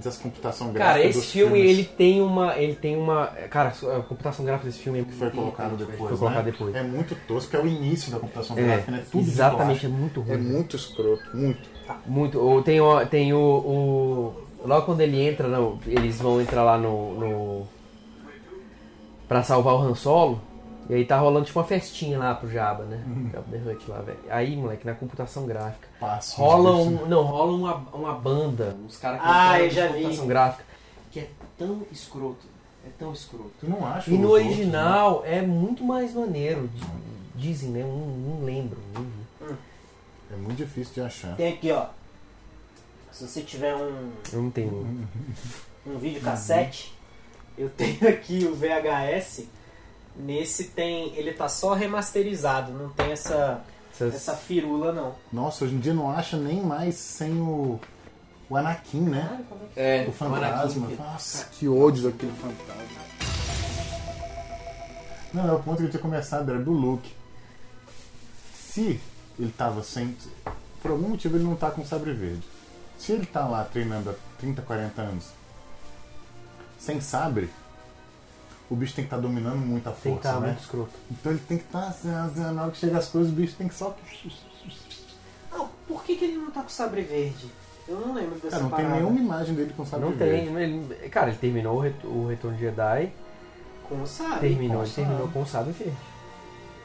Mas 0.00 0.06
essa 0.06 0.22
computação 0.22 0.72
gráfica 0.72 0.94
Cara, 0.94 1.06
esse 1.06 1.18
dos 1.18 1.30
filme, 1.30 1.52
filmes 1.58 1.70
ele 1.78 1.84
tem 1.84 2.22
uma. 2.22 2.56
Ele 2.56 2.74
tem 2.74 2.96
uma. 2.96 3.26
Cara, 3.50 3.68
a 3.68 4.00
computação 4.00 4.46
gráfica 4.46 4.70
desse 4.70 4.78
filme 4.82 5.00
é 5.00 5.04
que 5.04 5.12
foi 5.12 5.28
colocado 5.30 5.76
depois, 5.76 5.98
Foi 5.98 6.16
colocado 6.16 6.44
né? 6.46 6.50
depois. 6.52 6.74
É 6.74 6.82
muito 6.82 7.14
tosco, 7.28 7.54
é 7.54 7.60
o 7.60 7.66
início 7.66 8.10
da 8.10 8.18
computação 8.18 8.56
É, 8.58 8.62
gráfica, 8.62 8.92
né? 8.92 9.04
Tudo 9.12 9.28
exatamente, 9.28 9.84
é 9.84 9.88
muito 9.90 10.20
ruim. 10.22 10.32
É 10.32 10.38
muito 10.38 10.74
escroto, 10.76 11.22
muito. 11.36 11.68
Muito. 12.06 12.40
Ou 12.40 12.62
tem 12.62 12.80
o. 12.80 13.06
Tem 13.06 13.32
o, 13.34 13.38
o- 13.38 14.34
logo 14.64 14.86
quando 14.86 15.02
ele 15.02 15.20
entra, 15.20 15.46
não, 15.48 15.78
eles 15.86 16.18
vão 16.18 16.40
entrar 16.40 16.62
lá 16.62 16.78
no. 16.78 17.14
no 17.20 17.68
pra 19.28 19.42
salvar 19.42 19.74
o 19.74 19.82
Han 19.82 19.94
Solo. 19.94 20.40
E 20.90 20.94
aí 20.94 21.04
tá 21.04 21.16
rolando 21.18 21.46
tipo 21.46 21.56
uma 21.58 21.64
festinha 21.64 22.18
lá 22.18 22.34
pro 22.34 22.50
Jabba, 22.50 22.82
né? 22.84 23.00
Jabba 23.32 23.46
the 23.56 23.70
Hutt 23.70 23.88
lá, 23.88 24.00
velho. 24.00 24.18
Aí, 24.28 24.56
moleque, 24.56 24.84
na 24.84 24.92
computação 24.94 25.46
gráfica. 25.46 25.86
Passa. 26.00 26.36
Rola 26.36 26.72
um. 26.76 27.06
Não, 27.06 27.22
rola 27.22 27.52
uma, 27.52 27.74
uma 27.96 28.12
banda, 28.14 28.76
uns 28.84 28.96
caras 28.96 29.20
que 29.20 29.26
Ah, 29.28 29.60
eu 29.62 29.70
já 29.70 29.86
de 29.86 29.92
vi. 29.92 29.98
computação 30.02 30.26
gráfica. 30.26 30.64
Que 31.12 31.20
é 31.20 31.30
tão 31.56 31.82
escroto. 31.92 32.44
É 32.84 32.88
tão 32.98 33.12
escroto. 33.12 33.52
Tu 33.60 33.68
não 33.70 33.86
acha 33.86 34.10
E 34.10 34.18
no 34.18 34.30
outros, 34.30 34.48
original 34.48 35.22
é 35.24 35.40
muito 35.42 35.84
mais 35.84 36.12
maneiro. 36.12 36.68
di- 36.74 36.82
Dizem, 37.36 37.70
né? 37.70 37.82
Não, 37.84 37.96
não 38.38 38.44
lembro. 38.44 38.78
né? 39.40 39.56
É 40.32 40.36
muito 40.36 40.56
difícil 40.56 40.94
de 40.94 41.00
achar. 41.02 41.36
Tem 41.36 41.52
aqui, 41.52 41.70
ó. 41.70 41.86
Se 43.12 43.26
você 43.28 43.42
tiver 43.42 43.74
um, 43.76 44.10
Eu 44.32 44.42
não 44.42 44.50
tenho. 44.50 45.06
um 45.86 45.98
vídeo 45.98 46.20
cassete, 46.20 46.92
eu 47.56 47.68
tenho 47.70 48.08
aqui 48.08 48.44
o 48.44 48.54
VHS. 48.54 49.46
Nesse 50.16 50.64
tem. 50.64 51.14
Ele 51.16 51.32
tá 51.32 51.48
só 51.48 51.72
remasterizado, 51.74 52.72
não 52.72 52.90
tem 52.90 53.12
essa, 53.12 53.62
Essas- 53.92 54.14
essa 54.14 54.34
firula 54.36 54.92
não. 54.92 55.14
Nossa, 55.32 55.64
hoje 55.64 55.74
em 55.74 55.78
dia 55.80 55.94
não 55.94 56.10
acha 56.10 56.36
nem 56.36 56.60
mais 56.62 56.96
sem 56.96 57.32
o, 57.40 57.80
o 58.48 58.56
Anakin, 58.56 59.00
né? 59.00 59.44
Como 59.48 59.62
é 59.64 59.66
que- 59.74 59.80
É, 59.80 60.06
O 60.08 60.12
fantasma. 60.12 60.86
Anakin. 60.86 60.96
Nossa, 61.02 61.44
que 61.52 61.68
ódio 61.68 62.10
daquele 62.10 62.32
fantasma. 62.32 63.00
Não, 65.32 65.48
é 65.48 65.52
o 65.52 65.60
ponto 65.62 65.78
que 65.78 65.84
eu 65.84 65.90
tinha 65.90 66.02
começado, 66.02 66.50
era 66.50 66.58
do 66.60 66.72
Luke. 66.72 67.14
Se 68.54 69.00
ele 69.38 69.52
tava 69.56 69.82
sem. 69.82 70.16
Por 70.82 70.90
algum 70.90 71.08
motivo 71.10 71.36
ele 71.36 71.44
não 71.44 71.54
tá 71.56 71.70
com 71.70 71.84
sabre 71.84 72.12
verde. 72.12 72.42
Se 72.98 73.12
ele 73.12 73.26
tá 73.26 73.46
lá 73.46 73.64
treinando 73.64 74.10
há 74.10 74.14
30, 74.38 74.60
40 74.62 75.00
anos 75.02 75.26
sem 76.78 77.00
sabre, 77.00 77.50
o 78.70 78.76
bicho 78.76 78.94
tem 78.94 79.04
que 79.04 79.08
estar 79.08 79.18
dominando 79.20 79.58
muito 79.58 79.86
a 79.88 79.92
Tem 79.92 80.00
que 80.16 80.22
força, 80.22 80.28
estar 80.28 80.40
né? 80.40 80.46
muito 80.48 80.60
escroto. 80.60 80.90
Então 81.10 81.32
ele 81.32 81.40
tem 81.46 81.58
que 81.58 81.64
estar. 81.64 81.92
Tá, 81.92 82.52
na 82.52 82.62
hora 82.62 82.70
que 82.70 82.78
chega 82.78 82.98
as 82.98 83.08
coisas, 83.08 83.32
o 83.32 83.34
bicho 83.34 83.56
tem 83.56 83.68
que 83.68 83.74
só. 83.74 83.96
Não, 85.52 85.68
por 85.88 86.04
que, 86.04 86.16
que 86.16 86.24
ele 86.24 86.36
não 86.36 86.50
tá 86.50 86.62
com 86.62 86.68
sabre 86.68 87.02
verde? 87.02 87.50
Eu 87.88 87.98
não 87.98 88.14
lembro 88.14 88.36
dessa 88.36 88.50
Cara, 88.50 88.62
não 88.62 88.70
tem 88.70 88.84
parada. 88.84 88.94
nenhuma 89.00 89.18
imagem 89.18 89.54
dele 89.54 89.74
com 89.76 89.84
sabre 89.84 90.08
Não 90.08 90.16
verde. 90.16 90.46
tem. 90.46 90.56
Ele, 90.62 91.08
cara, 91.08 91.28
ele 91.30 91.38
terminou 91.38 91.76
o, 91.78 91.80
ret- 91.80 92.04
o 92.04 92.28
Retorno 92.28 92.56
de 92.56 92.62
Jedi. 92.62 93.12
Com 93.88 94.06
sabre. 94.06 94.48
terminou, 94.50 94.76
com 94.76 94.82
ele 94.84 94.90
sabre. 94.92 95.04
terminou 95.10 95.28
com 95.32 95.42
o 95.42 95.46
sábio 95.46 95.72
verde. 95.72 95.96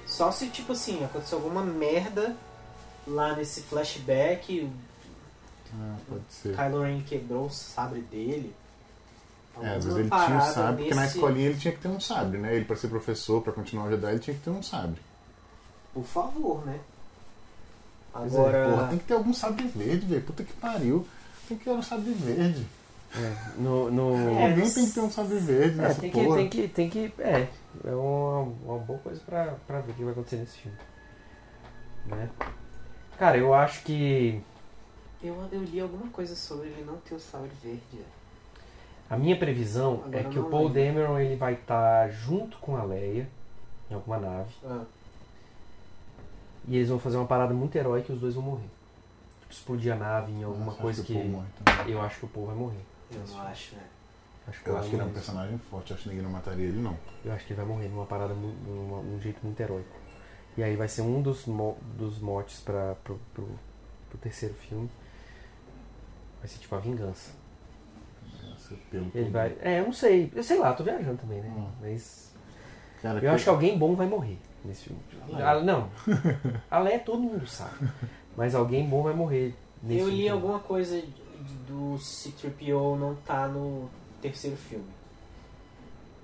Só 0.07 0.31
se, 0.31 0.47
tipo 0.49 0.71
assim, 0.71 1.03
aconteceu 1.03 1.37
alguma 1.37 1.61
merda 1.61 2.35
lá 3.07 3.35
nesse 3.35 3.61
flashback, 3.61 4.67
Ah, 5.73 5.95
pode 6.09 6.23
ser. 6.29 6.55
Kylo 6.55 6.81
Ren 6.81 7.01
quebrou 7.01 7.45
o 7.45 7.49
sabre 7.51 8.01
dele. 8.01 8.51
É, 9.61 9.75
às 9.75 9.85
vezes 9.85 9.99
ele 9.99 10.09
tinha 10.09 10.37
um 10.37 10.41
sabre, 10.41 10.83
porque 10.83 10.95
na 10.95 11.05
escolinha 11.05 11.45
ele 11.49 11.57
tinha 11.59 11.73
que 11.73 11.79
ter 11.79 11.87
um 11.87 11.99
sabre, 11.99 12.37
né? 12.37 12.55
Ele, 12.55 12.65
pra 12.65 12.75
ser 12.75 12.87
professor, 12.89 13.41
pra 13.41 13.53
continuar 13.53 13.85
o 13.85 13.89
Jedi, 13.89 14.11
ele 14.11 14.19
tinha 14.19 14.35
que 14.35 14.43
ter 14.43 14.49
um 14.49 14.61
sabre. 14.63 15.01
Por 15.93 16.03
favor, 16.03 16.65
né? 16.65 16.79
Pois 18.11 18.33
é, 18.33 18.37
Agora. 18.37 18.69
porra, 18.69 18.87
tem 18.87 18.97
que 18.97 19.05
ter 19.05 19.13
algum 19.13 19.33
sabre 19.33 19.67
verde, 19.67 20.05
velho. 20.05 20.21
Puta 20.23 20.43
que 20.43 20.53
pariu. 20.53 21.07
Tem 21.47 21.57
que 21.57 21.63
ter 21.63 21.71
um 21.71 21.83
sabre 21.83 22.11
verde. 22.11 22.65
No, 23.57 23.89
no... 23.89 24.13
É, 24.39 24.49
Alguém 24.49 24.69
tem 24.69 24.85
que 24.85 24.91
ter 24.91 24.99
um 24.99 25.09
sabre 25.09 25.37
verde 25.39 25.79
É, 25.79 25.81
nessa 25.83 26.01
tem 26.01 26.11
que, 26.11 26.19
tem 26.19 26.49
que, 26.49 26.67
tem 26.67 26.89
que, 26.89 27.13
é, 27.19 27.47
é 27.85 27.91
uma, 27.95 28.41
uma 28.41 28.77
boa 28.79 28.99
coisa 28.99 29.21
pra, 29.25 29.55
pra 29.65 29.79
ver 29.79 29.93
o 29.93 29.95
que 29.95 30.03
vai 30.03 30.11
acontecer 30.11 30.35
nesse 30.35 30.57
filme. 30.57 30.77
Né? 32.07 32.29
Cara, 33.17 33.37
eu 33.37 33.53
acho 33.53 33.83
que 33.83 34.41
Eu, 35.23 35.47
eu 35.49 35.63
li 35.63 35.79
alguma 35.79 36.07
coisa 36.11 36.35
sobre 36.35 36.67
ele 36.67 36.83
não 36.85 36.97
ter 36.97 37.15
o 37.15 37.19
sabre 37.19 37.51
verde. 37.63 38.03
A 39.09 39.17
minha 39.17 39.37
previsão 39.37 40.01
Agora 40.05 40.19
é 40.19 40.23
que 40.23 40.39
o 40.39 40.49
Paul 40.49 40.67
lembro. 40.67 40.83
Dameron 40.83 41.19
ele 41.19 41.35
vai 41.35 41.53
estar 41.53 42.09
junto 42.09 42.57
com 42.57 42.75
a 42.75 42.83
Leia 42.83 43.27
em 43.89 43.93
alguma 43.93 44.17
nave 44.17 44.51
Ah, 44.65 44.83
e 46.67 46.75
eles 46.77 46.89
vão 46.89 46.97
fazer 46.99 47.17
uma 47.17 47.27
parada 47.27 47.53
muito 47.53 47.75
heróica 47.75 48.11
e 48.11 48.15
os 48.15 48.21
dois 48.21 48.33
vão 48.33 48.43
morrer. 48.43 48.69
Tipo, 49.41 49.53
explodir 49.53 49.93
a 49.93 49.95
nave 49.95 50.31
em 50.31 50.43
alguma 50.43 50.67
Nossa, 50.67 50.81
coisa 50.81 51.03
que, 51.03 51.13
Paul 51.13 51.25
morre 51.25 51.47
também. 51.63 51.93
eu 51.93 52.01
acho 52.01 52.19
que 52.19 52.25
o 52.25 52.29
Paul 52.29 52.45
vai 52.47 52.55
morrer. 52.55 52.79
eu 53.11 53.19
não 53.27 53.41
acho, 53.41 53.75
né? 53.75 53.83
Acho 54.47 54.63
que 54.63 54.69
Eu 54.69 54.77
acho 54.77 54.89
que 54.89 54.95
ele 54.95 55.01
é 55.01 55.05
um 55.05 55.13
personagem 55.13 55.57
forte. 55.57 55.93
Acho 55.93 56.03
que 56.03 56.09
ninguém 56.09 56.23
não 56.23 56.31
mataria 56.31 56.65
ele, 56.67 56.79
não. 56.79 56.95
Eu 57.23 57.33
acho 57.33 57.45
que 57.45 57.53
ele 57.53 57.57
vai 57.61 57.65
morrer 57.67 57.87
numa 57.87 58.05
parada, 58.05 58.33
numa, 58.33 59.01
num 59.01 59.19
jeito 59.19 59.39
muito 59.43 59.59
heróico. 59.59 59.95
E 60.57 60.63
aí 60.63 60.75
vai 60.75 60.87
ser 60.87 61.01
um 61.01 61.21
dos, 61.21 61.45
mo 61.45 61.75
dos 61.97 62.19
motes 62.19 62.59
para 62.61 62.95
pro, 63.03 63.19
pro, 63.33 63.47
pro 64.09 64.17
terceiro 64.19 64.53
filme. 64.55 64.89
Vai 66.39 66.47
ser 66.47 66.59
tipo 66.59 66.75
a 66.75 66.79
vingança. 66.79 67.31
Pelo 68.89 69.11
Ele 69.13 69.29
vai. 69.29 69.55
É, 69.61 69.79
eu 69.79 69.85
não 69.85 69.93
sei. 69.93 70.31
Eu 70.35 70.43
sei 70.43 70.57
lá, 70.57 70.73
tô 70.73 70.83
viajando 70.83 71.17
também, 71.17 71.41
né? 71.41 71.53
Hum. 71.55 71.69
Mas. 71.81 72.33
Cara, 73.01 73.19
Eu 73.23 73.31
acho 73.31 73.43
que 73.43 73.49
alguém 73.49 73.77
bom 73.77 73.95
vai 73.95 74.07
morrer 74.07 74.37
nesse 74.63 74.85
filme. 74.85 75.01
Leia. 75.27 75.49
Ah, 75.51 75.61
não. 75.63 75.89
A 76.71 76.79
Leia 76.79 76.99
todo 76.99 77.19
mundo 77.21 77.45
sabe. 77.47 77.87
Mas 78.35 78.55
alguém 78.55 78.87
bom 78.87 79.03
vai 79.03 79.13
morrer 79.13 79.53
nesse 79.83 79.99
eu 79.99 80.05
filme. 80.07 80.11
li 80.23 80.27
também. 80.27 80.29
alguma 80.29 80.59
coisa 80.59 81.03
do 81.67 81.97
C-3PO 81.99 82.97
não 82.97 83.15
tá 83.15 83.47
no 83.47 83.87
terceiro 84.21 84.57
filme. 84.57 84.85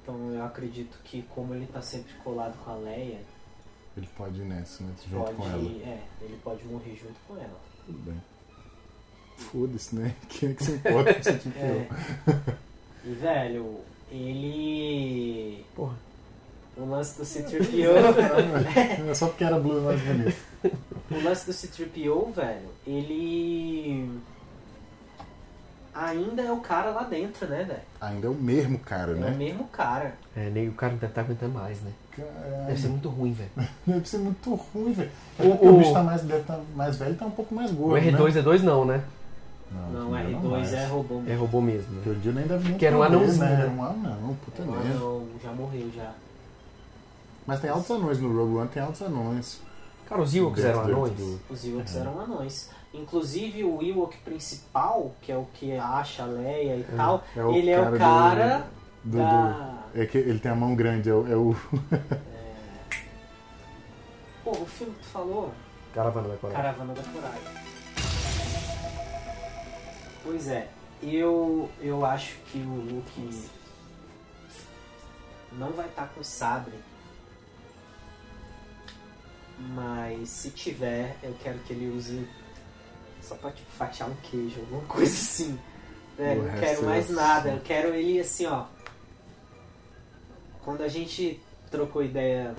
Então 0.02 0.32
eu 0.34 0.44
acredito 0.44 0.98
que 1.04 1.22
como 1.24 1.54
ele 1.54 1.68
tá 1.68 1.82
sempre 1.82 2.14
colado 2.24 2.58
com 2.66 2.72
a 2.72 2.76
Leia, 2.76 3.20
Ele 3.96 4.10
pode 4.18 4.42
ir 4.42 4.46
nessa, 4.46 4.84
né? 4.84 4.94
Junto 5.08 5.26
pode, 5.26 5.36
com 5.38 5.46
ela. 5.48 5.62
é, 5.84 6.02
ele 6.22 6.40
pode 6.44 6.64
morrer 6.66 6.96
junto 6.96 7.20
com 7.28 7.36
ela. 7.36 7.60
Tudo 7.86 8.00
bem. 8.00 8.22
Foda-se, 9.52 9.96
né? 9.96 10.14
Quem 10.30 10.50
é 10.50 10.54
que 10.54 10.64
se 10.64 10.72
importa 10.74 11.14
com 11.14 11.20
esse 11.20 11.34
tipo 11.40 11.58
É. 11.60 11.88
E 13.06 13.14
velho, 13.14 13.80
ele. 14.12 15.66
Porra. 15.76 15.96
O 16.78 16.86
lance 16.86 17.18
do 17.18 17.26
C-3PO. 17.26 19.10
É 19.10 19.14
só 19.16 19.28
porque 19.28 19.44
era 19.44 19.60
Blue 19.60 19.82
mais 19.82 20.00
bonito. 20.02 20.36
o 21.10 21.24
lance 21.24 21.46
do 21.48 21.52
C-3PO, 21.54 22.32
velho, 22.34 22.70
ele. 22.86 24.08
Ainda 25.94 26.42
é 26.44 26.52
o 26.52 26.58
cara 26.58 26.92
lá 26.92 27.04
dentro, 27.04 27.46
né, 27.48 27.64
velho? 27.66 27.80
Ainda 28.00 28.28
é 28.28 28.30
o 28.30 28.34
mesmo 28.34 28.80
cara, 28.80 29.12
É 29.12 29.16
o 29.16 29.18
né? 29.18 29.32
mesmo 29.32 29.66
cara. 29.66 30.14
É, 30.38 30.50
nem 30.50 30.70
o 30.70 30.74
cara 30.74 30.94
não 30.94 31.00
deve 31.00 31.12
estar 31.12 31.22
aguentando 31.22 31.54
mais, 31.54 31.82
né? 31.82 31.92
Caralho. 32.12 32.66
Deve 32.68 32.82
ser 32.82 32.88
muito 32.88 33.10
ruim, 33.10 33.34
velho. 33.34 33.50
Deve 33.86 34.08
ser 34.10 34.18
muito 34.20 34.54
ruim, 34.56 34.94
velho. 34.94 35.12
É 35.38 35.44
O- 35.44 35.48
o, 35.66 35.76
o- 35.76 35.78
bicho 35.80 35.92
tá 35.92 36.02
mais, 36.04 36.22
deve 36.22 36.42
estar 36.42 36.60
mais 36.76 36.96
velho 36.96 37.12
e 37.12 37.18
tá 37.18 37.26
um 37.26 37.32
pouco 37.32 37.54
mais 37.54 37.72
gordo. 37.72 37.94
O 37.96 38.12
R2 38.12 38.38
é 38.38 38.42
2 38.42 38.64
não, 38.64 38.86
né? 38.86 39.04
Não, 39.72 40.12
dia 40.12 40.38
R2 40.40 40.50
mais. 40.50 40.74
é 40.74 40.86
robô. 40.88 41.22
É 41.28 41.36
robô 41.36 41.62
mesmo. 41.62 41.92
Né? 41.94 42.02
o 42.12 42.16
dia 42.16 42.32
nem 42.32 42.46
deve 42.46 42.70
nem 42.70 42.78
Que 42.78 42.86
era 42.86 42.98
um 42.98 43.04
anãozinho, 43.04 43.46
né? 43.46 43.62
Era 43.62 43.70
um 43.72 43.84
anão, 43.84 44.38
puta 44.46 44.64
merda. 44.64 44.90
não, 45.00 45.26
já 45.42 45.52
morreu 45.52 45.90
já. 45.96 46.12
Mas 47.48 47.60
tem 47.60 47.70
altos 47.70 47.90
anões 47.92 48.20
no 48.20 48.36
Rogue 48.38 48.58
One, 48.58 48.68
tem 48.70 48.84
altos 48.84 49.02
anões. 49.02 49.60
Cara, 50.08 50.22
os 50.22 50.36
Ewoks 50.36 50.64
eram 50.64 50.84
do- 50.86 50.92
anões? 50.92 51.14
do- 51.14 51.40
Os 51.50 51.66
Ewoks 51.66 51.96
É. 51.96 52.00
eram 52.00 52.20
anões. 52.20 52.70
Inclusive 52.94 53.64
o 53.64 53.82
Ewok 53.82 54.18
principal, 54.18 55.14
que 55.22 55.32
é 55.32 55.38
o 55.38 55.46
que 55.54 55.72
acha 55.78 56.24
a 56.24 56.26
Leia 56.26 56.76
e 56.76 56.84
tal, 56.98 57.24
é 57.36 57.40
ele 57.58 57.70
é 57.72 57.80
o 57.80 57.98
cara 57.98 58.66
do- 59.04 59.12
do- 59.12 59.18
da. 59.18 59.78
É 59.96 60.06
que 60.06 60.18
ele 60.18 60.40
tem 60.40 60.52
a 60.52 60.56
mão 60.56 60.76
grande, 60.76 61.10
é 61.10 61.14
o. 61.14 61.28
É 61.30 61.36
o 61.36 61.56
filme 64.66 64.94
que 64.94 65.00
tu 65.04 65.10
falou? 65.10 65.52
Caravana 65.94 66.30
da 66.30 66.36
Coragem. 66.36 66.62
Caravana 66.64 66.94
da 66.94 67.02
Coragem. 67.04 67.42
Pois 70.24 70.48
é, 70.48 70.70
eu, 71.02 71.70
eu 71.80 72.06
acho 72.06 72.36
que 72.52 72.60
o 72.60 72.76
Luke 72.76 73.50
não 75.54 75.72
vai 75.72 75.88
estar 75.88 76.08
com 76.10 76.24
sabre. 76.24 76.76
Mas 79.58 80.30
se 80.30 80.50
tiver, 80.50 81.16
eu 81.22 81.36
quero 81.44 81.60
que 81.60 81.74
ele 81.74 81.90
use 81.96 82.28
só 83.22 83.36
pra 83.36 83.52
tipo, 83.52 83.70
fatiar 83.72 84.10
um 84.10 84.16
queijo, 84.16 84.60
alguma 84.62 84.84
coisa 84.84 85.14
assim. 85.14 85.60
Velho, 86.18 86.42
O 86.42 86.46
não 86.46 86.60
quero 86.60 86.82
é 86.82 86.86
mais 86.86 87.10
nada. 87.10 87.50
Eu 87.50 87.62
quero 87.62 87.94
ele 87.94 88.20
assim, 88.20 88.46
ó. 88.46 88.66
Quando 90.64 90.82
a 90.82 90.88
gente 90.88 91.42
trocou 91.70 92.04
ideia 92.04 92.56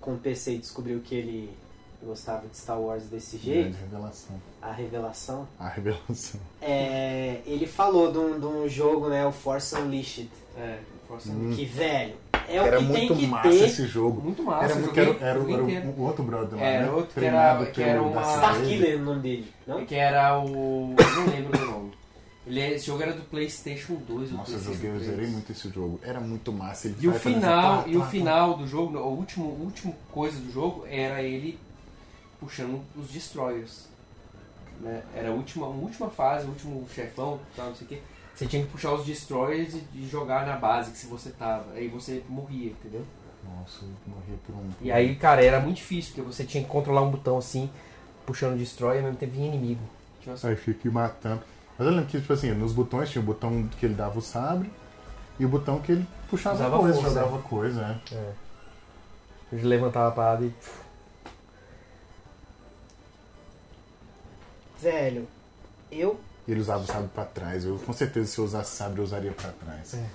com 0.00 0.14
o 0.14 0.18
PC 0.18 0.54
e 0.54 0.58
descobriu 0.58 1.00
que 1.00 1.14
ele 1.14 1.56
gostava 2.04 2.46
de 2.46 2.56
Star 2.56 2.78
Wars 2.80 3.04
desse 3.04 3.36
jeito, 3.38 3.70
Grande 3.70 3.78
revelação. 3.90 4.36
a 4.62 4.72
revelação, 4.72 5.48
A 5.58 5.68
revelação. 5.68 6.40
é, 6.60 7.40
ele 7.46 7.66
falou 7.66 8.10
de 8.12 8.18
um, 8.18 8.38
de 8.38 8.46
um 8.46 8.68
jogo, 8.68 9.08
né, 9.08 9.26
o 9.26 9.32
Force 9.32 9.74
Unleashed, 9.74 10.28
É, 10.56 10.78
Força 11.08 11.30
Hum. 11.32 11.52
que, 11.54 11.64
velho, 11.64 12.14
é 12.48 12.60
o 12.62 12.64
Era 12.64 12.78
que 12.78 12.84
tem 12.86 12.92
muito 13.08 13.16
que 13.16 13.26
massa 13.26 13.48
ter. 13.50 13.64
esse 13.64 13.86
jogo. 13.86 14.22
Muito 14.22 14.42
massa. 14.42 14.64
Era, 14.66 14.74
muito- 14.76 14.98
era, 14.98 15.06
joguei- 15.12 15.28
era, 15.28 15.38
joguei 15.40 15.76
era 15.76 15.86
o 15.88 16.02
outro 16.02 16.22
brother 16.22 16.58
lá, 16.58 16.64
Era 16.64 16.86
né? 16.86 16.90
outro 16.92 17.06
que 17.08 17.14
Treinado 17.14 17.62
era- 17.64 17.72
que 17.72 17.82
era 17.82 18.02
uma-. 18.02 18.22
Starkiller 18.22 18.92
é 18.92 18.94
o 18.96 19.02
nome 19.04 19.20
dele, 19.20 19.52
não? 19.66 19.84
Que 19.84 19.94
era 19.96 20.38
o. 20.40 20.94
eu 20.96 21.10
Não 21.16 21.26
lembro 21.26 21.58
do 21.58 21.64
nome. 21.66 21.92
Ele, 22.46 22.60
é- 22.60 22.72
esse 22.74 22.86
jogo 22.86 23.02
era 23.02 23.12
do 23.14 23.22
PlayStation 23.22 23.94
2 24.06 24.30
ou 24.30 24.38
Nossa, 24.38 24.52
eu 24.52 24.60
joguei, 24.60 24.90
eu 24.90 24.94
3. 24.94 25.06
zerei 25.10 25.26
muito 25.26 25.50
esse 25.52 25.68
jogo. 25.70 25.98
Era 26.02 26.20
muito 26.20 26.52
massa. 26.52 26.86
Ele 26.86 26.96
E 27.00 27.08
o 27.08 27.12
final, 27.14 27.82
tá, 27.82 27.88
e 27.88 27.96
o 27.96 27.98
tá, 27.98 28.04
tá. 28.04 28.10
final 28.12 28.54
do 28.56 28.66
jogo, 28.68 28.96
o 28.98 29.08
último, 29.16 29.46
o 29.46 29.62
último 29.64 29.94
coisa 30.12 30.38
do 30.38 30.52
jogo 30.52 30.84
era 30.88 31.20
ele 31.22 31.58
puxando 32.44 32.82
os 32.96 33.08
destroyers. 33.08 33.86
Né? 34.80 35.02
Era 35.14 35.30
a 35.30 35.32
última, 35.32 35.66
a 35.66 35.70
última 35.70 36.10
fase, 36.10 36.46
o 36.46 36.50
último 36.50 36.86
chefão, 36.94 37.40
tal, 37.56 37.66
não 37.66 37.74
sei 37.74 37.86
o 37.86 37.88
quê. 37.88 38.02
Você 38.34 38.46
tinha 38.46 38.64
que 38.64 38.70
puxar 38.70 38.92
os 38.92 39.06
destroyers 39.06 39.74
e, 39.74 39.84
e 39.94 40.08
jogar 40.08 40.46
na 40.46 40.56
base 40.56 40.90
que 40.90 40.98
se 40.98 41.06
você 41.06 41.30
tava. 41.30 41.72
Aí 41.72 41.88
você 41.88 42.22
morria, 42.28 42.70
entendeu? 42.70 43.04
Nossa, 43.44 43.84
eu 43.84 43.88
morri 44.06 44.38
por 44.44 44.54
um. 44.54 44.70
E 44.80 44.90
aí, 44.90 45.14
cara, 45.16 45.44
era 45.44 45.60
muito 45.60 45.76
difícil, 45.76 46.14
porque 46.14 46.32
você 46.32 46.44
tinha 46.44 46.62
que 46.62 46.68
controlar 46.68 47.02
um 47.02 47.10
botão 47.10 47.38
assim, 47.38 47.70
puxando 48.26 48.58
destroy 48.58 48.96
e 48.96 48.98
ao 48.98 49.04
mesmo 49.04 49.18
tempo 49.18 49.32
vinha 49.32 49.48
inimigo. 49.48 49.82
Aí 50.42 50.56
fica 50.56 50.90
matando. 50.90 51.42
Mas 51.78 51.86
eu 51.86 51.92
lembro 51.92 52.06
que, 52.06 52.20
tipo 52.20 52.32
assim, 52.32 52.52
nos 52.52 52.72
botões 52.72 53.10
tinha 53.10 53.22
o 53.22 53.24
botão 53.24 53.68
que 53.78 53.86
ele 53.86 53.94
dava 53.94 54.18
o 54.18 54.22
sabre 54.22 54.70
e 55.38 55.44
o 55.44 55.48
botão 55.48 55.80
que 55.80 55.92
ele 55.92 56.06
puxava 56.30 56.56
Usava 56.56 56.78
coisa, 56.78 56.94
força, 56.94 57.08
jogava 57.14 57.38
coisa, 57.42 58.00
é. 58.10 58.14
É. 58.14 58.32
A 59.52 59.54
gente 59.54 59.66
levantava 59.66 60.08
a 60.08 60.12
parada 60.12 60.44
e. 60.44 60.52
Velho, 64.80 65.26
eu 65.90 66.18
ele 66.46 66.60
usava 66.60 66.84
o 66.84 66.86
sabre 66.86 67.08
pra 67.14 67.24
trás. 67.24 67.64
Eu, 67.64 67.78
com 67.78 67.92
certeza, 67.92 68.26
se 68.26 68.38
eu 68.38 68.44
usasse 68.44 68.76
sabre, 68.76 69.00
eu 69.00 69.04
usaria 69.04 69.32
pra 69.32 69.50
trás. 69.52 69.94
É. 69.94 70.06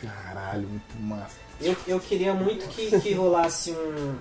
Caralho, 0.00 0.68
muito 0.68 0.96
massa. 1.00 1.36
Eu, 1.60 1.76
eu 1.86 1.98
queria 2.00 2.32
muito 2.34 2.68
que, 2.68 3.00
que 3.00 3.12
rolasse 3.14 3.72
um. 3.72 4.16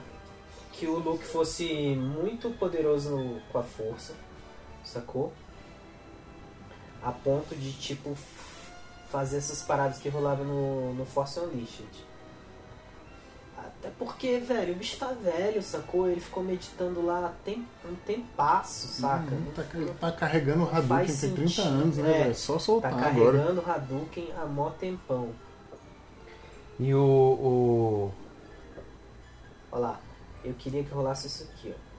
Que 0.72 0.88
o 0.88 0.98
Luke 0.98 1.24
fosse 1.24 1.96
muito 1.96 2.50
poderoso 2.58 3.16
no- 3.16 3.40
com 3.52 3.60
a 3.60 3.64
força, 3.64 4.14
sacou? 4.84 5.32
A 7.04 7.12
ponto 7.12 7.56
de, 7.56 7.72
tipo, 7.74 8.18
fazer 9.12 9.38
essas 9.38 9.62
paradas 9.62 10.00
que 10.00 10.10
rolavam 10.10 10.46
no, 10.46 10.94
no 10.96 11.06
Force 11.06 11.40
Unleashed. 11.40 11.88
Até 13.66 13.90
porque, 13.98 14.40
velho, 14.40 14.74
o 14.74 14.76
bicho 14.76 14.98
tá 14.98 15.08
velho, 15.14 15.62
sacou? 15.64 16.10
Ele 16.10 16.20
ficou 16.20 16.44
meditando 16.44 17.06
lá 17.06 17.34
tem, 17.46 17.66
um 17.86 17.96
tempasso, 18.06 18.88
saca? 18.88 19.34
Hum, 19.34 19.52
tá, 19.56 19.64
tá 20.00 20.12
carregando 20.12 20.64
o 20.64 20.70
Hadouken 20.70 21.06
tem 21.06 21.16
30 21.16 21.48
sentido, 21.48 21.68
anos, 21.68 21.98
né, 21.98 22.10
é. 22.10 22.24
velho? 22.24 22.36
Só 22.36 22.54
Tá 22.54 22.60
soltar 22.60 22.94
agora. 22.94 23.14
carregando 23.14 23.62
o 23.62 23.70
Hadouken 23.72 24.34
há 24.38 24.46
mó 24.46 24.70
tempão. 24.72 25.30
E 26.80 26.94
o. 26.94 27.00
o... 27.00 28.12
Olha 29.72 29.82
lá. 29.82 30.00
Eu 30.44 30.54
queria 30.56 30.84
que 30.84 30.92
rolasse 30.92 31.28
isso 31.28 31.44
aqui, 31.44 31.74
ó. 31.74 31.94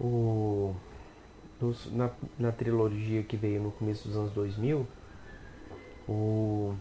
o 0.00 0.74
nos- 1.60 1.90
na, 1.92 2.10
na 2.38 2.52
trilogia 2.52 3.22
que 3.22 3.36
veio 3.36 3.60
no 3.62 3.72
começo 3.72 4.06
dos 4.08 4.16
anos 4.16 4.32
2000, 4.32 4.86
o. 6.08 6.74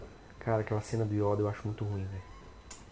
Cara, 0.47 0.61
aquela 0.61 0.79
cena 0.79 1.03
do 1.03 1.13
Yoda 1.13 1.41
eu 1.41 1.49
acho 1.49 1.59
muito 1.65 1.83
ruim, 1.83 2.05
velho. 2.05 2.23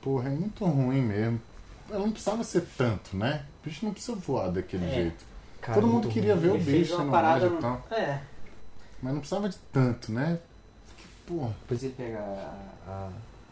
Porra, 0.02 0.28
é 0.28 0.32
muito 0.34 0.66
ruim 0.66 1.02
mesmo. 1.02 1.42
Ela 1.90 2.00
não 2.02 2.12
precisava 2.12 2.44
ser 2.44 2.66
tanto, 2.78 3.16
né? 3.16 3.46
O 3.62 3.66
bicho 3.70 3.86
não 3.86 3.94
precisa 3.94 4.14
voar 4.18 4.50
daquele 4.52 4.86
É. 4.86 4.94
jeito. 4.94 5.24
Cara, 5.62 5.76
Todo 5.80 5.88
mundo 5.88 6.04
muito 6.04 6.14
queria 6.14 6.34
ruim. 6.34 6.42
ver 6.44 6.50
o 6.50 6.56
Ele 6.56 6.64
fez 6.66 6.88
bicho 6.90 7.02
no 7.02 7.10
parada. 7.10 7.46
ágil 7.46 7.58
e 7.58 7.62
tal. 7.62 7.82
É. 7.92 8.20
Mas 9.02 9.14
não 9.14 9.20
precisava 9.22 9.48
de 9.48 9.56
tanto, 9.72 10.12
né? 10.12 10.38
Que, 10.98 11.08
porra, 11.28 11.56
Depois 11.62 11.82
ele 11.82 11.94
pega 11.96 12.20
a. 12.86 13.10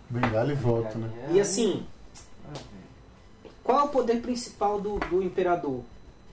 Bengala 0.09 0.51
e 0.51 0.55
volta, 0.55 0.97
né? 0.97 1.09
E 1.31 1.39
assim, 1.39 1.85
qual 3.63 3.79
é 3.79 3.83
o 3.83 3.87
poder 3.87 4.21
principal 4.21 4.81
do, 4.81 4.99
do 4.99 5.23
Imperador? 5.23 5.81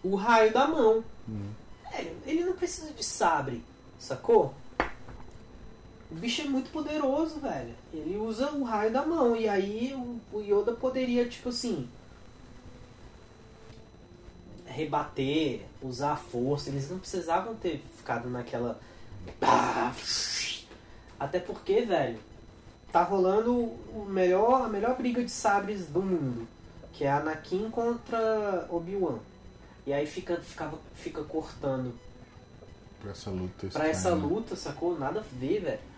O 0.02 0.16
raio 0.16 0.52
da 0.52 0.66
mão. 0.66 1.04
Hum. 1.28 1.50
Velho, 1.92 2.16
ele 2.26 2.44
não 2.44 2.54
precisa 2.54 2.92
de 2.92 3.04
sabre, 3.04 3.62
sacou? 3.96 4.52
O 6.10 6.14
bicho 6.16 6.42
é 6.42 6.44
muito 6.46 6.70
poderoso, 6.70 7.38
velho. 7.40 7.74
Ele 7.92 8.16
usa 8.16 8.50
o 8.52 8.64
raio 8.64 8.92
da 8.92 9.04
mão. 9.06 9.36
E 9.36 9.48
aí 9.48 9.94
o, 9.94 10.20
o 10.36 10.40
Yoda 10.42 10.72
poderia, 10.72 11.28
tipo 11.28 11.50
assim. 11.50 11.88
Rebater, 14.66 15.62
usar 15.82 16.12
a 16.12 16.16
força. 16.16 16.70
Eles 16.70 16.90
não 16.90 16.98
precisavam 16.98 17.54
ter 17.54 17.82
ficado 17.96 18.28
naquela. 18.28 18.80
Até 21.18 21.38
porque, 21.38 21.82
velho, 21.82 22.18
tá 22.90 23.02
rolando 23.02 23.52
o 23.54 24.06
melhor, 24.08 24.62
a 24.64 24.68
melhor 24.68 24.96
briga 24.96 25.22
de 25.22 25.30
sabres 25.30 25.86
do 25.86 26.02
mundo. 26.02 26.46
Que 26.92 27.04
é 27.04 27.10
Anakin 27.12 27.70
contra 27.70 28.66
Obi-Wan. 28.70 29.18
E 29.86 29.92
aí 29.92 30.06
fica, 30.06 30.36
ficava, 30.40 30.78
fica 30.94 31.22
cortando 31.24 31.92
Pra 33.00 33.12
essa 33.12 33.30
luta. 33.30 33.66
pra 33.68 33.88
essa 33.88 34.10
luta, 34.14 34.54
sacou? 34.54 34.98
Nada 34.98 35.20
a 35.20 35.24
ver, 35.38 35.60
velho. 35.60 35.89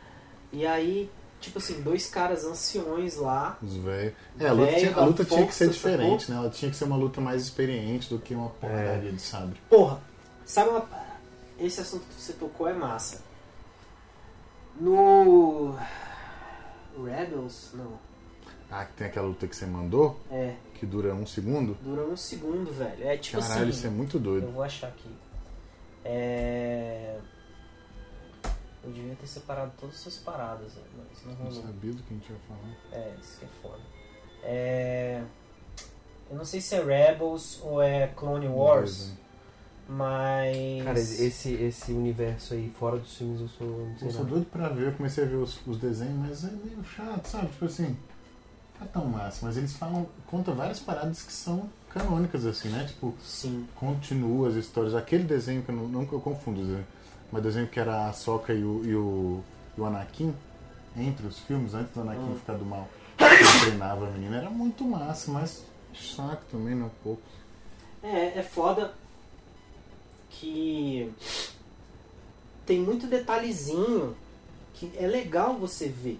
E 0.52 0.66
aí, 0.66 1.10
tipo 1.40 1.58
assim, 1.58 1.80
dois 1.82 2.08
caras 2.08 2.44
anciões 2.44 3.16
lá. 3.16 3.56
Os 3.62 3.74
velhos. 3.76 4.14
É, 4.38 4.46
a 4.48 4.52
luta, 4.52 4.72
tinha, 4.74 4.94
a 4.96 5.04
luta 5.04 5.24
tinha 5.24 5.46
que 5.46 5.54
ser 5.54 5.70
diferente, 5.70 6.30
né? 6.30 6.36
Ela 6.36 6.50
tinha 6.50 6.70
que 6.70 6.76
ser 6.76 6.84
uma 6.84 6.96
luta 6.96 7.20
mais 7.20 7.42
experiente 7.42 8.08
do 8.08 8.18
que 8.18 8.34
uma 8.34 8.50
porcaria 8.50 9.08
É. 9.08 9.12
de 9.12 9.20
sabre. 9.22 9.58
Porra, 9.68 10.00
sabe 10.44 10.70
uma. 10.70 10.86
Esse 11.58 11.80
assunto 11.80 12.04
que 12.06 12.20
você 12.20 12.32
tocou 12.34 12.68
é 12.68 12.72
massa. 12.74 13.22
No. 14.80 15.74
Rebels? 17.04 17.70
Não. 17.74 17.98
Ah, 18.70 18.84
que 18.86 18.92
tem 18.94 19.06
aquela 19.06 19.26
luta 19.28 19.46
que 19.46 19.54
você 19.54 19.66
mandou, 19.66 20.18
É, 20.30 20.54
que 20.74 20.86
dura 20.86 21.14
um 21.14 21.26
segundo. 21.26 21.74
dura 21.82 22.02
um 22.06 22.16
segundo, 22.16 22.72
velho. 22.72 23.06
É 23.06 23.16
tipo 23.18 23.38
Caralho, 23.40 23.62
assim. 23.62 23.70
isso 23.70 23.86
é 23.86 23.90
muito 23.90 24.16
Eu 24.16 24.20
doido. 24.22 24.50
vou 24.50 24.62
achar 24.62 24.88
aqui. 24.88 25.10
É. 26.04 27.18
Eu 28.84 28.90
devia 28.90 29.14
ter 29.14 29.26
separado 29.26 29.72
todas 29.78 29.94
essas 29.96 30.16
paradas, 30.16 30.74
né? 30.74 30.82
mas 30.96 31.24
não 31.24 31.32
Não 31.44 31.44
rolou. 31.50 31.62
sabia 31.62 31.92
do 31.92 32.02
que 32.02 32.14
a 32.14 32.16
gente 32.16 32.30
ia 32.30 32.38
falar. 32.48 33.00
É, 33.04 33.14
isso 33.20 33.38
que 33.38 33.44
é 33.44 33.48
foda. 33.62 33.80
É... 34.42 35.22
Eu 36.30 36.36
não 36.36 36.44
sei 36.44 36.60
se 36.60 36.74
é 36.74 36.82
Rebels 36.82 37.60
ou 37.62 37.80
é 37.82 38.08
Clone 38.08 38.48
Wars, 38.48 39.08
né? 39.10 39.16
mas. 39.88 40.84
Cara, 40.84 40.98
esse, 40.98 41.52
esse 41.54 41.92
universo 41.92 42.54
aí, 42.54 42.70
fora 42.78 42.98
dos 42.98 43.14
filmes, 43.16 43.40
eu 43.42 43.48
sou. 43.48 43.66
Não 43.88 43.98
sei 43.98 44.08
Eu 44.08 44.12
sou 44.12 44.20
nada. 44.24 44.34
doido 44.34 44.46
pra 44.50 44.68
ver, 44.68 44.88
eu 44.88 44.92
comecei 44.92 45.24
a 45.24 45.26
ver 45.26 45.36
os, 45.36 45.58
os 45.66 45.78
desenhos, 45.78 46.16
mas 46.16 46.44
é 46.44 46.50
meio 46.50 46.82
chato, 46.84 47.26
sabe? 47.26 47.48
Tipo 47.48 47.66
assim, 47.66 47.96
tá 48.78 48.86
tão 48.86 49.04
massa, 49.06 49.44
mas 49.46 49.56
eles 49.56 49.74
falam, 49.76 50.06
contam 50.26 50.54
várias 50.54 50.80
paradas 50.80 51.22
que 51.22 51.32
são 51.32 51.68
canônicas, 51.90 52.46
assim, 52.46 52.70
né? 52.70 52.84
Tipo, 52.86 53.14
Sim. 53.22 53.68
continua 53.76 54.48
as 54.48 54.54
histórias. 54.54 54.94
Aquele 54.94 55.24
desenho 55.24 55.62
que 55.62 55.68
eu 55.68 55.76
não, 55.76 55.86
nunca 55.86 56.14
eu 56.14 56.20
confundo, 56.20 56.60
desenhos, 56.62 56.86
mas 57.32 57.42
desenho 57.42 57.66
que 57.66 57.80
era 57.80 58.08
a 58.08 58.12
Soca 58.12 58.52
e 58.52 58.62
o, 58.62 58.84
e 58.84 58.94
o, 58.94 59.40
e 59.76 59.80
o 59.80 59.84
Anakin, 59.86 60.34
entre 60.96 61.26
os 61.26 61.38
filmes, 61.40 61.72
antes 61.74 61.92
do 61.94 62.02
Anakin 62.02 62.20
Hum. 62.20 62.36
ficar 62.38 62.54
do 62.54 62.64
mal, 62.64 62.86
treinava 63.64 64.06
a 64.06 64.10
menina, 64.10 64.36
era 64.36 64.50
muito 64.50 64.84
massa, 64.84 65.30
mas 65.32 65.64
saco 65.94 66.42
também, 66.50 66.74
né? 66.74 66.84
Um 66.84 67.02
pouco. 67.02 67.22
É, 68.02 68.38
é 68.38 68.42
foda 68.42 68.92
que 70.30 71.12
tem 72.66 72.80
muito 72.80 73.06
detalhezinho 73.06 74.14
que 74.74 74.90
é 74.96 75.06
legal 75.06 75.54
você 75.56 75.88
ver. 75.88 76.18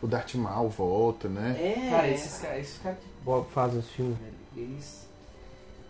O 0.00 0.06
Darth 0.06 0.34
Maul 0.36 0.68
volta, 0.68 1.28
né? 1.28 1.56
É. 1.60 1.90
Cara, 1.90 2.08
esses 2.08 2.38
caras 2.38 2.60
esses 2.60 2.78
cara 2.78 2.94
que 2.94 3.08
Boa, 3.24 3.44
Fazem 3.46 3.80
os 3.80 3.88
filmes. 3.90 4.16
eles. 4.56 5.06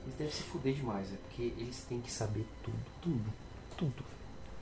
Eles 0.04 0.16
devem 0.16 0.32
se 0.32 0.42
fuder 0.44 0.72
demais, 0.74 1.12
é 1.12 1.16
porque 1.16 1.52
eles 1.58 1.84
têm 1.86 2.00
que 2.00 2.10
saber 2.10 2.46
tudo, 2.64 2.76
Tudo. 3.02 3.30
Tudo. 3.78 4.04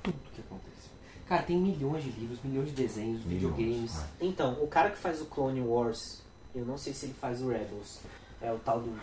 tudo 0.02 0.16
que 0.34 0.40
acontece. 0.40 0.88
Cara, 1.26 1.42
tem 1.42 1.56
milhões 1.56 2.04
de 2.04 2.10
livros, 2.10 2.38
milhões 2.44 2.68
de 2.68 2.74
desenhos, 2.74 3.22
videogames. 3.24 3.66
Milhões. 3.74 4.04
Então, 4.20 4.52
o 4.62 4.68
cara 4.68 4.90
que 4.90 4.98
faz 4.98 5.20
o 5.20 5.24
Clone 5.24 5.60
Wars 5.60 6.22
Eu 6.54 6.64
não 6.64 6.78
sei 6.78 6.92
se 6.94 7.06
ele 7.06 7.14
faz 7.14 7.42
o 7.42 7.48
Rebels. 7.48 7.98
É 8.40 8.52
o 8.52 8.58
tal 8.58 8.80
do 8.80 8.96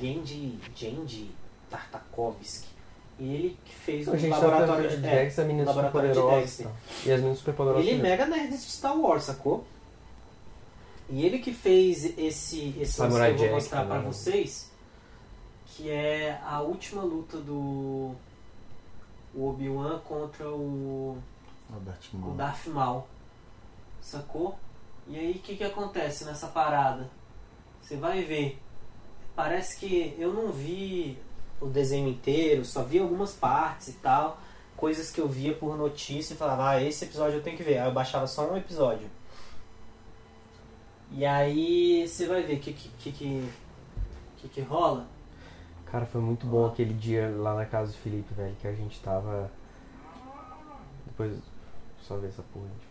Genji, 0.00 0.58
Genji 0.74 1.30
Tartakovsky. 1.70 2.66
E 3.20 3.34
ele 3.34 3.58
que 3.64 3.74
fez 3.74 4.06
o 4.08 4.12
A 4.12 4.16
gente 4.16 4.30
tá 4.30 4.38
laboratório 4.38 4.84
falando 4.84 4.90
de 4.90 4.96
de 4.96 5.02
Dex, 5.02 5.38
a 5.38 5.44
menina 5.44 5.64
super 5.66 5.76
laboratório 5.82 6.08
de 6.08 6.14
poderosa. 6.20 6.40
Dexter. 6.40 6.66
e 7.06 7.12
as 7.12 7.18
meninas 7.20 7.38
super 7.38 7.54
poderosas. 7.54 7.86
Ele 7.88 7.98
é 7.98 8.02
mega 8.02 8.26
nerd 8.26 8.50
de 8.50 8.56
Star 8.58 8.98
Wars, 8.98 9.24
sacou? 9.24 9.64
E 11.10 11.24
ele 11.24 11.38
que 11.38 11.52
fez 11.54 12.04
esse, 12.18 12.74
esse 12.78 13.00
lance 13.00 13.16
que 13.16 13.22
eu 13.22 13.28
vou 13.28 13.38
Jack 13.38 13.50
mostrar 13.52 13.84
pra 13.86 13.96
também. 13.96 14.12
vocês, 14.12 14.70
que 15.66 15.88
é 15.90 16.38
a 16.44 16.60
última 16.60 17.02
luta 17.02 17.38
do 17.38 18.14
o 19.34 19.48
Obi-Wan 19.48 19.98
contra 20.00 20.48
o, 20.48 21.18
Darth 21.84 22.14
o. 22.14 22.34
Darth 22.34 22.66
Maul, 22.66 23.06
sacou? 24.00 24.58
E 25.06 25.18
aí 25.18 25.32
o 25.32 25.38
que 25.38 25.56
que 25.56 25.64
acontece 25.64 26.24
nessa 26.24 26.48
parada? 26.48 27.10
Você 27.80 27.96
vai 27.96 28.22
ver. 28.22 28.60
Parece 29.34 29.78
que 29.78 30.14
eu 30.18 30.32
não 30.32 30.50
vi 30.50 31.18
o 31.60 31.66
desenho 31.66 32.08
inteiro, 32.08 32.64
só 32.64 32.82
vi 32.82 32.98
algumas 32.98 33.32
partes 33.34 33.88
e 33.88 33.92
tal, 33.94 34.38
coisas 34.76 35.10
que 35.10 35.20
eu 35.20 35.28
via 35.28 35.54
por 35.54 35.76
notícia 35.76 36.34
e 36.34 36.36
falava, 36.36 36.70
ah, 36.70 36.82
esse 36.82 37.04
episódio 37.04 37.38
eu 37.38 37.42
tenho 37.42 37.56
que 37.56 37.62
ver. 37.62 37.78
Aí 37.78 37.88
eu 37.88 37.94
baixava 37.94 38.26
só 38.26 38.50
um 38.50 38.56
episódio. 38.56 39.08
E 41.10 41.24
aí 41.24 42.06
você 42.06 42.26
vai 42.26 42.42
ver 42.42 42.56
o 42.56 42.60
que, 42.60 42.72
que, 42.72 43.12
que, 43.12 43.48
que 44.36 44.48
que 44.48 44.60
rola. 44.60 45.06
Cara, 45.90 46.04
foi 46.04 46.20
muito 46.20 46.46
bom 46.46 46.66
aquele 46.66 46.92
dia 46.92 47.34
lá 47.34 47.54
na 47.54 47.64
casa 47.64 47.92
do 47.92 47.98
Felipe, 47.98 48.34
velho, 48.34 48.54
que 48.56 48.68
a 48.68 48.74
gente 48.74 49.00
tava. 49.00 49.50
Depois, 51.06 51.38
só 52.02 52.18
ver 52.18 52.28
essa 52.28 52.42
porra, 52.52 52.66
a 52.66 52.68
gente. 52.68 52.88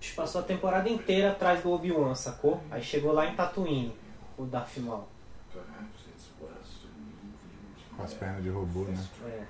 A 0.00 0.06
gente 0.06 0.16
passou 0.16 0.40
a 0.40 0.44
temporada 0.44 0.88
inteira 0.88 1.32
atrás 1.32 1.62
do 1.62 1.70
Obi-Wan, 1.72 2.14
sacou? 2.14 2.62
Aí 2.70 2.82
chegou 2.82 3.12
lá 3.12 3.26
em 3.26 3.34
Tatooine, 3.34 3.94
o 4.38 4.44
Darth 4.46 4.78
Maul. 4.78 5.08
Perhaps 5.52 6.06
it's 6.08 6.28
worse 6.40 6.80
to 6.80 6.86
leave 6.86 7.16
you 7.22 7.96
Com 7.96 8.02
as 8.02 8.14
pernas 8.14 8.42
de 8.42 8.48
robô, 8.48 8.84
né? 8.84 9.08
É. 9.26 9.44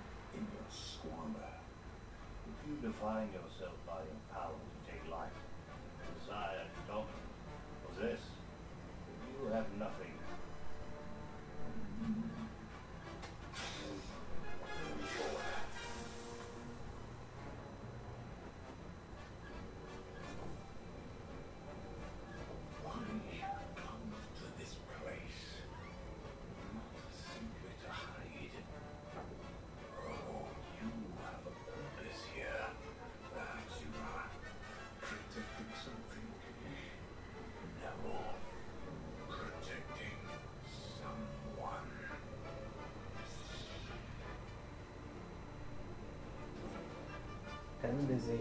you 2.66 2.76
define 2.80 3.28
yourself 3.28 3.76
by 3.86 4.00
your 4.08 4.20
power 4.32 4.56
to 4.56 4.78
take 4.88 5.04
life, 5.12 5.36
desire, 6.20 6.64
to 6.64 6.80
dominate, 6.88 7.32
possess, 7.84 8.22
then 9.04 9.18
you 9.36 9.52
have 9.52 9.68
nothing. 9.78 10.13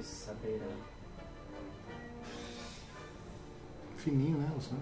Se 0.02 0.26
saberá. 0.26 0.66
Fininho, 3.98 4.38
né? 4.38 4.52
O 4.58 4.62
som. 4.62 4.76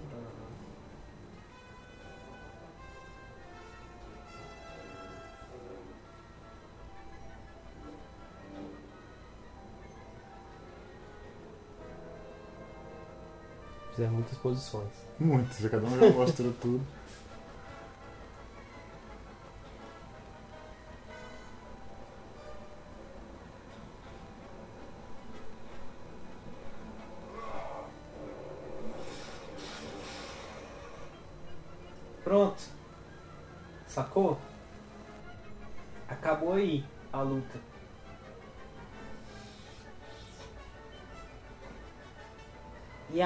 Fizeram 13.91 14.14
muitas 14.14 14.38
posições. 14.38 14.88
Muito, 15.20 15.53
já 15.62 15.70
cada 15.70 15.86
um 15.86 15.99
já 15.99 16.09
mostrou 16.09 16.53
tudo. 16.53 16.82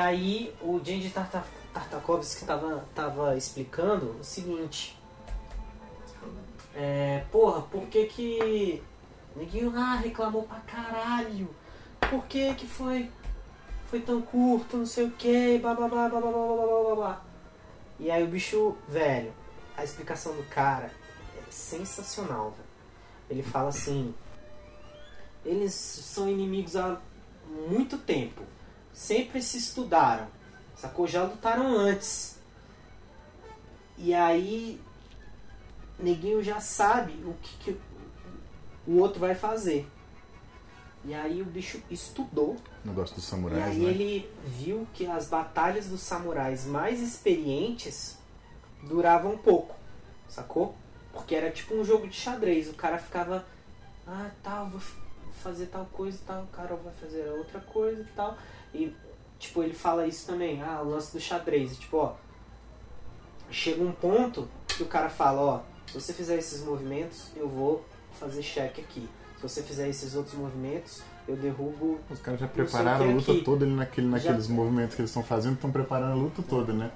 aí 0.06 0.54
o 0.62 0.80
Genji 0.84 1.10
Tarta- 1.10 1.44
Tartakovsky 1.74 2.42
estava 2.42 2.86
tava 2.94 3.36
explicando 3.36 4.12
o 4.20 4.24
seguinte. 4.24 4.98
É, 6.74 7.24
porra, 7.32 7.62
por 7.64 7.84
que 7.88 8.06
que 8.06 8.84
ninguém 9.36 9.70
lá 9.70 9.96
reclamou 9.96 10.44
pra 10.44 10.60
caralho? 10.60 11.50
Por 12.10 12.26
que 12.26 12.54
que 12.56 12.68
foi 12.68 13.12
foi 13.88 14.00
tão 14.02 14.22
curto, 14.22 14.78
não 14.78 14.86
sei 14.86 15.06
o 15.06 15.12
que, 15.12 15.58
bababá, 15.60 16.10
bababá, 16.10 16.32
bababá, 16.32 16.96
babá. 16.96 17.22
E 18.00 18.10
aí 18.12 18.24
o 18.24 18.28
bicho, 18.28 18.76
velho, 18.88 19.32
a 19.78 19.84
explicação 19.84 20.36
do 20.36 20.44
cara 20.50 20.92
é 21.38 21.52
sensacional, 21.52 22.52
velho. 22.52 22.66
Ele 23.30 23.44
fala 23.44 23.70
assim, 23.70 24.14
eles 25.46 25.74
são 25.74 26.28
inimigos 26.28 26.76
há 26.76 27.00
muito 27.70 27.98
tempo. 28.00 28.42
Sempre 28.96 29.42
se 29.42 29.58
estudaram. 29.58 30.28
Sacou? 30.76 31.06
Já 31.06 31.24
lutaram 31.24 31.68
antes. 31.78 32.40
E 33.98 34.14
aí 34.14 34.82
neguinho 36.00 36.42
já 36.42 36.60
sabe 36.62 37.14
o 37.26 37.34
que, 37.42 37.58
que 37.58 37.82
o 38.88 38.98
outro 38.98 39.20
vai 39.20 39.36
fazer. 39.36 39.86
E 41.04 41.14
aí 41.14 41.42
o 41.42 41.46
bicho 41.46 41.82
estudou 41.92 42.56
O 42.84 42.88
negócio 42.88 43.16
dos 43.16 43.26
e 43.26 43.28
samurais, 43.28 43.64
aí 43.64 43.80
né? 43.80 43.90
ele 43.90 44.30
viu 44.44 44.88
que 44.94 45.06
as 45.06 45.28
batalhas 45.28 45.88
dos 45.88 46.02
samurais 46.02 46.66
mais 46.66 47.00
experientes 47.02 48.18
duravam 48.82 49.38
pouco, 49.38 49.76
sacou? 50.28 50.74
Porque 51.14 51.36
era 51.36 51.52
tipo 51.52 51.76
um 51.76 51.86
jogo 51.86 52.08
de 52.08 52.16
xadrez, 52.16 52.70
o 52.70 52.74
cara 52.74 52.98
ficava, 52.98 53.46
ah, 54.08 54.32
tal, 54.42 54.68
vou 54.68 54.80
f- 54.80 55.00
fazer 55.44 55.68
tal 55.68 55.86
coisa 55.86 56.18
e 56.18 56.26
tal, 56.26 56.44
o 56.44 56.48
cara 56.48 56.76
vai 56.76 56.94
fazer 56.94 57.30
outra 57.30 57.60
coisa 57.62 58.02
e 58.02 58.16
tal. 58.16 58.36
E 58.76 58.96
tipo, 59.40 59.64
ele 59.64 59.74
fala 59.74 60.06
isso 60.08 60.26
também, 60.28 60.62
ah, 60.62 60.82
o 60.84 60.90
lance 60.90 61.12
do 61.14 61.20
xadrez, 61.20 61.78
tipo, 61.78 61.98
ó, 61.98 62.14
chega 63.50 63.84
um 63.84 63.92
ponto 63.92 64.48
que 64.68 64.84
o 64.84 64.86
cara 64.88 65.10
fala, 65.10 65.42
ó, 65.42 65.60
se 65.88 65.94
você 66.00 66.14
fizer 66.14 66.38
esses 66.38 66.64
movimentos, 66.64 67.32
eu 67.36 67.48
vou 67.48 67.86
fazer 68.20 68.42
cheque 68.42 68.82
aqui. 68.82 69.08
Se 69.38 69.42
você 69.44 69.62
fizer 69.62 69.88
esses 69.90 70.16
outros 70.16 70.36
movimentos, 70.36 71.04
eu 71.28 71.36
derrubo 71.36 72.00
Os 72.10 72.20
caras 72.20 72.40
já 72.40 72.48
prepararam 72.48 73.06
a 73.10 73.14
luta 73.14 73.32
aqui. 73.32 73.42
toda 73.44 73.66
naquele, 73.66 74.08
Já- 74.08 74.18
naqueles 74.18 74.48
movimentos 74.48 74.96
que 74.96 75.02
eles 75.02 75.10
estão 75.12 75.24
fazendo, 75.24 75.56
estão 75.56 75.72
preparando 75.72 76.12
a 76.14 76.16
luta 76.16 76.42
toda, 76.42 76.74
né? 76.74 76.92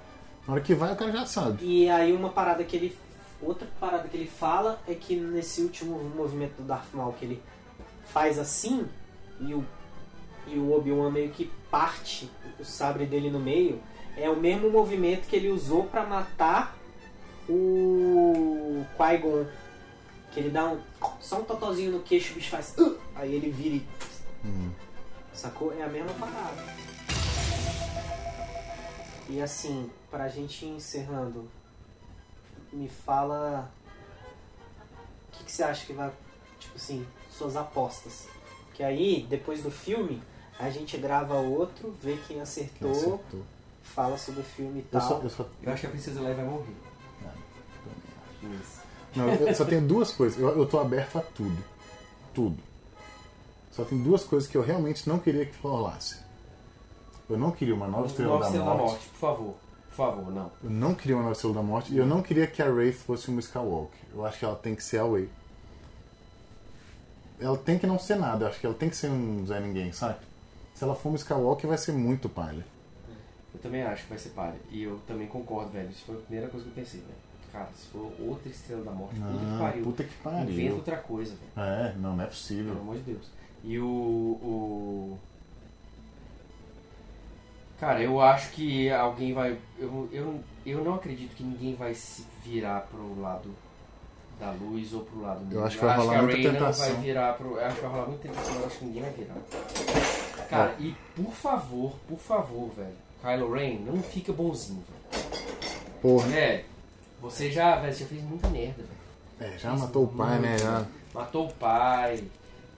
Na 0.48 0.54
hora 0.54 0.62
que 0.64 0.74
vai, 0.74 0.94
o 0.94 0.96
cara 0.96 1.12
já 1.12 1.26
sabe. 1.26 1.64
E 1.64 1.90
aí 1.90 2.12
uma 2.14 2.30
parada 2.30 2.64
que 2.64 2.76
ele. 2.76 2.98
Outra 3.42 3.68
parada 3.80 4.08
que 4.08 4.18
ele 4.18 4.28
fala 4.28 4.82
é 4.88 4.94
que 4.94 5.16
nesse 5.16 5.62
último 5.62 5.98
movimento 6.16 6.56
do 6.58 6.64
Darth 6.64 6.92
Maul 6.94 7.14
que 7.14 7.24
ele 7.26 7.44
faz 8.06 8.38
assim 8.40 8.86
e 9.40 9.54
o, 9.54 9.64
e 10.48 10.58
o 10.58 10.74
Obi-Wan 10.76 11.10
meio 11.12 11.30
que 11.30 11.50
parte 11.70 12.30
o 12.60 12.64
sabre 12.66 13.06
dele 13.06 13.30
no 13.30 13.40
meio, 13.40 13.82
é 14.18 14.30
o 14.30 14.36
mesmo 14.36 14.70
movimento 14.70 15.28
que 15.28 15.36
ele 15.36 15.50
usou 15.50 15.86
pra 15.86 16.06
matar 16.06 16.78
o 17.48 18.86
Qui-Gon. 18.98 19.46
Que 20.32 20.40
ele 20.42 20.50
dá 20.50 20.66
um. 20.68 20.80
Só 21.20 21.40
um 21.40 21.44
totozinho 21.44 21.92
no 21.92 22.02
queixo, 22.02 22.34
o 22.34 22.36
bicho 22.36 22.50
faz. 22.52 22.76
"Uh", 22.78 22.98
aí 23.16 23.34
ele 23.34 23.50
vira 23.50 23.76
e. 23.76 23.88
Hum. 24.46 24.72
Sacou? 25.34 25.74
É 25.74 25.82
a 25.82 25.88
mesma 25.88 26.14
parada. 26.14 26.64
E 29.28 29.42
assim, 29.42 29.90
pra 30.12 30.28
gente 30.28 30.66
ir 30.66 30.70
encerrando, 30.70 31.50
me 32.72 32.88
fala. 32.88 33.72
O 35.28 35.32
que, 35.38 35.44
que 35.46 35.52
você 35.52 35.64
acha 35.64 35.86
que 35.86 35.94
vai. 35.94 36.12
Tipo 36.60 36.76
assim, 36.76 37.08
suas 37.32 37.56
apostas. 37.56 38.28
Que 38.74 38.84
aí, 38.84 39.26
depois 39.30 39.64
do 39.64 39.72
filme, 39.72 40.22
a 40.60 40.70
gente 40.70 40.98
grava 40.98 41.36
outro, 41.36 41.96
vê 42.02 42.14
quem 42.14 42.36
Quem 42.36 42.42
acertou, 42.42 42.92
acertou. 42.92 43.42
fala 43.82 44.18
sobre 44.18 44.42
o 44.42 44.44
filme 44.44 44.80
e 44.80 44.82
Eu 44.82 45.00
tal. 45.00 45.02
só, 45.02 45.20
eu 45.24 45.30
só 45.30 45.46
Eu 45.64 45.72
acho 45.72 45.82
que 45.82 45.88
a 45.88 45.90
Princesa 45.90 46.22
Leia 46.22 46.36
vai 46.36 46.46
morrer. 46.46 46.76
acho. 47.26 48.54
Isso. 48.54 48.80
Não, 49.16 49.28
eu 49.28 49.56
só 49.56 49.66
tenho 49.66 49.82
duas 49.88 50.12
coisas. 50.12 50.40
Eu, 50.40 50.50
eu 50.50 50.66
tô 50.68 50.80
aberto 50.80 51.18
a 51.18 51.22
tudo. 51.22 51.58
Tudo. 52.34 52.58
Só 53.72 53.84
tem 53.84 54.02
duas 54.04 54.24
coisas 54.24 54.48
que 54.50 54.56
eu 54.58 54.62
realmente 54.62 55.08
não 55.08 55.18
queria 55.18 55.46
que 55.46 55.58
rolasse. 55.62 56.18
Eu 57.30 57.38
não 57.38 57.52
queria 57.52 57.74
uma 57.74 57.88
nova 57.88 58.08
estrela, 58.08 58.32
Nova 58.34 58.44
da, 58.44 58.50
Estrela 58.50 58.66
morte. 58.76 58.80
da 58.82 58.88
Morte, 58.92 59.08
por 59.10 59.20
favor. 59.20 59.56
Por 59.90 59.96
favor, 59.96 60.32
não. 60.32 60.52
Eu 60.64 60.70
não 60.70 60.94
queria 60.96 61.16
uma 61.16 61.22
nova 61.24 61.34
estrela 61.34 61.56
da 61.56 61.62
morte. 61.64 61.94
E 61.94 61.98
eu 61.98 62.06
não 62.06 62.22
queria 62.22 62.46
que 62.48 62.62
a 62.62 62.66
Wraith 62.68 62.96
fosse 62.98 63.30
uma 63.30 63.40
Skywalker. 63.40 64.00
Eu 64.14 64.26
acho 64.26 64.40
que 64.40 64.46
ela 64.46 64.56
tem 64.56 64.76
que 64.76 64.84
ser 64.84 65.00
a 65.00 65.06
Way. 65.06 65.30
Ela 67.40 67.58
tem 67.58 67.80
que 67.80 67.88
não 67.88 67.98
ser 67.98 68.16
nada. 68.18 68.46
Eu 68.46 68.50
acho 68.50 68.60
que 68.60 68.66
ela 68.66 68.76
tem 68.76 68.90
que 68.90 68.96
ser 68.96 69.10
um 69.10 69.46
Zé 69.48 69.60
Ninguém, 69.60 69.92
sabe? 69.92 70.20
Se 70.80 70.86
ela 70.86 70.96
for 70.96 71.10
uma 71.10 71.18
Skywalker, 71.18 71.68
vai 71.68 71.78
ser 71.78 71.92
muito 71.92 72.30
palha. 72.30 72.66
Eu 73.54 73.60
também 73.60 73.84
acho 73.84 74.04
que 74.04 74.10
vai 74.12 74.18
ser 74.18 74.30
palha. 74.30 74.56
E 74.72 74.84
eu 74.84 74.98
também 75.06 75.28
concordo, 75.28 75.72
velho. 75.72 75.90
Isso 75.90 76.06
foi 76.06 76.16
a 76.16 76.20
primeira 76.20 76.48
coisa 76.48 76.64
que 76.66 76.72
eu 76.72 76.76
pensei, 76.86 77.02
velho. 77.02 77.14
Cara, 77.52 77.68
se 77.78 77.88
for 77.88 78.10
outra 78.18 78.48
Estrela 78.48 78.86
da 78.86 78.92
Morte, 78.92 79.16
puta 79.20 79.34
que 79.44 79.60
pariu. 79.60 79.84
puta 79.84 80.04
que 80.06 80.14
Inventa 80.14 80.46
pariu. 80.46 80.76
outra 80.76 80.96
coisa, 80.96 81.36
velho. 81.36 81.68
É, 81.70 81.94
não, 81.98 82.12
não 82.16 82.24
é 82.24 82.28
Pelo 82.28 82.30
possível. 82.30 82.72
amor 82.72 82.96
de 82.96 83.02
Deus. 83.02 83.28
E 83.66 83.78
o, 83.78 83.86
o. 83.86 85.20
Cara, 87.78 88.02
eu 88.02 88.22
acho 88.22 88.52
que 88.52 88.90
alguém 88.90 89.34
vai. 89.34 89.58
Eu, 89.78 90.08
eu, 90.14 90.40
eu 90.66 90.82
não 90.82 90.96
acredito 90.96 91.36
que 91.36 91.44
ninguém 91.44 91.76
vai 91.76 91.94
se 91.94 92.26
virar 92.42 92.88
pro 92.90 93.20
lado 93.20 93.54
da 94.40 94.52
luz 94.52 94.94
ou 94.94 95.02
pro 95.02 95.24
lado 95.24 95.44
do 95.44 95.56
Eu 95.56 95.66
acho 95.66 95.78
que 95.78 95.84
vai 95.84 95.98
rolar 95.98 96.22
muita 96.22 96.52
tentação. 96.54 96.86
vai 96.94 97.04
virar 97.04 97.34
pro. 97.34 97.58
Eu 97.58 97.66
acho 97.66 97.76
que 97.76 97.82
vai 97.82 97.92
rolar 97.92 98.08
muita 98.08 98.28
tentação, 98.30 98.56
eu 98.56 98.66
acho 98.66 98.78
que 98.78 98.86
ninguém 98.86 99.02
vai 99.02 99.12
virar. 99.12 99.36
Cara, 100.50 100.76
e 100.80 100.96
por 101.16 101.32
favor, 101.34 101.94
por 102.08 102.20
favor, 102.20 102.70
velho. 102.76 102.96
Kylo 103.22 103.52
Ren, 103.54 103.80
não 103.80 104.02
fica 104.02 104.32
bonzinho, 104.34 104.84
velho. 105.12 105.30
Porra. 106.02 106.28
Velho, 106.28 106.66
você 107.22 107.52
já, 107.52 107.76
velho, 107.80 107.94
já 107.94 108.06
fez 108.06 108.24
muita 108.24 108.48
merda, 108.50 108.84
velho. 108.84 109.54
É, 109.54 109.58
já 109.58 109.74
matou 109.76 110.04
o 110.06 110.08
pai, 110.08 110.40
né? 110.40 110.58
Já. 110.58 110.86
Matou 111.14 111.48
o 111.48 111.54
pai. 111.54 112.24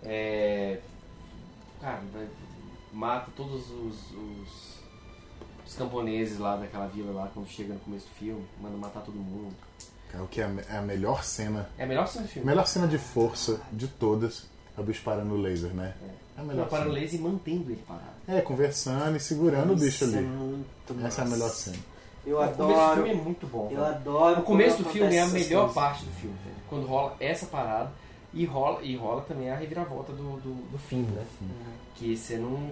É... 0.03 0.79
Cara, 1.79 2.01
vai- 2.13 2.27
mata 2.91 3.31
todos 3.35 3.69
os, 3.71 4.11
os, 4.11 4.79
os 5.65 5.75
camponeses 5.75 6.37
lá 6.39 6.55
daquela 6.57 6.87
vila 6.87 7.11
lá 7.13 7.31
quando 7.33 7.47
chega 7.47 7.73
no 7.73 7.79
começo 7.79 8.05
do 8.07 8.13
filme. 8.15 8.45
Manda 8.59 8.77
matar 8.77 9.01
todo 9.01 9.15
mundo. 9.15 9.55
Cara, 10.11 10.23
o 10.23 10.27
que 10.27 10.41
é 10.41 10.45
a 10.45 10.49
é 10.69 10.77
a 10.77 10.81
melhor 10.81 11.23
cena. 11.23 11.69
É 11.77 11.83
a 11.83 11.87
melhor 11.87 12.07
cena 12.07 12.25
do 12.25 12.29
filme. 12.29 12.45
melhor 12.47 12.67
cena 12.67 12.87
de 12.87 12.97
força 12.97 13.61
de 13.71 13.87
todas 13.87 14.45
é 14.77 14.81
o 14.81 14.83
bicho 14.83 15.01
parando 15.03 15.33
o 15.33 15.37
laser, 15.41 15.73
né? 15.73 15.95
É 16.03 16.20
a 16.41 16.45
melhor 16.45 16.67
o 16.67 16.69
cena. 16.69 16.99
e 16.99 17.17
mantendo 17.19 17.71
ele 17.71 17.83
parado. 17.87 18.05
É, 18.27 18.41
conversando 18.41 19.15
e 19.17 19.19
segurando 19.19 19.73
o 19.73 19.75
bicho 19.75 20.03
é 20.03 20.07
ali. 20.07 20.21
muito 20.27 21.05
Essa 21.05 21.21
é 21.21 21.25
a 21.25 21.27
melhor 21.27 21.49
cena. 21.49 21.77
Eu 22.25 22.37
o 22.37 22.39
começo 22.41 22.57
do 22.57 22.63
adoro. 22.63 22.93
filme 23.03 23.09
é 23.09 23.23
muito 23.23 23.47
bom. 23.47 23.63
Eu 23.71 23.81
velho. 23.81 23.85
adoro. 23.85 24.39
O 24.41 24.43
começo 24.43 24.83
do 24.83 24.89
filme 24.89 25.15
é 25.15 25.21
a 25.21 25.27
melhor 25.27 25.59
coisas. 25.61 25.73
parte 25.75 26.05
do 26.05 26.11
filme, 26.11 26.35
velho. 26.43 26.55
Quando 26.69 26.85
rola 26.85 27.15
essa 27.19 27.45
parada 27.47 27.91
e 28.33 28.45
rola, 28.45 28.81
e 28.83 28.95
rola 28.95 29.21
também 29.23 29.49
a 29.49 29.55
reviravolta 29.55 30.11
do, 30.13 30.37
do, 30.39 30.69
do 30.71 30.77
fim, 30.77 31.01
né? 31.01 31.25
Que 31.95 32.15
você 32.15 32.37
não. 32.37 32.71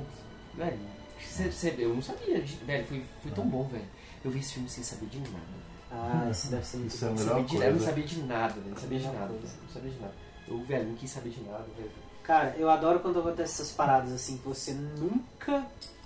Velho, 0.55 0.78
você, 1.20 1.51
você- 1.51 1.76
eu 1.80 1.93
não 1.95 2.01
sabia, 2.01 2.43
velho, 2.65 2.86
foi, 2.86 3.03
foi 3.24 3.32
tão 3.32 3.45
bom, 3.47 3.63
velho. 3.67 3.86
Eu 4.24 4.30
vi 4.32 4.39
esse 4.39 4.53
filme 4.53 4.70
sem 4.70 4.84
saber 4.84 5.07
de 5.07 5.17
nada. 5.20 5.59
Ah, 5.91 6.28
isso 6.30 6.51
deve 6.51 6.65
ser 6.65 6.78
muito 6.78 6.93
Isso 6.93 7.05
é 7.05 7.07
a 7.07 7.11
bom. 7.11 7.17
Melhor 7.20 7.30
sabia 7.39 7.45
de 7.45 7.55
eu 7.65 7.74
não 7.74 7.80
sabia 7.80 8.03
de 8.03 8.20
nada, 8.24 8.53
velho. 8.53 8.70
Não 8.70 8.78
sabia 8.78 8.99
de 8.99 9.05
nada, 9.07 9.28
velho. 9.28 9.39
Não 9.63 9.70
sabia 9.74 9.91
de 9.91 9.99
nada. 9.99 10.13
Eu, 10.47 10.63
velho, 10.63 10.88
não 10.89 10.95
quis 10.95 11.09
saber 11.09 11.30
de 11.30 11.41
nada, 11.41 11.65
velho. 11.76 11.91
Cara, 12.30 12.53
eu 12.59 12.69
adoro 12.69 12.99
quando 12.99 13.17
acontecem 13.17 13.55
essas 13.55 13.71
paradas 13.71 14.11
assim 14.13 14.38
que 14.38 14.47
você 14.47 14.71
nunca 14.71 15.65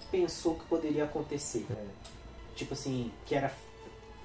pensou 0.10 0.56
que 0.56 0.64
poderia 0.68 1.04
acontecer. 1.04 1.66
É. 1.70 1.86
Tipo 2.56 2.76
assim, 2.76 3.12
que 3.26 3.36
era 3.36 3.52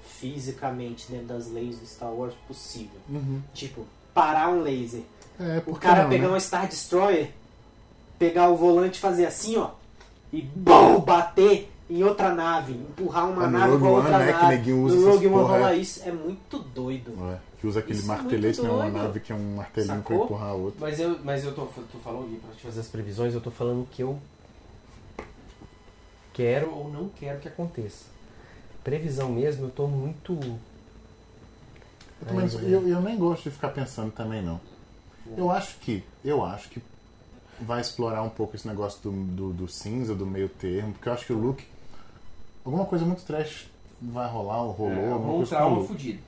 fisicamente 0.05 1.11
dentro 1.11 1.27
das 1.27 1.51
leis 1.51 1.77
do 1.77 1.85
Star 1.85 2.09
Wars 2.09 2.33
possível. 2.47 2.97
Uhum. 3.09 3.41
Tipo, 3.53 3.85
parar 4.13 4.47
um 4.47 4.61
laser. 4.61 5.01
É, 5.37 5.61
O 5.65 5.75
cara 5.75 6.03
não, 6.03 6.09
pegar 6.09 6.29
né? 6.29 6.35
um 6.35 6.39
Star 6.39 6.69
Destroyer, 6.69 7.31
pegar 8.17 8.47
o 8.47 8.55
volante 8.55 8.97
e 8.97 9.01
fazer 9.01 9.25
assim, 9.25 9.57
ó, 9.57 9.71
e 10.31 10.41
BOM! 10.41 11.01
bater 11.01 11.69
em 11.89 12.03
outra 12.03 12.33
nave, 12.33 12.73
empurrar 12.73 13.29
uma 13.29 13.45
Ah, 13.45 13.49
nave 13.49 13.71
Rogue 13.71 13.83
com 13.83 13.87
One, 13.93 13.95
outra 14.03 14.19
né, 14.19 14.25
que 14.27 14.31
nave. 14.43 14.47
neguinho 14.57 14.83
usa 14.83 14.95
no 14.95 15.09
Rogue 15.11 15.27
One 15.27 15.35
porra, 15.35 15.57
rola 15.57 15.71
é. 15.71 15.75
isso, 15.77 16.01
é 16.07 16.11
muito 16.11 16.59
doido. 16.59 17.13
É, 17.33 17.39
que 17.59 17.65
usa 17.67 17.79
aquele 17.79 17.97
Isso 17.99 18.03
é 18.11 18.15
martelete, 18.15 18.61
muito 18.61 18.73
né? 18.73 18.83
Uma 18.89 18.89
nave 19.03 19.19
que 19.19 19.31
é 19.31 19.35
um 19.35 19.55
martelinho 19.55 19.93
pra 19.93 19.97
Sacou? 19.97 20.23
empurrar 20.25 20.49
a 20.49 20.53
outra. 20.53 20.79
Mas 20.81 20.99
eu, 20.99 21.19
mas 21.23 21.43
eu 21.43 21.53
tô, 21.55 21.65
tô 21.65 21.97
falando 22.03 22.25
aqui 22.25 22.35
pra 22.45 22.55
te 22.55 22.61
fazer 22.61 22.79
as 22.81 22.87
previsões, 22.87 23.33
eu 23.33 23.41
tô 23.41 23.49
falando 23.51 23.87
que 23.89 24.03
eu 24.03 24.19
quero 26.33 26.71
ou 26.73 26.89
não 26.91 27.09
quero 27.09 27.39
que 27.39 27.47
aconteça. 27.47 28.05
Previsão 28.83 29.29
mesmo, 29.29 29.65
eu 29.65 29.69
tô 29.71 29.87
muito. 29.87 30.33
Eu, 32.21 32.27
também- 32.27 32.41
Ainda, 32.45 32.57
eu, 32.63 32.87
eu 32.87 33.01
nem 33.01 33.17
gosto 33.17 33.43
de 33.43 33.51
ficar 33.51 33.69
pensando 33.69 34.11
também, 34.11 34.41
não. 34.41 34.59
Eu 35.37 35.51
acho 35.51 35.77
que, 35.79 36.03
eu 36.23 36.43
acho 36.43 36.69
que 36.69 36.81
vai 37.61 37.81
explorar 37.81 38.21
um 38.23 38.29
pouco 38.29 38.55
esse 38.55 38.67
negócio 38.67 38.99
do, 39.03 39.11
do, 39.11 39.53
do 39.53 39.67
cinza, 39.67 40.15
do 40.15 40.25
meio 40.25 40.49
termo, 40.49 40.93
porque 40.93 41.07
eu 41.09 41.13
acho 41.13 41.25
que 41.25 41.33
o 41.33 41.37
Luke, 41.37 41.65
alguma 42.69 42.85
coisa 42.85 43.03
muito 43.05 43.23
trash 43.23 43.67
vai 44.01 44.29
rolar, 44.29 44.61
ou 44.63 44.71
rolou, 44.71 44.93
é, 44.93 45.11
alguma 45.11 45.33
um 45.33 45.37
coisa 45.37 45.55
trauma 45.55 45.75
Luke. 45.77 45.87
fudido. 45.87 46.19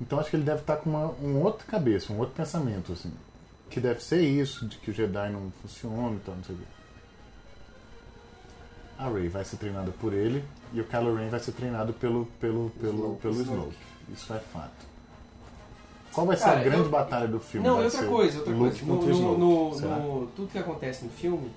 Então 0.00 0.20
acho 0.20 0.30
que 0.30 0.36
ele 0.36 0.44
deve 0.44 0.60
estar 0.60 0.76
com 0.76 0.90
uma, 0.90 1.06
um 1.22 1.42
outro 1.42 1.66
cabeça, 1.66 2.12
um 2.12 2.18
outro 2.18 2.34
pensamento, 2.34 2.92
assim. 2.92 3.10
Que 3.70 3.80
deve 3.80 4.02
ser 4.04 4.20
isso, 4.20 4.66
de 4.68 4.76
que 4.76 4.90
o 4.90 4.94
Jedi 4.94 5.30
não 5.30 5.50
funciona 5.62 6.14
e 6.16 6.20
tal, 6.20 6.34
não 6.36 6.44
sei 6.44 6.54
o 6.54 6.58
quê. 6.58 6.64
A 8.98 9.08
Rey 9.10 9.28
vai 9.28 9.44
ser 9.44 9.56
treinada 9.56 9.90
por 10.00 10.12
ele 10.12 10.42
e 10.72 10.80
o 10.80 10.84
Kylo 10.84 11.14
Ren 11.16 11.28
vai 11.28 11.40
ser 11.40 11.52
treinado 11.52 11.92
pelo, 11.92 12.26
pelo, 12.40 12.70
pelo, 12.80 12.92
Snoke. 12.94 13.20
pelo 13.22 13.34
Snoke. 13.42 13.76
Isso 14.14 14.32
é 14.32 14.38
fato. 14.38 14.86
Qual 16.12 16.26
vai 16.26 16.36
ser 16.36 16.44
Cara, 16.44 16.60
a 16.60 16.62
grande 16.62 16.82
eu- 16.84 16.88
batalha 16.90 17.28
do 17.28 17.38
filme? 17.40 17.66
Não, 17.66 17.76
Vai 17.76 17.84
outra 17.86 18.06
coisa, 18.06 18.38
outra 18.38 18.54
Luke 18.54 18.80
coisa. 18.84 19.12
No, 19.12 19.38
no, 19.38 19.74
Snoke, 19.74 19.82
no- 20.02 20.20
no- 20.20 20.26
tudo 20.28 20.48
que 20.50 20.58
acontece 20.58 21.04
no 21.04 21.10
filme, 21.10 21.50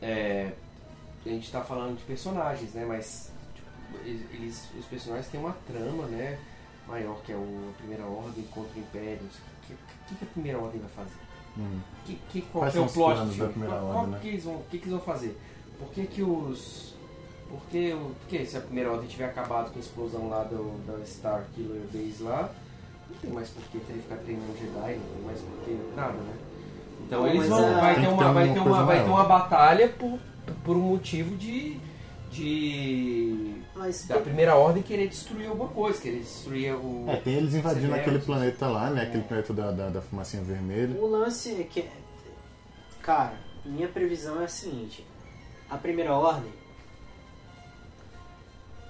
é, 0.00 0.52
a 1.28 1.32
gente 1.32 1.50
tá 1.52 1.60
falando 1.60 1.96
de 1.98 2.04
personagens, 2.04 2.72
né? 2.72 2.84
Mas 2.86 3.30
tipo, 3.54 3.68
eles, 4.34 4.68
os 4.78 4.86
personagens 4.86 5.28
têm 5.28 5.40
uma 5.40 5.54
trama, 5.66 6.04
né? 6.06 6.38
Maior 6.88 7.20
que 7.22 7.32
é 7.32 7.36
o 7.36 7.70
a 7.74 7.78
Primeira 7.78 8.04
Ordem 8.04 8.44
contra 8.50 8.76
o 8.76 8.80
Império. 8.80 9.18
O 9.22 9.66
que, 9.66 9.74
que, 10.08 10.14
que 10.16 10.24
a 10.24 10.28
Primeira 10.28 10.58
Ordem 10.58 10.80
vai 10.80 10.90
fazer? 10.90 11.16
Hum. 11.58 11.80
Que, 12.06 12.14
que, 12.30 12.42
qual 12.42 12.62
Quais 12.64 12.74
é 12.74 12.76
são 12.76 12.82
o 12.82 12.86
os 12.86 12.92
plot 12.92 13.08
do 13.10 13.14
planos 13.16 13.30
da 13.30 13.36
filme? 13.36 13.52
Primeira 13.52 13.74
Qual, 13.76 13.84
Ordem, 13.86 14.00
qual 14.02 14.06
né? 14.12 14.18
que 14.22 14.28
eles 14.28 14.44
vão, 14.44 14.54
o 14.54 14.62
que, 14.64 14.78
que 14.78 14.84
eles 14.84 14.90
vão 14.92 15.00
fazer? 15.00 15.40
Por 15.78 15.88
que, 15.90 16.06
que 16.06 16.22
os. 16.22 16.94
Por 17.48 17.60
que, 17.70 17.92
o- 17.92 18.14
por 18.20 18.28
que 18.28 18.46
se 18.46 18.56
a 18.56 18.60
Primeira 18.60 18.92
Ordem 18.92 19.08
tiver 19.08 19.24
acabado 19.26 19.70
com 19.72 19.78
a 19.78 19.82
explosão 19.82 20.28
lá 20.28 20.44
do, 20.44 20.78
da 20.86 21.04
Star 21.04 21.44
Killer 21.54 21.82
Base 21.92 22.22
lá, 22.22 22.48
não 23.10 23.16
tem 23.18 23.30
mais 23.30 23.48
por 23.50 23.62
que 23.64 23.78
ele 23.78 24.02
ficar 24.02 24.16
treinando 24.18 24.56
Jedi, 24.56 24.72
não 24.72 25.14
tem 25.16 25.22
mais 25.26 25.40
por 25.40 25.64
que 25.64 25.78
nada, 25.96 26.12
né? 26.12 26.34
Então 27.06 27.20
Não, 27.22 27.28
eles 27.28 27.48
vão. 27.48 27.64
é- 27.76 27.80
Vai 27.80 27.94
ter 28.00 28.06
uma, 28.08 28.32
vai 28.32 28.52
ter 28.52 28.60
uma, 28.60 28.84
vai 28.84 29.04
ter 29.04 29.10
uma 29.10 29.24
batalha 29.24 29.88
por, 29.88 30.18
por 30.64 30.76
um 30.76 30.80
motivo 30.80 31.36
de. 31.36 31.78
de. 32.30 33.54
Mas 33.74 34.06
da 34.06 34.18
Primeira 34.18 34.56
Ordem 34.56 34.82
querer 34.82 35.08
destruir 35.08 35.48
alguma 35.48 35.68
coisa, 35.68 36.00
querer 36.00 36.20
destruir 36.20 36.74
o. 36.74 37.06
É, 37.08 37.16
tem 37.16 37.34
eles 37.34 37.54
invadindo 37.54 37.94
aquele 37.94 38.18
planeta 38.18 38.66
lá, 38.66 38.90
né? 38.90 39.02
Aquele 39.02 39.24
planeta 39.24 39.52
da, 39.52 39.70
da, 39.70 39.88
da 39.88 40.02
fumacinha 40.02 40.42
vermelha. 40.42 41.00
o 41.00 41.06
lance 41.06 41.60
é 41.60 41.64
que. 41.64 41.88
Cara, 43.02 43.34
minha 43.64 43.88
previsão 43.88 44.40
é 44.40 44.44
a 44.44 44.48
seguinte: 44.48 45.06
a 45.68 45.76
primeira 45.76 46.14
ordem 46.14 46.52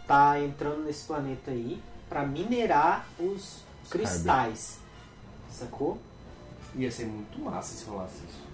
tá 0.06 0.40
entrando 0.40 0.82
nesse 0.84 1.06
planeta 1.06 1.52
aí 1.52 1.80
pra 2.08 2.26
minerar 2.26 3.06
os 3.18 3.62
Os 3.84 3.90
cristais. 3.90 4.80
Sacou? 5.48 5.98
Ia 6.74 6.90
ser 6.90 7.06
muito 7.06 7.40
massa 7.40 7.74
se 7.74 7.84
rolasse 7.84 8.16
isso. 8.28 8.49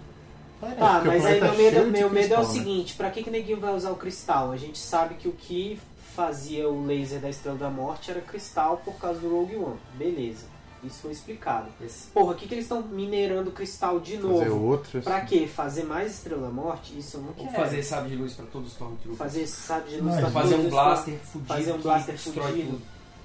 É, 0.61 0.71
Tá, 0.75 0.99
o 1.01 1.05
mas 1.05 1.25
aí 1.25 1.39
meu 1.41 1.55
medo, 1.55 1.85
de 1.85 1.91
meu 1.91 2.09
medo 2.09 2.33
é 2.33 2.39
o 2.39 2.41
cristal, 2.41 2.43
né? 2.43 2.49
seguinte, 2.53 2.93
pra 2.95 3.11
que 3.11 3.23
que 3.23 3.29
neguinho 3.29 3.59
vai 3.59 3.73
usar 3.75 3.91
o 3.91 3.95
cristal? 3.95 4.51
A 4.51 4.57
gente 4.57 4.77
sabe 4.79 5.15
que 5.15 5.27
o 5.27 5.31
que 5.33 5.79
fazia 6.15 6.67
o 6.67 6.83
laser 6.85 7.19
da 7.19 7.29
Estrela 7.29 7.57
da 7.57 7.69
Morte 7.69 8.09
era 8.09 8.21
cristal 8.21 8.77
por 8.83 8.95
causa 8.95 9.19
do 9.19 9.29
Rogue 9.29 9.55
One. 9.55 9.77
Beleza, 9.93 10.45
isso 10.83 11.01
foi 11.01 11.11
explicado. 11.11 11.67
Esse- 11.79 12.07
Porra, 12.07 12.31
o 12.31 12.35
que 12.35 12.47
que 12.47 12.55
eles 12.55 12.65
estão 12.65 12.81
minerando 12.81 13.51
cristal 13.51 13.99
de 13.99 14.17
Fazer 14.17 14.27
novo? 14.49 14.65
outras. 14.65 15.03
Pra 15.03 15.21
quê? 15.21 15.45
Fazer 15.47 15.83
mais 15.83 16.13
Estrela 16.15 16.47
da 16.47 16.49
Morte? 16.53 16.97
Isso 16.97 17.17
eu 17.17 17.21
não 17.21 17.29
Ou 17.29 17.35
quero. 17.35 17.51
fazer 17.51 17.83
sabe 17.83 18.09
de 18.09 18.15
luz 18.15 18.33
pra 18.33 18.45
todos 18.47 18.69
os 18.69 18.73
Stormtroopers. 18.73 19.17
Fazer 19.17 19.45
sabe 19.45 19.89
de 19.91 19.95
luz 20.01 20.05
Mas 20.15 20.19
pra 20.21 20.29
fazer 20.31 20.49
todos 20.55 20.63
um 20.63 20.67
os 20.67 20.73
blaster 20.73 21.13
fudido 21.19 21.47
fazer 21.53 21.71
um 21.73 21.77
blaster 21.81 22.17
fudido. 22.17 22.71
tudo. 22.71 22.81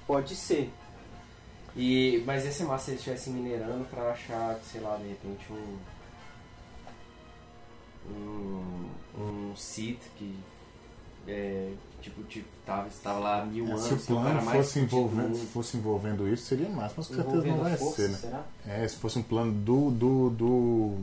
Pode 0.07 0.37
ser. 0.37 0.71
E, 1.75 2.23
mas 2.27 2.45
ia 2.45 2.53
ser 2.53 2.65
massa 2.65 2.85
se 2.85 2.91
eles 2.91 3.01
estivessem 3.01 3.33
minerando 3.33 3.85
pra 3.87 4.11
achar, 4.11 4.59
sei 4.71 4.83
lá, 4.83 4.97
de 4.97 5.09
repente 5.09 5.51
um. 5.51 5.77
Um. 8.11 8.89
Um 9.19 9.57
Sith 9.57 10.01
que. 10.17 10.35
É, 11.27 11.73
tipo, 12.01 12.23
tipo 12.25 12.49
tava, 12.67 12.89
estava 12.89 13.19
lá 13.21 13.43
há 13.43 13.45
mil 13.45 13.67
É, 13.67 13.71
anos. 13.71 13.83
se 13.83 13.93
o 13.95 13.97
é 13.97 14.01
plano 14.01 14.43
mais 14.43 14.57
fosse 14.67 14.81
envolvendo, 14.81 15.29
mundo. 15.29 15.47
fosse 15.53 15.77
envolvendo 15.77 16.29
isso, 16.29 16.45
seria 16.47 16.69
massa, 16.69 16.95
mas 16.97 17.07
com 17.07 17.15
certeza 17.15 17.47
não 17.47 17.59
vai 17.59 17.77
força, 17.77 17.97
ser, 18.03 18.09
né? 18.09 18.17
será? 18.19 18.45
É, 18.67 18.89
se 18.89 18.97
fosse 18.97 19.19
um 19.19 19.23
plano 19.23 19.53
do. 19.53 19.91
do. 19.91 20.31
do. 20.31 20.97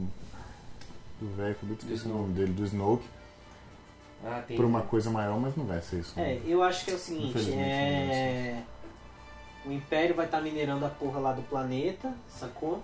do 1.21 1.35
velho, 1.37 1.55
de 1.63 1.73
esquecer 1.73 2.07
o 2.09 2.13
nome 2.17 2.33
dele, 2.33 2.51
do 2.51 2.65
Snoke, 2.65 3.05
Ah, 4.25 4.43
tem. 4.45 4.57
por 4.57 4.65
uma 4.65 4.81
coisa 4.81 5.09
maior, 5.09 5.39
mas 5.39 5.55
não 5.55 5.65
vai 5.65 5.81
ser 5.81 5.99
isso. 5.99 6.19
É, 6.19 6.35
né? 6.35 6.41
eu 6.45 6.61
acho 6.63 6.83
que 6.83 6.91
é 6.91 6.95
o 6.95 6.99
seguinte, 6.99 7.51
é... 7.53 8.61
O 9.65 9.71
Império 9.71 10.15
vai 10.15 10.25
estar 10.25 10.41
minerando 10.41 10.85
a 10.85 10.89
porra 10.89 11.19
lá 11.19 11.31
do 11.33 11.41
planeta, 11.43 12.13
sacou? 12.29 12.81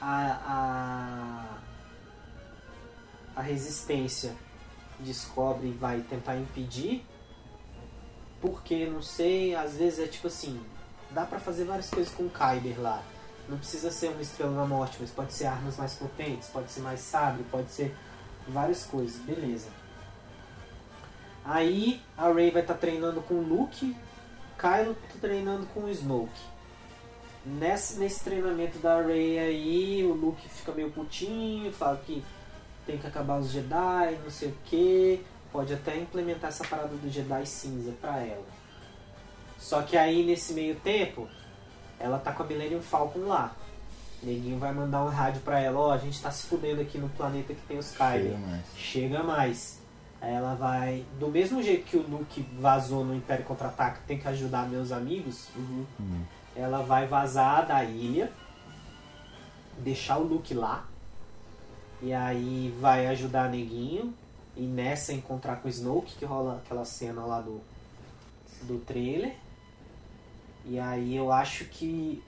A, 0.00 0.38
a, 0.46 1.58
a 3.38 3.40
resistência 3.40 4.34
descobre 4.98 5.68
e 5.68 5.72
vai 5.72 6.00
tentar 6.00 6.36
impedir. 6.36 7.06
Porque, 8.40 8.86
não 8.86 9.00
sei, 9.00 9.54
às 9.54 9.76
vezes 9.76 10.00
é 10.00 10.08
tipo 10.08 10.26
assim, 10.26 10.60
dá 11.12 11.24
pra 11.24 11.38
fazer 11.38 11.64
várias 11.64 11.88
coisas 11.88 12.12
com 12.12 12.24
o 12.24 12.30
Kyber 12.30 12.80
lá. 12.80 13.00
Não 13.48 13.56
precisa 13.56 13.92
ser 13.92 14.08
uma 14.08 14.20
estrela 14.20 14.56
da 14.56 14.66
morte, 14.66 14.98
mas 15.00 15.10
pode 15.10 15.32
ser 15.32 15.46
armas 15.46 15.76
mais 15.76 15.94
potentes, 15.94 16.48
pode 16.48 16.70
ser 16.72 16.80
mais 16.80 16.98
sabre, 16.98 17.44
pode 17.44 17.70
ser 17.70 17.96
várias 18.48 18.84
coisas, 18.84 19.20
beleza. 19.20 19.68
Aí 21.44 22.02
a 22.16 22.32
Rey 22.32 22.50
vai 22.50 22.62
estar 22.62 22.74
treinando 22.74 23.22
com 23.22 23.34
o 23.34 23.42
Luke, 23.42 23.96
Kylo 24.58 24.94
tá 24.94 25.14
treinando 25.20 25.64
com 25.66 25.84
o 25.84 25.90
Snoke. 25.90 26.40
Nesse, 27.46 28.00
nesse 28.00 28.22
treinamento 28.24 28.78
da 28.80 29.00
Rey 29.00 29.38
aí, 29.38 30.04
o 30.04 30.12
Luke 30.12 30.46
fica 30.48 30.72
meio 30.72 30.90
putinho, 30.90 31.72
fala 31.72 31.96
que 31.98 32.22
tem 32.88 32.96
que 32.96 33.06
acabar 33.06 33.38
os 33.38 33.50
Jedi, 33.50 34.18
não 34.24 34.30
sei 34.30 34.48
o 34.48 34.54
que. 34.64 35.22
Pode 35.52 35.74
até 35.74 35.96
implementar 35.98 36.48
essa 36.48 36.66
parada 36.66 36.88
do 36.88 37.10
Jedi 37.10 37.46
cinza 37.46 37.92
pra 38.00 38.18
ela. 38.18 38.46
Só 39.58 39.82
que 39.82 39.94
aí 39.96 40.24
nesse 40.24 40.54
meio 40.54 40.74
tempo, 40.76 41.28
ela 42.00 42.18
tá 42.18 42.32
com 42.32 42.42
a 42.42 42.46
Millennium 42.46 42.80
Falcon 42.80 43.26
lá. 43.26 43.54
Neguinho 44.22 44.58
vai 44.58 44.72
mandar 44.72 45.04
um 45.04 45.08
rádio 45.08 45.42
pra 45.42 45.60
ela, 45.60 45.78
ó, 45.78 45.92
a 45.92 45.98
gente 45.98 46.20
tá 46.20 46.30
se 46.30 46.46
fudendo 46.46 46.80
aqui 46.80 46.96
no 46.98 47.08
planeta 47.10 47.54
que 47.54 47.60
tem 47.62 47.78
os 47.78 47.90
Kyber. 47.90 48.32
Chega 48.32 48.38
mais. 48.38 48.64
Chega 48.74 49.22
mais. 49.22 49.82
Aí 50.20 50.32
ela 50.32 50.54
vai. 50.54 51.04
Do 51.20 51.28
mesmo 51.28 51.62
jeito 51.62 51.84
que 51.84 51.96
o 51.96 52.02
Luke 52.02 52.40
vazou 52.58 53.04
no 53.04 53.14
Império 53.14 53.44
Contra-Ataca, 53.44 54.00
tem 54.06 54.18
que 54.18 54.26
ajudar 54.28 54.66
meus 54.66 54.90
amigos. 54.90 55.48
Hum. 55.56 55.84
Ela 56.56 56.82
vai 56.82 57.06
vazar 57.06 57.66
da 57.66 57.84
ilha, 57.84 58.32
deixar 59.78 60.18
o 60.18 60.24
Luke 60.24 60.54
lá. 60.54 60.87
E 62.00 62.12
aí 62.12 62.74
vai 62.80 63.06
ajudar 63.08 63.48
Neguinho. 63.50 64.14
E 64.56 64.62
nessa 64.62 65.12
encontrar 65.12 65.56
com 65.56 65.68
o 65.68 65.70
Snoke, 65.70 66.14
que 66.18 66.24
rola 66.24 66.60
aquela 66.64 66.84
cena 66.84 67.24
lá 67.24 67.40
do, 67.40 67.60
do 68.62 68.78
trailer. 68.80 69.34
E 70.64 70.78
aí 70.78 71.14
eu 71.16 71.30
acho 71.32 71.64
que 71.66 72.22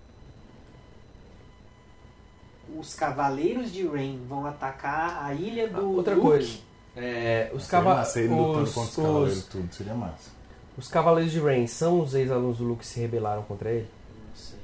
os 2.78 2.94
Cavaleiros 2.94 3.72
de 3.72 3.86
Rain 3.86 4.24
vão 4.28 4.46
atacar 4.46 5.24
a 5.24 5.34
ilha 5.34 5.68
do 5.68 5.80
Ah, 5.80 5.84
Outra 5.84 6.14
Luke. 6.14 6.26
coisa. 6.28 6.58
É, 6.96 7.50
os, 7.54 7.64
Seria 7.64 7.84
cava 7.84 7.94
massa 7.96 8.20
ele 8.20 8.28
lutando 8.34 8.62
os, 8.64 8.76
os 8.76 8.96
cavaleiros 8.96 9.38
os, 9.38 9.44
tudo, 9.46 9.72
seria 9.74 9.94
massa. 9.94 10.30
os 10.76 10.88
Cavaleiros 10.88 11.32
de 11.32 11.38
Rain 11.40 11.66
são 11.66 12.00
os 12.00 12.14
ex-alunos 12.14 12.58
do 12.58 12.64
Luke 12.64 12.80
que 12.80 12.86
se 12.86 12.98
rebelaram 13.00 13.42
contra 13.44 13.70
ele? 13.70 13.88
Não 14.28 14.36
sei. 14.36 14.58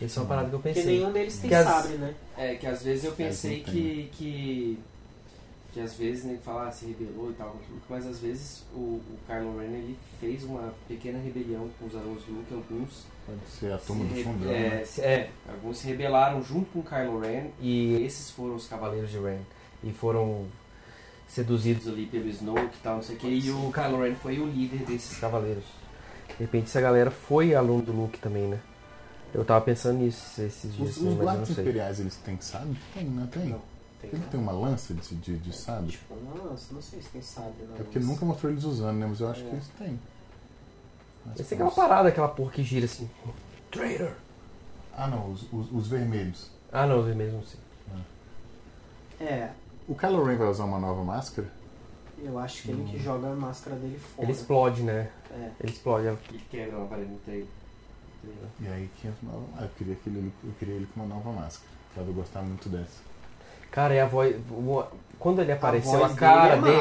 Essa 0.00 0.18
é 0.18 0.22
uma 0.22 0.28
parada 0.28 0.48
que 0.48 0.54
eu 0.54 0.60
Porque 0.60 0.74
pensei. 0.74 0.98
nenhum 0.98 1.12
deles 1.12 1.38
tem 1.38 1.48
Que 1.50 1.54
as- 1.54 1.66
sabre, 1.66 1.94
né? 1.98 2.14
É, 2.36 2.54
que 2.54 2.66
às 2.66 2.82
vezes 2.82 3.04
eu 3.04 3.12
pensei 3.12 3.60
que, 3.60 4.08
que. 4.12 4.78
Que 5.72 5.80
às 5.80 5.94
vezes 5.94 6.24
nem 6.24 6.36
falar 6.36 6.70
se 6.70 6.84
rebelou 6.84 7.30
e 7.30 7.32
tal, 7.32 7.56
mas 7.88 8.06
às 8.06 8.18
vezes 8.18 8.62
o, 8.74 8.78
o 8.78 9.18
Kylo 9.26 9.58
Ren 9.58 9.68
ele 9.68 9.98
fez 10.20 10.44
uma 10.44 10.74
pequena 10.86 11.18
rebelião 11.18 11.66
com 11.78 11.86
os 11.86 11.96
alunos 11.96 12.22
do 12.24 12.32
Luke, 12.32 12.52
alguns. 12.52 13.06
Pode 13.24 13.40
ser 13.48 13.72
a 13.72 13.78
turma 13.78 14.04
se 14.04 14.14
do 14.14 14.22
fundão, 14.22 14.50
é, 14.50 14.68
né? 14.68 14.84
é, 14.98 15.30
alguns 15.48 15.78
se 15.78 15.86
rebelaram 15.86 16.42
junto 16.42 16.70
com 16.72 16.80
o 16.80 16.82
Kylo 16.82 17.20
Ren 17.20 17.46
e 17.58 18.04
esses 18.04 18.30
foram 18.30 18.56
os 18.56 18.66
Cavaleiros 18.66 19.10
de 19.10 19.18
Rain. 19.18 19.40
E 19.82 19.92
foram 19.92 20.46
seduzidos 21.26 21.88
ali 21.88 22.04
pelo 22.04 22.28
Snoke 22.28 22.76
e 22.76 22.82
tal, 22.82 22.96
não 22.96 23.02
sei 23.02 23.16
o 23.16 23.18
que, 23.18 23.28
e 23.28 23.50
o 23.50 23.72
Kylo 23.72 24.02
Ren 24.02 24.14
foi 24.14 24.38
o 24.38 24.46
líder 24.46 24.80
desses 24.80 25.06
esses 25.06 25.18
cavaleiros. 25.18 25.64
De 26.28 26.44
repente 26.44 26.64
essa 26.64 26.82
galera 26.82 27.10
foi 27.10 27.54
aluno 27.54 27.82
do 27.82 27.92
Luke 27.92 28.18
também, 28.18 28.46
né? 28.46 28.60
Eu 29.34 29.44
tava 29.44 29.64
pensando 29.64 29.98
nisso 29.98 30.40
esses 30.42 30.74
dias, 30.74 30.90
Os, 30.90 30.96
assim, 30.96 31.00
os 31.00 31.04
mas 31.06 31.12
eu 31.12 31.16
não 31.16 31.24
guardas 31.24 31.48
sei. 31.48 31.64
imperiais, 31.64 32.00
eles 32.00 32.16
têm 32.16 32.38
sabre? 32.40 32.78
Tem, 32.92 33.04
não 33.04 33.26
tem? 33.26 33.46
Não. 33.46 33.60
Tem, 34.00 34.10
Ele 34.12 34.22
tem 34.30 34.40
uma 34.40 34.52
lança 34.52 34.92
de, 34.92 35.14
de, 35.14 35.36
de 35.38 35.56
sabre? 35.56 35.92
Tipo, 35.92 36.14
nossa, 36.16 36.74
não 36.74 36.82
sei 36.82 37.00
se 37.00 37.08
tem 37.08 37.22
sabre. 37.22 37.52
Não, 37.68 37.76
É 37.76 37.82
porque 37.82 37.98
nunca 37.98 38.24
mostrou 38.26 38.52
eles 38.52 38.64
usando, 38.64 38.96
né? 38.98 39.06
Mas 39.08 39.20
eu 39.20 39.28
acho 39.30 39.40
É. 39.40 39.44
que 39.44 39.50
eles 39.54 39.68
têm. 39.78 39.98
Mas 41.24 41.40
Esse 41.40 41.54
é 41.54 41.56
aquela 41.56 41.70
os- 41.70 41.74
parada, 41.76 42.08
aquela 42.08 42.28
porra 42.28 42.50
que 42.50 42.62
gira 42.62 42.84
assim. 42.84 43.08
Traitor! 43.70 44.12
Ah, 44.94 45.06
não, 45.06 45.30
os, 45.30 45.42
os, 45.52 45.72
os 45.72 45.86
vermelhos. 45.88 46.50
Ah 46.72 46.86
não, 46.86 47.06
eu 47.06 47.14
mesmo 47.14 47.38
não 47.38 47.44
sei. 47.46 47.60
É, 49.20 49.50
O 49.88 49.94
Kylo 49.94 50.24
Ren 50.24 50.36
vai 50.36 50.48
usar 50.48 50.64
uma 50.64 50.78
nova 50.80 51.02
máscara? 51.04 51.48
eu 52.24 52.38
acho 52.38 52.62
que 52.62 52.70
ele 52.70 52.82
Hum. 52.82 52.86
que 52.86 52.98
joga 53.00 53.28
a 53.28 53.34
máscara 53.34 53.74
dele 53.76 53.98
fora. 53.98 54.24
Ele 54.26 54.32
explode, 54.32 54.82
né? 54.82 55.10
É. 55.32 55.50
Ele 55.60 55.72
explode. 55.72 56.06
ela- 56.06 56.16
que 56.16 56.38
quebram 56.38 56.78
uma 56.80 56.86
parede 56.88 57.10
no 57.10 57.18
E 58.60 58.66
aí 58.68 58.88
que 59.00 59.08
ah, 59.08 59.62
eu 59.62 59.68
queria, 59.76 59.94
que 59.96 60.08
ele, 60.08 60.32
eu 60.44 60.52
queria 60.58 60.74
ele 60.74 60.86
com 60.94 61.00
uma 61.00 61.14
nova 61.14 61.32
máscara. 61.32 61.70
Pra 61.94 62.02
eu 62.04 62.12
gostar 62.12 62.42
muito 62.42 62.68
dessa. 62.68 63.00
Cara, 63.70 63.94
e 63.94 64.00
a 64.00 64.06
voz. 64.06 64.36
o- 64.50 64.84
Quando 65.18 65.40
ele 65.40 65.52
apareceu, 65.52 65.98
voz 65.98 66.12
a, 66.12 66.16
cara 66.16 66.56
dele 66.56 66.68
é 66.68 66.70
dele. 66.70 66.76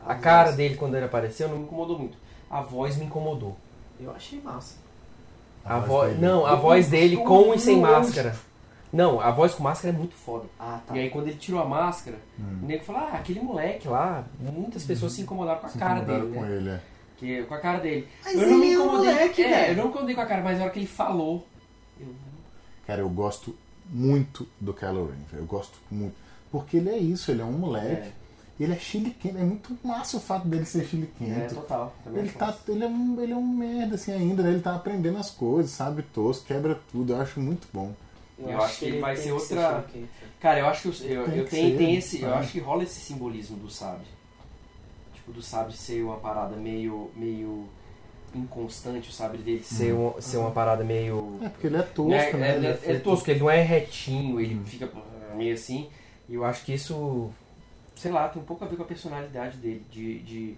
A 0.00 0.12
voz- 0.12 0.20
cara 0.20 0.52
dele 0.52 0.74
quando 0.76 0.94
ele 0.96 1.04
apareceu, 1.06 1.48
Não 1.48 1.56
me 1.58 1.64
incomodou 1.64 1.98
muito. 1.98 2.16
A 2.50 2.60
voz 2.60 2.96
me 2.96 3.04
incomodou. 3.04 3.56
Eu 4.00 4.10
achei 4.12 4.40
massa. 4.40 4.76
A 5.64 5.78
voz, 5.80 6.10
dele- 6.14 6.26
não, 6.26 6.46
a 6.46 6.54
voz 6.54 6.88
dele 6.88 7.16
com 7.16 7.52
e 7.54 7.58
sem 7.58 7.80
máscara. 7.80 8.34
Não, 8.92 9.20
a 9.20 9.30
voz 9.32 9.52
com 9.52 9.62
máscara 9.64 9.92
é 9.94 9.98
muito 9.98 10.14
foda. 10.14 10.44
Ah, 10.58 10.80
tá. 10.86 10.96
E 10.96 11.00
aí 11.00 11.10
quando 11.10 11.26
ele 11.28 11.36
tirou 11.36 11.60
a 11.60 11.64
máscara, 11.64 12.16
Hum. 12.38 12.60
o 12.62 12.66
nego 12.66 12.84
falou, 12.84 13.02
ah, 13.02 13.16
aquele 13.16 13.40
moleque 13.40 13.88
lá, 13.88 14.24
muitas 14.40 14.84
pessoas 14.84 15.12
se 15.12 15.22
incomodaram 15.22 15.58
com 15.60 15.66
a 15.66 15.70
Se 15.70 15.78
cara 15.78 16.00
dele, 16.00 16.32
com 16.32 16.40
né? 16.40 16.56
ele, 16.56 16.68
é. 16.70 16.80
Que, 17.18 17.42
com 17.44 17.54
a 17.54 17.58
cara 17.58 17.78
dele. 17.80 18.06
Mas 18.24 18.34
eu 18.34 18.50
não 18.50 18.58
me 18.58 18.72
é 18.72 18.78
um 18.78 18.82
incomodei. 18.84 19.12
moleque, 19.14 19.42
é, 19.42 19.48
velho. 19.48 19.70
eu 19.72 19.76
não 19.76 19.84
me 19.84 19.90
incomodei 19.90 20.14
com 20.14 20.20
a 20.20 20.26
cara, 20.26 20.42
mas 20.42 20.58
na 20.58 20.64
hora 20.64 20.72
que 20.72 20.78
ele 20.80 20.86
falou. 20.86 21.46
Eu, 21.98 22.08
Cara, 22.86 23.00
eu 23.00 23.08
gosto 23.08 23.56
muito 23.88 24.46
do 24.60 24.74
Kylo 24.74 25.06
Ren, 25.06 25.16
velho. 25.30 25.42
Eu 25.42 25.46
gosto 25.46 25.74
muito. 25.90 26.14
Porque 26.52 26.76
ele 26.76 26.90
é 26.90 26.98
isso, 26.98 27.30
ele 27.30 27.40
é 27.40 27.44
um 27.44 27.52
moleque. 27.52 28.08
é, 28.08 28.12
E 28.60 28.64
ele 28.64 28.74
é 28.74 28.78
chiliquento. 28.78 29.38
É 29.38 29.42
muito 29.44 29.76
massa 29.82 30.18
o 30.18 30.20
fato 30.20 30.46
dele 30.46 30.64
ser 30.66 30.82
é, 30.82 30.84
chiliquento. 30.84 31.54
total. 31.54 31.94
Também 32.04 32.20
Ele, 32.22 32.30
tá, 32.32 32.46
massa. 32.46 32.60
ele, 32.70 32.84
é 32.84 32.86
um, 32.86 33.20
ele 33.20 33.32
é 33.32 33.36
um 33.36 33.46
merda 33.46 33.94
assim 33.94 34.12
ainda, 34.12 34.42
né? 34.42 34.50
Ele 34.50 34.60
tá 34.60 34.74
aprendendo 34.74 35.18
as 35.18 35.30
coisas, 35.30 35.70
sabe 35.72 36.02
tosco, 36.02 36.46
quebra 36.46 36.78
tudo. 36.92 37.12
Eu 37.14 37.20
acho 37.20 37.40
muito 37.40 37.66
bom. 37.72 37.92
Eu 38.38 38.60
acho 38.62 38.78
que 38.80 38.84
ele 38.84 39.00
vai 39.00 39.16
ser 39.16 39.32
outra- 39.32 39.80
chiliquento. 39.88 40.08
Cara, 40.38 40.60
eu 40.60 40.66
acho 40.66 40.82
que 40.92 41.04
eu, 41.06 41.10
eu, 41.10 41.24
Tem 41.24 41.38
eu 41.38 41.44
que 41.44 41.50
tenho, 41.50 41.70
ser, 41.72 41.78
tem 41.78 41.96
esse. 41.96 42.20
Eu 42.20 42.28
é. 42.30 42.34
acho 42.34 42.52
que 42.52 42.60
rola 42.60 42.82
esse 42.82 43.00
simbolismo 43.00 43.56
do 43.56 43.70
sabre. 43.70 44.04
Tipo, 45.26 45.32
do 45.32 45.42
sabre 45.42 45.74
ser 45.76 46.02
uma 46.04 46.16
parada 46.18 46.54
meio. 46.56 47.10
meio 47.16 47.68
inconstante, 48.34 49.08
o 49.08 49.12
sabre 49.12 49.38
dele 49.38 49.62
Ser, 49.64 49.94
um, 49.94 50.20
ser 50.20 50.36
uma 50.36 50.50
parada 50.50 50.84
meio. 50.84 51.38
É, 51.42 51.48
porque 51.48 51.66
ele 51.68 51.76
é 51.78 51.82
tosco, 51.82 52.10
Né, 52.10 52.32
né? 52.32 52.50
é, 52.52 52.56
Ele 52.56 52.66
é- 52.66 52.70
é 52.70 52.74
feito- 52.74 53.02
tosco, 53.04 53.30
ele 53.30 53.40
não 53.40 53.48
é 53.50 53.62
retinho, 53.62 54.38
ele 54.40 54.56
Hum. 54.56 54.64
fica 54.66 54.90
meio 55.34 55.54
assim. 55.54 55.88
E 56.28 56.34
eu 56.34 56.44
acho 56.44 56.62
que 56.64 56.74
isso, 56.74 57.30
sei 57.94 58.12
lá, 58.12 58.28
tem 58.28 58.42
um 58.42 58.44
pouco 58.44 58.62
a 58.64 58.68
ver 58.68 58.76
com 58.76 58.82
a 58.82 58.86
personalidade 58.86 59.56
dele, 59.58 59.82
de, 59.90 60.18
de 60.20 60.56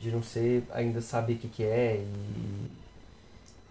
De 0.00 0.10
não 0.10 0.20
ser 0.20 0.64
ainda 0.72 1.00
saber 1.00 1.34
o 1.34 1.36
que, 1.38 1.46
que 1.48 1.62
é 1.62 2.04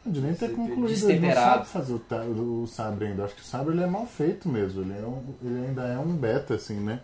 e. 0.05 0.09
De 0.09 0.21
nem 0.21 0.33
ter 0.33 0.47
Você- 0.47 0.53
concluído, 0.55 1.09
ele 1.11 1.19
não 1.27 1.33
sabe 1.33 1.67
fazer 1.67 1.93
o, 1.93 2.61
o 2.63 2.67
sabre 2.67 3.07
ainda. 3.07 3.25
Acho 3.25 3.35
que 3.35 3.41
o 3.41 3.45
sabre 3.45 3.73
ele 3.73 3.83
é 3.83 3.87
mal 3.87 4.05
feito 4.07 4.47
mesmo. 4.47 4.81
Ele, 4.81 4.93
é 4.97 5.01
um, 5.05 5.21
ele 5.43 5.67
ainda 5.67 5.83
é 5.87 5.97
um 5.99 6.15
beta, 6.15 6.55
assim, 6.55 6.75
né? 6.79 7.01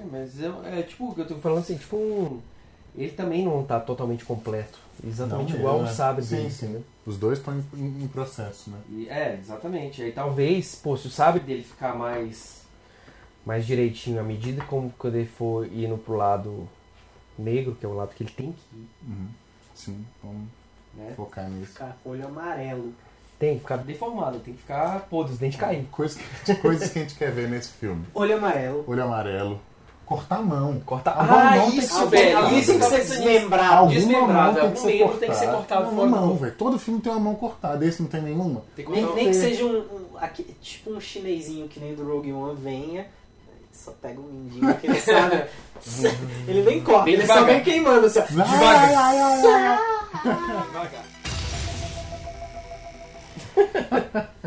É, 0.00 0.04
mas 0.12 0.40
eu- 0.40 0.64
é 0.64 0.80
tipo, 0.82 1.12
eu 1.18 1.26
tô 1.26 1.34
Tô 1.34 1.40
falando 1.40 1.58
assim, 1.58 1.76
tipo 1.76 1.96
um. 1.96 2.40
Ele 2.98 3.12
também 3.12 3.44
não 3.44 3.62
tá 3.64 3.78
totalmente 3.78 4.24
completo. 4.24 4.78
Exatamente 5.06 5.52
Não 5.52 5.58
igual 5.60 5.78
mesmo, 5.78 5.92
o 5.92 5.94
sabre 5.96 6.24
Sim, 6.24 6.36
dele, 6.36 6.50
sim. 6.50 6.64
entendeu? 6.66 6.84
Os 7.06 7.16
dois 7.16 7.38
estão 7.38 7.54
em, 7.74 8.02
em- 8.02 8.08
processo, 8.08 8.70
né? 8.70 8.78
e- 8.90 9.08
é, 9.08 9.38
exatamente. 9.40 10.02
Aí 10.02 10.10
talvez 10.12 10.74
pô, 10.74 10.96
se 10.96 11.06
o 11.06 11.10
sabre 11.10 11.40
dele 11.40 11.62
ficar 11.62 11.94
mais. 11.94 12.62
mais 13.46 13.64
direitinho, 13.64 14.18
à 14.20 14.22
medida 14.24 14.62
como 14.64 14.90
quando 14.98 15.14
ele 15.14 15.26
for 15.28 15.64
indo 15.72 15.96
pro 15.96 16.16
lado 16.16 16.68
negro, 17.38 17.76
que 17.78 17.86
é 17.86 17.88
o 17.88 17.94
lado 17.94 18.14
que 18.14 18.22
ele 18.24 18.32
tem 18.32 18.52
que 18.52 18.76
ir, 18.76 18.88
Uhum. 19.06 19.28
Sim, 19.74 20.04
vamos 20.22 20.48
Né? 20.94 21.12
focar 21.14 21.48
nisso. 21.48 21.72
Ficar 21.74 21.96
com 22.02 22.08
o 22.10 22.12
olho 22.12 22.26
amarelo. 22.26 22.92
tem 23.38 23.54
que 23.54 23.60
ficar 23.60 23.76
Deformado, 23.76 24.40
tem 24.40 24.52
que 24.54 24.60
ficar. 24.60 25.06
pô, 25.08 25.22
dos 25.22 25.38
dentes 25.38 25.60
cair. 25.60 25.86
Coisas 25.92 26.18
que, 26.44 26.54
coisas 26.60 26.90
que 26.90 26.98
a 26.98 27.02
gente 27.02 27.14
quer 27.14 27.30
ver 27.30 27.48
nesse 27.48 27.70
filme. 27.70 28.04
Olho 28.12 28.36
amarelo. 28.36 28.82
Olho 28.88 29.04
amarelo. 29.04 29.60
Cortar 30.08 30.36
a 30.36 30.42
mão. 30.42 30.80
Cortar. 30.86 31.10
A 31.18 31.22
mão 31.22 31.38
Ah, 31.38 31.56
não 31.56 31.62
tem 31.64 31.70
que 31.72 31.78
isso, 31.84 31.98
ser 31.98 32.06
velho! 32.06 32.32
cortada. 32.36 32.54
Isso 32.56 32.72
que 32.72 32.78
você 32.78 32.96
desmembrado. 32.98 33.72
Alguma 33.74 33.92
desmembrado, 33.94 34.34
mão 34.34 34.54
tem 34.54 34.62
algum 34.62 34.72
que 34.74 34.80
ser 34.80 34.98
cortada. 34.98 35.18
tem 35.20 35.28
que 35.30 35.36
ser 35.36 35.46
cortado 35.48 35.84
Não, 35.84 35.94
fora 35.96 36.06
mão, 36.08 36.36
velho. 36.36 36.54
Todo 36.56 36.78
filme 36.78 37.00
tem 37.02 37.12
uma 37.12 37.20
mão 37.20 37.34
cortada. 37.34 37.84
Esse 37.84 38.00
não 38.00 38.08
tem 38.08 38.22
nenhuma. 38.22 38.62
Tem 38.74 38.86
que 38.86 38.90
Nem, 38.90 39.14
nem 39.14 39.26
que 39.28 39.34
seja 39.34 39.64
um, 39.66 39.78
um- 39.80 40.06
aqui- 40.18 40.44
tipo 40.62 40.90
um 40.92 40.98
chinesinho 41.00 41.68
que 41.68 41.78
nem 41.78 41.94
do 41.94 42.04
Rogue 42.10 42.32
One 42.32 42.56
venha. 42.58 43.06
Só 43.70 43.92
pega 44.00 44.18
um 44.18 44.24
mindinho 44.24 44.74
que 44.78 44.86
ele 44.86 44.98
sabe. 45.00 45.44
ele 46.48 46.62
nem 46.62 46.80
corta, 46.82 47.10
ele 47.10 47.26
só 47.26 47.34
devagar. 47.34 47.54
vem 47.54 47.62
queimando 47.64 48.06
assim. 48.06 48.18
ó. 48.20 48.24
Ai, 48.44 48.94
ai, 48.94 49.18
ai, 49.18 49.42
ai. 49.66 49.78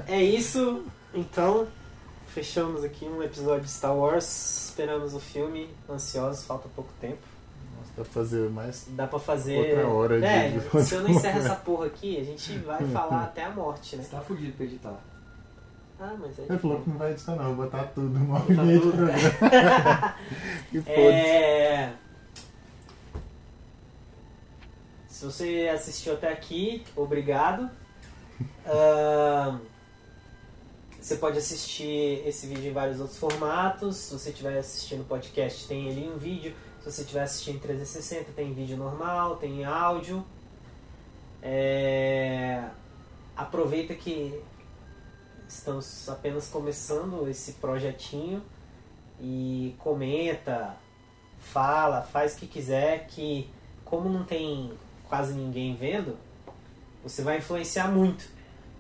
É 0.08 0.22
isso. 0.24 0.84
Então, 1.14 1.68
fechamos 2.34 2.84
aqui 2.84 3.06
um 3.06 3.22
episódio 3.22 3.62
de 3.66 3.72
Star 3.72 3.96
Wars. 3.96 4.70
Esperamos 4.70 5.14
o 5.14 5.20
filme, 5.20 5.70
ansiosos, 5.90 6.44
falta 6.46 6.68
pouco 6.76 6.90
tempo. 7.00 7.20
Dá 7.98 8.04
pra 8.04 8.06
fazer 8.06 8.50
mais. 8.50 8.86
Dá 8.92 9.08
pra 9.08 9.20
fazer. 9.20 9.58
Outra 9.58 9.88
hora 9.88 10.20
de- 10.20 10.26
é, 10.26 10.50
de- 10.74 10.84
se 10.84 10.96
eu 10.96 11.02
não 11.02 11.10
encerro 11.10 11.40
essa 11.40 11.56
porra 11.56 11.88
aqui, 11.88 12.20
a 12.20 12.24
gente 12.24 12.58
vai 12.60 12.84
falar 12.88 13.24
até 13.26 13.44
a 13.46 13.50
morte, 13.52 13.96
né? 13.98 14.04
Você 14.04 14.10
tá 14.12 14.22
fudido 14.22 14.54
pra 14.54 14.66
editar. 14.66 14.98
Ah, 16.00 16.16
mas 16.20 16.40
é. 16.40 16.44
Ele 16.50 16.58
falou 16.58 16.82
que 16.82 16.90
não 16.90 16.98
vai 16.98 17.12
editar, 17.12 17.36
não, 17.36 17.54
vou 17.54 17.66
botar 17.66 17.84
tudo 17.94 18.08
no 18.10 18.20
movimento. 18.22 18.82
tudo. 18.82 19.08
Que 20.72 20.82
foda 20.82 20.92
É... 20.92 21.94
Se 25.08 25.26
você 25.26 25.70
assistiu 25.72 26.14
até 26.14 26.32
aqui, 26.32 26.84
obrigado. 26.96 27.70
Ahn, 28.66 29.60
Você 31.02 31.16
pode 31.16 31.40
assistir 31.40 32.22
esse 32.28 32.46
vídeo 32.46 32.70
em 32.70 32.74
vários 32.74 33.00
outros 33.00 33.18
formatos. 33.18 33.98
Se 33.98 34.14
você 34.14 34.30
estiver 34.30 34.60
assistindo 34.60 35.04
podcast, 35.08 35.68
tem 35.68 35.88
ele 35.88 36.06
em 36.06 36.18
vídeo. 36.18 36.54
Se 36.80 36.92
você 36.92 37.02
estiver 37.02 37.24
assistindo 37.24 37.56
em 37.56 37.60
360, 37.60 38.32
tem 38.34 38.54
vídeo 38.54 38.78
normal, 38.78 39.38
tem 39.38 39.66
áudio. 39.66 40.24
É, 41.42 42.70
Aproveita 43.42 43.96
que 43.96 44.40
estamos 45.48 46.08
apenas 46.08 46.48
começando 46.48 47.28
esse 47.28 47.54
projetinho 47.54 48.44
e 49.20 49.74
comenta, 49.80 50.76
fala, 51.40 52.04
faz 52.04 52.36
o 52.36 52.38
que 52.38 52.46
quiser, 52.46 53.08
que 53.08 53.50
como 53.84 54.10
não 54.10 54.24
tem 54.24 54.72
quase 55.10 55.34
ninguém 55.34 55.76
vendo, 55.76 56.16
você 57.04 57.24
vai 57.24 57.40
influenciar 57.40 57.88
muito. 57.88 58.30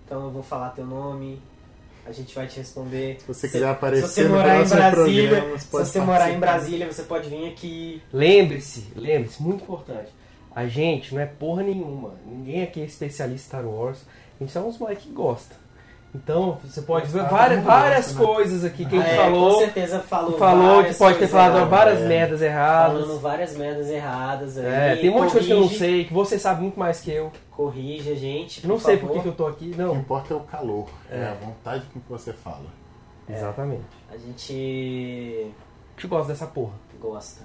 Então 0.05 0.25
eu 0.25 0.29
vou 0.31 0.43
falar 0.43 0.69
teu 0.69 0.85
nome, 0.85 1.41
a 2.05 2.11
gente 2.11 2.33
vai 2.35 2.47
te 2.47 2.57
responder. 2.57 3.17
Se 3.19 3.27
você 3.27 3.47
Se- 3.47 3.53
quiser 3.53 3.67
aparecer 3.69 4.07
se 4.07 4.13
você 4.13 4.23
no 4.23 4.35
morar 4.35 4.55
em 4.63 4.67
Brasília, 4.67 5.29
programa, 5.29 5.57
você 5.57 5.59
Se 5.65 5.71
você 5.71 5.99
morar 6.01 6.31
em. 6.31 6.39
Brasília, 6.39 6.91
você 6.91 7.03
pode 7.03 7.29
vir 7.29 7.47
aqui. 7.47 8.01
Lembre-se, 8.11 8.87
lembre-se, 8.95 9.41
muito 9.41 9.63
importante. 9.63 10.09
A 10.53 10.67
gente 10.67 11.13
não 11.15 11.21
é 11.21 11.25
porra 11.25 11.63
nenhuma. 11.63 12.15
Ninguém 12.25 12.63
aqui 12.63 12.81
é 12.81 12.85
especialista 12.85 13.57
em 13.57 13.61
Star 13.61 13.65
Wars. 13.65 13.99
A 14.39 14.43
gente 14.43 14.57
é 14.57 14.61
uns 14.61 14.77
moleques 14.77 15.05
que 15.05 15.11
gosta. 15.11 15.55
Então, 16.13 16.57
você 16.63 16.81
pode 16.81 17.07
ver 17.07 17.21
Ah, 17.21 17.23
várias, 17.23 17.63
várias 17.63 18.07
gosta, 18.11 18.19
né? 18.19 18.25
coisas 18.35 18.65
aqui 18.65 18.85
que 18.85 18.97
a 18.97 18.99
gente 18.99 19.11
É, 19.11 19.15
falou. 19.15 19.53
Com 19.53 19.59
certeza 19.61 19.99
falou. 20.01 20.37
falou 20.37 20.83
que 20.83 20.93
pode 20.95 21.19
ter 21.19 21.27
falado 21.27 21.51
erradas. 21.55 21.69
várias 21.69 22.01
é. 22.01 22.07
merdas 22.07 22.41
erradas. 22.41 23.01
Falando 23.01 23.19
várias 23.21 23.55
merdas 23.57 23.89
erradas 23.89 24.57
aí. 24.57 24.65
É, 24.65 24.95
tem 24.97 25.09
um 25.09 25.13
monte 25.13 25.27
de 25.27 25.31
coisa 25.31 25.47
que 25.47 25.53
eu 25.53 25.59
não 25.61 25.69
sei, 25.69 26.03
que 26.05 26.13
você 26.13 26.37
sabe 26.37 26.61
muito 26.61 26.77
mais 26.77 26.99
que 26.99 27.11
eu. 27.11 27.31
Corrige 27.51 28.11
a 28.11 28.15
gente. 28.15 28.67
Não 28.67 28.75
por 28.75 28.81
sei 28.83 28.97
favor. 28.97 29.07
por 29.07 29.15
que 29.17 29.21
que 29.23 29.27
eu 29.29 29.33
tô 29.35 29.47
aqui. 29.47 29.67
O 29.69 29.71
que 29.71 29.77
Não. 29.77 29.95
importa 29.95 30.33
é 30.33 30.37
o 30.37 30.41
calor, 30.41 30.89
é, 31.09 31.17
É. 31.17 31.27
a 31.29 31.33
vontade 31.45 31.85
com 31.93 31.99
que 32.01 32.09
você 32.09 32.33
fala. 32.33 32.65
Exatamente. 33.29 33.83
A 34.11 34.17
gente 34.17 35.53
Eu 36.03 36.09
gosto 36.09 36.27
dessa 36.27 36.45
porra. 36.47 36.73
gosta. 36.99 37.41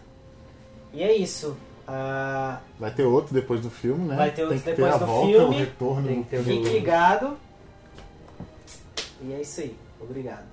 E 0.93 1.03
é 1.05 1.15
isso. 1.15 1.57
Ah, 1.87 2.59
Vai 2.81 2.91
ter 2.91 3.05
outro 3.05 3.33
depois 3.33 3.61
do 3.61 3.71
filme, 3.71 4.09
né? 4.09 4.17
Vai 4.17 4.31
ter 4.33 4.43
outro 4.43 4.59
Tem 4.59 4.75
que 4.75 4.81
depois 4.83 4.89
ter 4.97 5.03
a 5.03 5.07
do 5.07 5.13
volta, 5.13 5.27
filme. 5.29 5.55
o 5.55 5.59
retorno. 5.61 6.09
Tem 6.09 6.23
que 6.25 6.31
ter 6.31 6.39
o 6.41 6.43
fique 6.45 6.63
do- 6.65 6.69
ligado. 6.71 7.37
E 9.21 9.33
é 9.33 9.41
isso 9.41 9.61
aí. 9.61 9.77
Obrigado. 10.01 10.47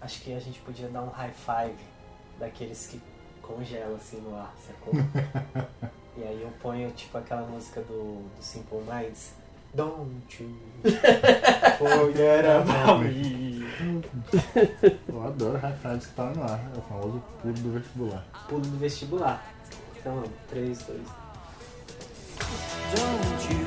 Acho 0.00 0.20
que 0.20 0.34
a 0.34 0.38
gente 0.38 0.60
podia 0.60 0.88
dar 0.88 1.02
um 1.02 1.08
high 1.08 1.32
five 1.32 1.76
daqueles 2.38 2.86
que 2.86 3.00
congelam 3.40 3.96
assim 3.96 4.20
no 4.20 4.36
ar, 4.36 4.54
sacou? 4.66 4.92
e 6.16 6.22
aí 6.22 6.42
eu 6.42 6.50
ponho 6.60 6.90
tipo 6.92 7.16
aquela 7.16 7.46
música 7.46 7.80
do, 7.82 8.22
do 8.36 8.42
Simple 8.42 8.80
Minds. 8.80 9.32
Don't 9.74 10.42
you 10.42 10.56
forget 11.78 12.46
about 12.46 13.04
me. 13.04 13.56
Eu 15.06 15.22
adoro 15.22 15.58
high 15.58 15.76
fives 15.82 16.06
que 16.06 16.14
tá 16.14 16.32
no 16.32 16.42
ar. 16.42 16.60
É 16.74 16.78
o 16.78 16.82
famoso 16.82 17.22
pulo 17.42 17.54
do 17.54 17.72
vestibular. 17.72 18.24
Pulo 18.48 18.62
do 18.62 18.78
vestibular. 18.78 19.44
Então, 19.98 20.22
3, 20.48 20.82
2. 20.82 21.00
Don't 22.94 23.52
you 23.52 23.65